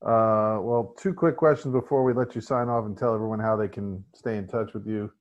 Uh, 0.04 0.58
well, 0.60 0.94
two 0.98 1.14
quick 1.14 1.36
questions 1.36 1.72
before 1.72 2.02
we 2.02 2.12
let 2.12 2.34
you 2.34 2.40
sign 2.40 2.68
off 2.68 2.86
and 2.86 2.96
tell 2.96 3.14
everyone 3.14 3.38
how 3.38 3.56
they 3.56 3.68
can 3.68 4.02
stay 4.14 4.36
in 4.36 4.48
touch 4.48 4.72
with 4.74 4.86
you 4.86 5.12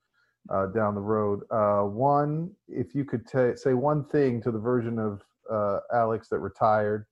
uh, 0.49 0.67
down 0.67 0.95
the 0.95 1.01
road. 1.01 1.41
Uh, 1.51 1.81
one, 1.83 2.49
if 2.67 2.95
you 2.95 3.05
could 3.05 3.27
ta 3.27 3.51
say 3.55 3.73
one 3.73 4.05
thing 4.05 4.41
to 4.41 4.51
the 4.51 4.57
version 4.57 4.97
of 4.97 5.21
uh, 5.51 5.79
Alex 5.93 6.29
that 6.29 6.39
retired, 6.39 7.05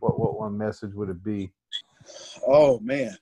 what 0.00 0.18
what 0.18 0.38
one 0.38 0.56
message 0.56 0.92
would 0.94 1.08
it 1.08 1.22
be? 1.22 1.52
Oh 2.46 2.80
man, 2.80 3.16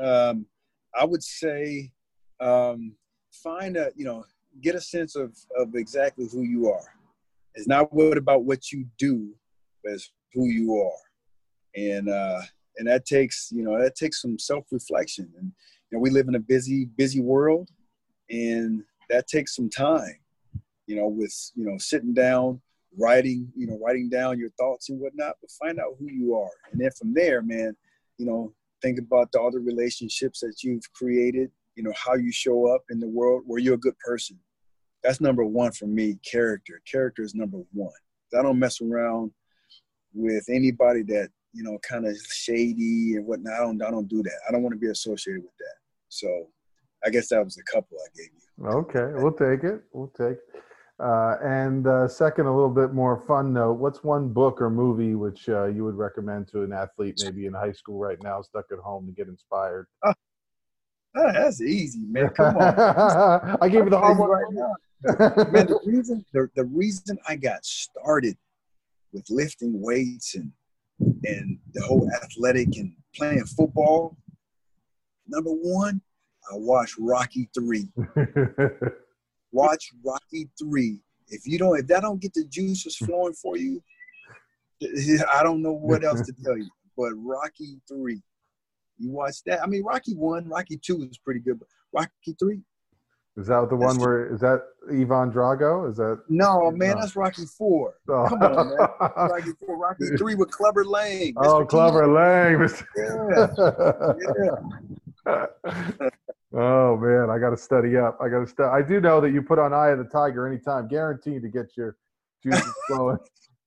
um, 0.00 0.46
I 0.94 1.04
would 1.04 1.22
say 1.22 1.92
um, 2.40 2.94
find 3.32 3.76
a 3.76 3.90
you 3.96 4.04
know 4.04 4.24
get 4.60 4.74
a 4.74 4.80
sense 4.80 5.16
of 5.16 5.36
of 5.56 5.74
exactly 5.74 6.28
who 6.30 6.42
you 6.42 6.70
are. 6.70 6.94
It's 7.54 7.68
not 7.68 7.92
what 7.92 8.18
about 8.18 8.44
what 8.44 8.72
you 8.72 8.86
do, 8.98 9.34
but 9.82 9.94
it's 9.94 10.10
who 10.32 10.46
you 10.46 10.76
are, 10.76 11.80
and 11.80 12.08
uh, 12.08 12.42
and 12.76 12.88
that 12.88 13.06
takes 13.06 13.50
you 13.52 13.62
know 13.62 13.78
that 13.78 13.96
takes 13.96 14.20
some 14.20 14.38
self 14.38 14.66
reflection. 14.70 15.30
And 15.38 15.52
you 15.90 15.96
know 15.96 16.00
we 16.00 16.10
live 16.10 16.28
in 16.28 16.34
a 16.34 16.40
busy 16.40 16.86
busy 16.96 17.20
world, 17.20 17.70
and 18.30 18.82
that 19.08 19.28
takes 19.28 19.54
some 19.54 19.68
time. 19.68 20.18
You 20.86 20.96
know, 20.96 21.08
with 21.08 21.34
you 21.54 21.64
know 21.64 21.78
sitting 21.78 22.14
down, 22.14 22.60
writing 22.98 23.50
you 23.56 23.66
know 23.66 23.78
writing 23.84 24.08
down 24.08 24.38
your 24.38 24.50
thoughts 24.58 24.88
and 24.90 25.00
whatnot, 25.00 25.34
but 25.40 25.50
find 25.50 25.78
out 25.78 25.96
who 25.98 26.10
you 26.10 26.34
are, 26.36 26.50
and 26.70 26.80
then 26.80 26.90
from 26.98 27.14
there, 27.14 27.42
man, 27.42 27.74
you 28.18 28.26
know 28.26 28.52
think 28.82 28.98
about 28.98 29.30
the 29.32 29.40
other 29.40 29.60
relationships 29.60 30.40
that 30.40 30.62
you've 30.62 30.92
created 30.92 31.50
you 31.76 31.82
know 31.82 31.92
how 31.96 32.14
you 32.14 32.32
show 32.32 32.72
up 32.72 32.82
in 32.90 32.98
the 32.98 33.06
world 33.06 33.42
were 33.46 33.58
you 33.58 33.74
a 33.74 33.78
good 33.78 33.98
person 33.98 34.38
that's 35.02 35.20
number 35.20 35.44
one 35.44 35.72
for 35.72 35.86
me 35.86 36.16
character 36.28 36.80
character 36.90 37.22
is 37.22 37.34
number 37.34 37.58
one 37.72 37.92
i 38.38 38.42
don't 38.42 38.58
mess 38.58 38.80
around 38.80 39.30
with 40.14 40.44
anybody 40.48 41.02
that 41.02 41.28
you 41.52 41.62
know 41.62 41.78
kind 41.88 42.06
of 42.06 42.16
shady 42.32 43.14
and 43.16 43.26
whatnot 43.26 43.54
i 43.54 43.58
don't 43.58 43.82
i 43.82 43.90
don't 43.90 44.08
do 44.08 44.22
that 44.22 44.38
i 44.48 44.52
don't 44.52 44.62
want 44.62 44.72
to 44.72 44.78
be 44.78 44.90
associated 44.90 45.42
with 45.42 45.56
that 45.58 45.76
so 46.08 46.48
i 47.04 47.10
guess 47.10 47.28
that 47.28 47.44
was 47.44 47.56
a 47.58 47.72
couple 47.72 47.96
i 48.04 48.08
gave 48.16 48.26
you 48.26 48.42
Okay, 48.64 49.06
we'll 49.14 49.32
take 49.32 49.64
it. 49.64 49.82
We'll 49.92 50.12
take. 50.16 50.38
It. 50.54 50.62
Uh, 51.02 51.36
and 51.42 51.86
uh, 51.86 52.06
second, 52.06 52.46
a 52.46 52.54
little 52.54 52.70
bit 52.70 52.92
more 52.92 53.16
fun 53.26 53.52
note. 53.52 53.74
What's 53.74 54.04
one 54.04 54.28
book 54.32 54.60
or 54.60 54.70
movie 54.70 55.14
which 55.14 55.48
uh, 55.48 55.66
you 55.66 55.84
would 55.84 55.96
recommend 55.96 56.46
to 56.48 56.62
an 56.62 56.72
athlete, 56.72 57.20
maybe 57.24 57.46
in 57.46 57.52
high 57.52 57.72
school 57.72 57.98
right 57.98 58.18
now, 58.22 58.40
stuck 58.40 58.66
at 58.70 58.78
home 58.78 59.06
to 59.06 59.12
get 59.12 59.26
inspired? 59.26 59.86
Ah, 61.14 61.30
that's 61.32 61.60
easy 61.60 62.06
man 62.08 62.30
come 62.30 62.56
on 62.56 62.74
I 63.60 63.68
gave 63.68 63.84
you 63.84 63.90
the 63.90 63.98
hard 63.98 64.16
one. 64.16 64.30
right 64.30 64.46
now 64.50 64.74
man, 65.52 65.66
the 65.66 65.78
reason 65.84 66.24
the, 66.32 66.48
the 66.56 66.64
reason 66.64 67.18
I 67.28 67.36
got 67.36 67.64
started 67.64 68.36
with 69.12 69.28
lifting 69.28 69.80
weights 69.80 70.34
and 70.36 70.52
and 71.24 71.58
the 71.74 71.82
whole 71.82 72.08
athletic 72.22 72.76
and 72.76 72.94
playing 73.16 73.44
football, 73.44 74.16
number 75.26 75.50
one, 75.50 76.00
I 76.50 76.54
watched 76.54 76.94
Rocky 76.98 77.50
Three. 77.52 77.88
Watch 79.52 79.90
Rocky 80.04 80.48
Three. 80.58 80.98
If 81.28 81.46
you 81.46 81.58
don't, 81.58 81.78
if 81.78 81.86
that 81.86 82.02
don't 82.02 82.20
get 82.20 82.34
the 82.34 82.44
juices 82.44 82.96
flowing 82.96 83.32
for 83.32 83.56
you, 83.56 83.82
I 85.32 85.42
don't 85.42 85.62
know 85.62 85.72
what 85.72 86.04
else 86.04 86.20
to 86.22 86.32
tell 86.44 86.56
you, 86.56 86.68
but 86.96 87.12
Rocky 87.16 87.80
three, 87.88 88.20
you 88.98 89.10
watch 89.10 89.42
that. 89.46 89.62
I 89.62 89.66
mean, 89.66 89.82
Rocky 89.84 90.14
one, 90.14 90.48
Rocky 90.48 90.76
two 90.76 91.02
is 91.10 91.18
pretty 91.18 91.40
good, 91.40 91.58
but 91.58 91.68
Rocky 91.92 92.36
three. 92.38 92.60
Is 93.38 93.46
that 93.46 93.66
the 93.70 93.76
one 93.76 93.96
where 93.98 94.32
is 94.32 94.40
that 94.40 94.62
Ivan 94.90 95.32
Drago? 95.32 95.88
Is 95.88 95.96
that 95.96 96.20
no 96.28 96.70
man? 96.70 96.96
No. 96.96 97.00
That's 97.00 97.16
Rocky 97.16 97.46
four. 97.46 97.94
Oh. 98.08 98.26
Come 98.28 98.42
on, 98.42 98.68
man. 98.68 98.76
Rocky 99.30 99.52
four, 99.64 99.78
Rocky 99.78 100.16
three 100.18 100.34
with 100.34 100.50
Clubber 100.50 100.84
Lang. 100.84 101.32
Mr. 101.34 101.46
Oh, 101.46 101.64
Clubber 101.64 102.06
Lang. 102.06 102.56
Oh, 102.98 103.56
yeah. 105.26 105.46
yeah. 105.98 106.08
Oh 106.54 106.96
man, 106.98 107.30
I 107.30 107.38
got 107.38 107.50
to 107.50 107.56
study 107.56 107.96
up. 107.96 108.18
I 108.20 108.28
got 108.28 108.40
to 108.40 108.46
study. 108.46 108.68
I 108.70 108.86
do 108.86 109.00
know 109.00 109.20
that 109.20 109.30
you 109.30 109.40
put 109.42 109.58
on 109.58 109.72
Eye 109.72 109.90
of 109.90 109.98
the 109.98 110.04
Tiger 110.04 110.46
anytime, 110.46 110.86
guaranteed 110.86 111.42
to 111.42 111.48
get 111.48 111.76
your 111.76 111.96
juices 112.42 112.74
flowing. 112.86 113.18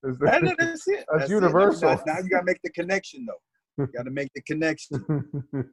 That's, 0.04 0.18
that's 0.20 0.44
it. 0.44 0.58
That's, 0.60 0.88
that's 1.22 1.30
universal. 1.30 1.92
It. 1.92 2.02
Now, 2.06 2.20
you 2.20 2.30
got 2.30 2.40
to 2.40 2.46
make 2.46 2.62
the 2.64 2.70
connection, 2.70 3.26
though. 3.26 3.84
You 3.84 3.90
got 3.96 4.04
to 4.04 4.12
make 4.12 4.30
the 4.36 4.42
connection. 4.42 5.04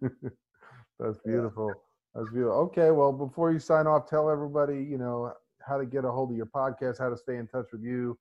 that's 0.99 1.19
beautiful. 1.25 1.71
That's 2.15 2.31
beautiful. 2.31 2.59
Okay, 2.61 2.91
well, 2.91 3.13
before 3.13 3.53
you 3.53 3.59
sign 3.59 3.87
off, 3.87 4.09
tell 4.09 4.31
everybody, 4.31 4.77
you 4.77 4.97
know, 4.97 5.33
how 5.61 5.77
to 5.77 5.85
get 5.85 6.05
a 6.05 6.11
hold 6.11 6.31
of 6.31 6.37
your 6.37 6.47
podcast, 6.47 6.99
how 6.99 7.11
to 7.11 7.17
stay 7.17 7.37
in 7.37 7.47
touch 7.47 7.67
with 7.73 7.83
you. 7.83 8.19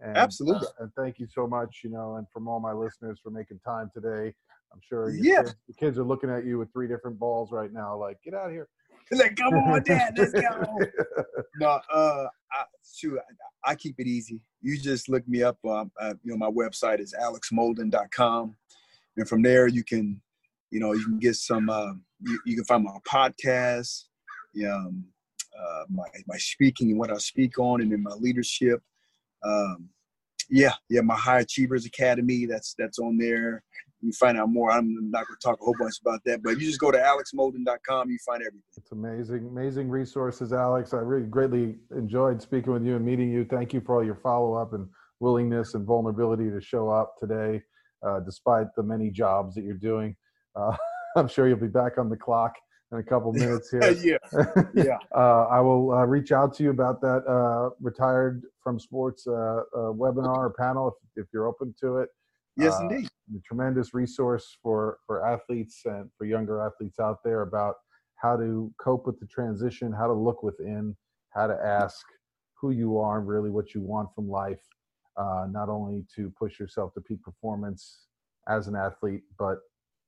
And, 0.00 0.16
Absolutely. 0.16 0.66
Uh, 0.66 0.84
and 0.84 0.92
thank 0.96 1.18
you 1.18 1.26
so 1.30 1.46
much, 1.46 1.80
you 1.84 1.90
know, 1.90 2.16
and 2.16 2.26
from 2.32 2.48
all 2.48 2.58
my 2.58 2.72
listeners 2.72 3.20
for 3.22 3.30
making 3.30 3.60
time 3.64 3.90
today. 3.92 4.34
I'm 4.72 4.80
sure 4.86 5.10
yeah. 5.10 5.42
Kids, 5.42 5.54
the 5.68 5.74
kids 5.74 5.98
are 5.98 6.04
looking 6.04 6.30
at 6.30 6.44
you 6.44 6.58
with 6.58 6.72
three 6.72 6.88
different 6.88 7.18
balls 7.18 7.50
right 7.52 7.72
now, 7.72 7.96
like, 7.96 8.18
get 8.24 8.34
out 8.34 8.46
of 8.46 8.52
here. 8.52 8.68
Like, 9.12 9.36
come 9.36 9.54
on, 9.54 9.82
Dad, 9.86 10.14
let's 10.16 10.32
go. 10.32 10.78
no, 11.58 11.80
uh, 11.92 12.26
I, 12.52 12.64
shoot, 12.94 13.18
I, 13.64 13.72
I, 13.72 13.74
keep 13.74 13.96
it 13.98 14.06
easy. 14.06 14.40
You 14.62 14.78
just 14.78 15.08
look 15.08 15.26
me 15.26 15.42
up. 15.42 15.58
Um, 15.68 15.90
uh, 16.00 16.14
you 16.22 16.30
know, 16.30 16.36
my 16.36 16.50
website 16.50 17.00
is 17.00 17.14
alexmolden.com. 17.20 18.56
And 19.16 19.28
from 19.28 19.42
there, 19.42 19.66
you 19.66 19.82
can, 19.82 20.20
you 20.70 20.78
know, 20.78 20.92
you 20.92 21.04
can 21.04 21.18
get 21.18 21.34
some, 21.34 21.68
uh, 21.68 21.94
you, 22.20 22.40
you 22.46 22.54
can 22.54 22.64
find 22.64 22.84
my 22.84 22.96
podcast, 23.08 24.04
um, 24.64 25.04
uh, 25.58 25.82
my, 25.88 26.06
my 26.28 26.36
speaking 26.38 26.90
and 26.90 26.98
what 26.98 27.10
I 27.10 27.18
speak 27.18 27.58
on, 27.58 27.80
and 27.80 27.90
then 27.90 28.02
my 28.02 28.14
leadership. 28.14 28.80
Um, 29.44 29.88
yeah, 30.48 30.74
yeah, 30.88 31.00
my 31.00 31.16
High 31.16 31.40
Achievers 31.40 31.86
Academy, 31.86 32.46
that's 32.46 32.74
that's 32.78 32.98
on 32.98 33.18
there 33.18 33.62
you 34.02 34.12
find 34.12 34.38
out 34.38 34.48
more. 34.48 34.70
I'm 34.70 35.10
not 35.10 35.26
going 35.26 35.38
to 35.40 35.46
talk 35.46 35.60
a 35.60 35.64
whole 35.64 35.74
bunch 35.78 35.94
about 36.00 36.20
that, 36.24 36.42
but 36.42 36.58
you 36.58 36.66
just 36.66 36.80
go 36.80 36.90
to 36.90 36.98
alexmolden.com, 36.98 38.10
you 38.10 38.18
find 38.24 38.42
everything. 38.42 38.62
It's 38.76 38.92
amazing, 38.92 39.48
amazing 39.48 39.88
resources, 39.88 40.52
Alex. 40.52 40.94
I 40.94 40.98
really 40.98 41.26
greatly 41.26 41.76
enjoyed 41.96 42.40
speaking 42.40 42.72
with 42.72 42.84
you 42.84 42.96
and 42.96 43.04
meeting 43.04 43.30
you. 43.30 43.44
Thank 43.44 43.72
you 43.72 43.80
for 43.80 43.96
all 43.96 44.04
your 44.04 44.16
follow 44.16 44.54
up 44.54 44.72
and 44.72 44.88
willingness 45.20 45.74
and 45.74 45.86
vulnerability 45.86 46.50
to 46.50 46.60
show 46.60 46.88
up 46.88 47.14
today, 47.18 47.62
uh, 48.06 48.20
despite 48.20 48.66
the 48.76 48.82
many 48.82 49.10
jobs 49.10 49.54
that 49.54 49.64
you're 49.64 49.74
doing. 49.74 50.16
Uh, 50.56 50.76
I'm 51.16 51.28
sure 51.28 51.48
you'll 51.48 51.58
be 51.58 51.66
back 51.66 51.98
on 51.98 52.08
the 52.08 52.16
clock 52.16 52.54
in 52.92 52.98
a 52.98 53.02
couple 53.02 53.32
minutes 53.34 53.70
here. 53.70 53.92
yeah, 54.02 54.16
yeah. 54.74 54.98
uh, 55.14 55.46
I 55.50 55.60
will 55.60 55.92
uh, 55.92 56.04
reach 56.04 56.32
out 56.32 56.54
to 56.54 56.62
you 56.62 56.70
about 56.70 57.00
that 57.02 57.24
uh, 57.26 57.70
retired 57.80 58.42
from 58.62 58.78
sports 58.78 59.26
uh, 59.26 59.32
uh, 59.32 59.92
webinar 59.92 60.36
or 60.36 60.54
panel 60.58 60.88
if, 60.88 61.24
if 61.24 61.26
you're 61.32 61.46
open 61.46 61.74
to 61.80 61.98
it. 61.98 62.08
Yes, 62.56 62.74
uh, 62.74 62.88
indeed. 62.88 63.08
A 63.36 63.40
tremendous 63.46 63.94
resource 63.94 64.56
for 64.62 64.98
for 65.06 65.26
athletes 65.26 65.82
and 65.84 66.10
for 66.18 66.24
younger 66.24 66.60
athletes 66.60 66.98
out 66.98 67.18
there 67.24 67.42
about 67.42 67.76
how 68.16 68.36
to 68.36 68.72
cope 68.80 69.06
with 69.06 69.18
the 69.18 69.26
transition, 69.26 69.92
how 69.92 70.06
to 70.06 70.12
look 70.12 70.42
within, 70.42 70.96
how 71.30 71.46
to 71.46 71.56
ask 71.64 72.04
who 72.60 72.70
you 72.70 72.98
are 72.98 73.18
and 73.18 73.28
really 73.28 73.50
what 73.50 73.74
you 73.74 73.80
want 73.80 74.08
from 74.14 74.28
life, 74.28 74.60
uh, 75.16 75.46
not 75.50 75.68
only 75.68 76.04
to 76.14 76.30
push 76.38 76.58
yourself 76.58 76.92
to 76.94 77.00
peak 77.00 77.22
performance 77.22 78.06
as 78.48 78.66
an 78.68 78.76
athlete, 78.76 79.22
but 79.38 79.58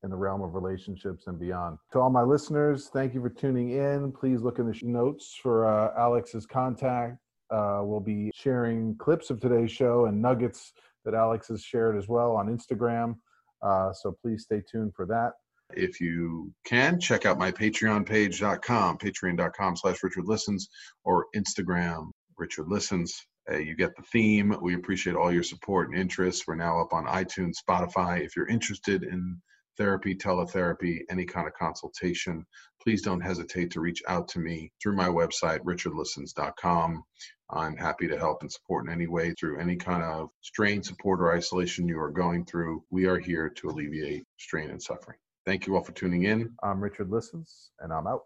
in 0.03 0.11
the 0.11 0.17
realm 0.17 0.43
of 0.43 0.55
relationships 0.55 1.27
and 1.29 1.39
beyond. 1.39 1.79
To 1.93 2.01
all 2.01 2.11
my 2.11 2.23
listeners, 2.23 2.91
thank 2.93 3.15
you 3.15 3.21
for 3.21 3.31
tuning 3.31 3.71
in. 3.71 4.13
Please 4.13 4.43
look 4.43 4.59
in 4.59 4.67
the 4.67 4.79
notes 4.83 5.39
for 5.41 5.67
uh, 5.67 5.93
Alex's 5.97 6.45
contact. 6.45 7.19
Uh, 7.51 7.83
we'll 7.85 8.01
be 8.01 8.31
sharing 8.35 8.97
clips 8.97 9.31
of 9.31 9.41
today's 9.41 9.71
show 9.71 10.07
and 10.07 10.21
nuggets 10.21 10.73
that 11.05 11.15
Alex 11.15 11.49
has 11.49 11.63
shared 11.63 11.97
as 11.97 12.09
well 12.09 12.37
on 12.37 12.49
Instagram. 12.49 13.17
Uh, 13.63 13.93
so 13.93 14.17
please 14.23 14.43
stay 14.43 14.63
tuned 14.71 14.93
for 14.95 15.07
that. 15.07 15.33
If 15.75 16.01
you 16.01 16.53
can, 16.67 17.01
check 17.01 17.25
out 17.25 17.39
my 17.39 17.51
Patreon 17.51 18.07
page.com, 18.07 18.99
patreon.com 18.99 19.77
slash 19.77 20.03
Richard 20.03 20.27
Listens, 20.27 20.69
or 21.05 21.27
Instagram, 21.35 22.11
Richard 22.37 22.69
Listens. 22.69 23.27
Uh, 23.51 23.59
you 23.59 23.75
get 23.75 23.97
the 23.97 24.03
theme. 24.13 24.55
We 24.61 24.75
appreciate 24.75 25.17
all 25.17 25.33
your 25.33 25.43
support 25.43 25.89
and 25.89 25.99
interest. 25.99 26.45
We're 26.47 26.55
now 26.57 26.81
up 26.81 26.93
on 26.93 27.07
iTunes, 27.07 27.55
Spotify. 27.67 28.21
If 28.25 28.37
you're 28.37 28.49
interested 28.49 29.03
in 29.03 29.41
therapy, 29.77 30.15
teletherapy, 30.15 31.01
any 31.11 31.25
kind 31.25 31.47
of 31.47 31.55
consultation, 31.55 32.47
please 32.83 33.03
don't 33.03 33.21
hesitate 33.21 33.71
to 33.71 33.81
reach 33.81 34.03
out 34.09 34.29
to 34.29 34.39
me 34.39 34.73
through 34.83 34.97
my 34.97 35.09
website, 35.09 35.61
richardlistens.com. 35.61 37.03
I'm 37.51 37.77
happy 37.77 38.09
to 38.09 38.19
help 38.19 38.43
and 38.43 38.51
support 38.51 38.87
in 38.87 38.93
any 38.93 39.07
way 39.07 39.35
through 39.39 39.61
any 39.61 39.77
kind 39.77 40.03
of 40.03 40.31
strain, 40.41 40.83
support, 40.83 41.21
or 41.21 41.37
isolation 41.37 41.87
you 41.87 42.01
are 42.01 42.11
going 42.11 42.45
through. 42.45 42.83
We 42.91 43.07
are 43.07 43.19
here 43.19 43.51
to 43.51 43.69
alleviate 43.69 44.25
strain 44.39 44.71
and 44.71 44.83
suffering. 44.83 45.19
Thank 45.45 45.67
you 45.67 45.77
all 45.77 45.83
for 45.83 45.93
tuning 45.93 46.25
in. 46.25 46.55
I'm 46.63 46.81
Richard 46.81 47.11
Listens, 47.11 47.71
and 47.81 47.93
I'm 47.93 48.07
out. 48.07 48.23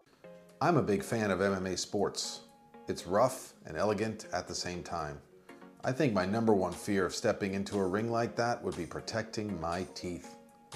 I'm 0.61 0.77
a 0.77 0.81
big 0.81 1.03
fan 1.03 1.29
of 1.29 1.39
MMA 1.39 1.77
sports. 1.77 2.41
It's 2.87 3.05
rough 3.05 3.53
and 3.65 3.75
elegant 3.75 4.27
at 4.31 4.47
the 4.47 4.55
same 4.55 4.81
time. 4.81 5.19
I 5.83 5.91
think 5.91 6.13
my 6.13 6.25
number 6.25 6.53
one 6.53 6.73
fear 6.73 7.05
of 7.05 7.13
stepping 7.13 7.53
into 7.53 7.77
a 7.77 7.87
ring 7.87 8.09
like 8.09 8.35
that 8.37 8.63
would 8.63 8.77
be 8.77 8.85
protecting 8.85 9.59
my 9.59 9.85
teeth. 9.93 10.36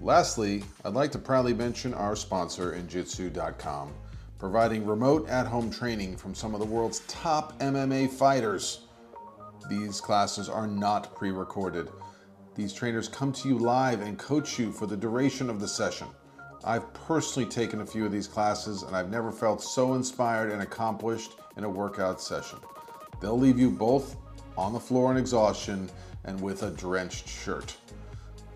Lastly, 0.00 0.62
I'd 0.84 0.92
like 0.92 1.10
to 1.12 1.18
proudly 1.18 1.54
mention 1.54 1.94
our 1.94 2.14
sponsor, 2.14 2.72
Injitsu.com, 2.72 3.94
providing 4.38 4.86
remote 4.86 5.28
at 5.28 5.46
home 5.46 5.70
training 5.70 6.16
from 6.16 6.34
some 6.34 6.54
of 6.54 6.60
the 6.60 6.66
world's 6.66 7.00
top 7.08 7.58
MMA 7.60 8.10
fighters. 8.10 8.80
These 9.70 10.00
classes 10.00 10.48
are 10.48 10.66
not 10.66 11.14
pre 11.14 11.30
recorded. 11.30 11.88
These 12.54 12.74
trainers 12.74 13.08
come 13.08 13.32
to 13.32 13.48
you 13.48 13.58
live 13.58 14.02
and 14.02 14.18
coach 14.18 14.58
you 14.58 14.70
for 14.70 14.86
the 14.86 14.96
duration 14.96 15.48
of 15.48 15.60
the 15.60 15.68
session. 15.68 16.08
I've 16.62 16.92
personally 16.92 17.48
taken 17.48 17.80
a 17.80 17.86
few 17.86 18.04
of 18.04 18.12
these 18.12 18.26
classes 18.26 18.82
and 18.82 18.94
I've 18.94 19.10
never 19.10 19.32
felt 19.32 19.62
so 19.62 19.94
inspired 19.94 20.50
and 20.50 20.62
accomplished 20.62 21.32
in 21.56 21.64
a 21.64 21.68
workout 21.68 22.20
session. 22.20 22.58
They'll 23.20 23.38
leave 23.38 23.58
you 23.58 23.70
both 23.70 24.16
on 24.58 24.72
the 24.72 24.80
floor 24.80 25.10
in 25.10 25.16
exhaustion 25.16 25.88
and 26.24 26.40
with 26.40 26.62
a 26.64 26.70
drenched 26.70 27.28
shirt. 27.28 27.76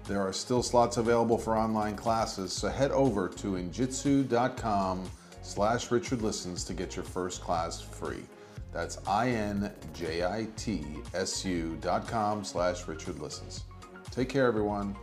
There 0.07 0.20
are 0.20 0.32
still 0.32 0.62
slots 0.62 0.96
available 0.96 1.38
for 1.38 1.57
online 1.57 1.96
classes, 1.96 2.53
so 2.53 2.68
head 2.68 2.90
over 2.90 3.28
to 3.28 3.53
injitsu.com 3.53 5.09
slash 5.42 5.88
richardlistens 5.88 6.66
to 6.66 6.74
get 6.74 6.96
your 6.96 7.05
first 7.05 7.40
class 7.42 7.80
free. 7.80 8.24
That's 8.72 8.98
I-N-J-I-T-S-U 9.07 9.68
dot 11.80 12.07
com 12.09 12.44
slash 12.44 12.84
richardlistens. 12.84 13.62
Take 14.11 14.28
care, 14.28 14.46
everyone. 14.46 14.96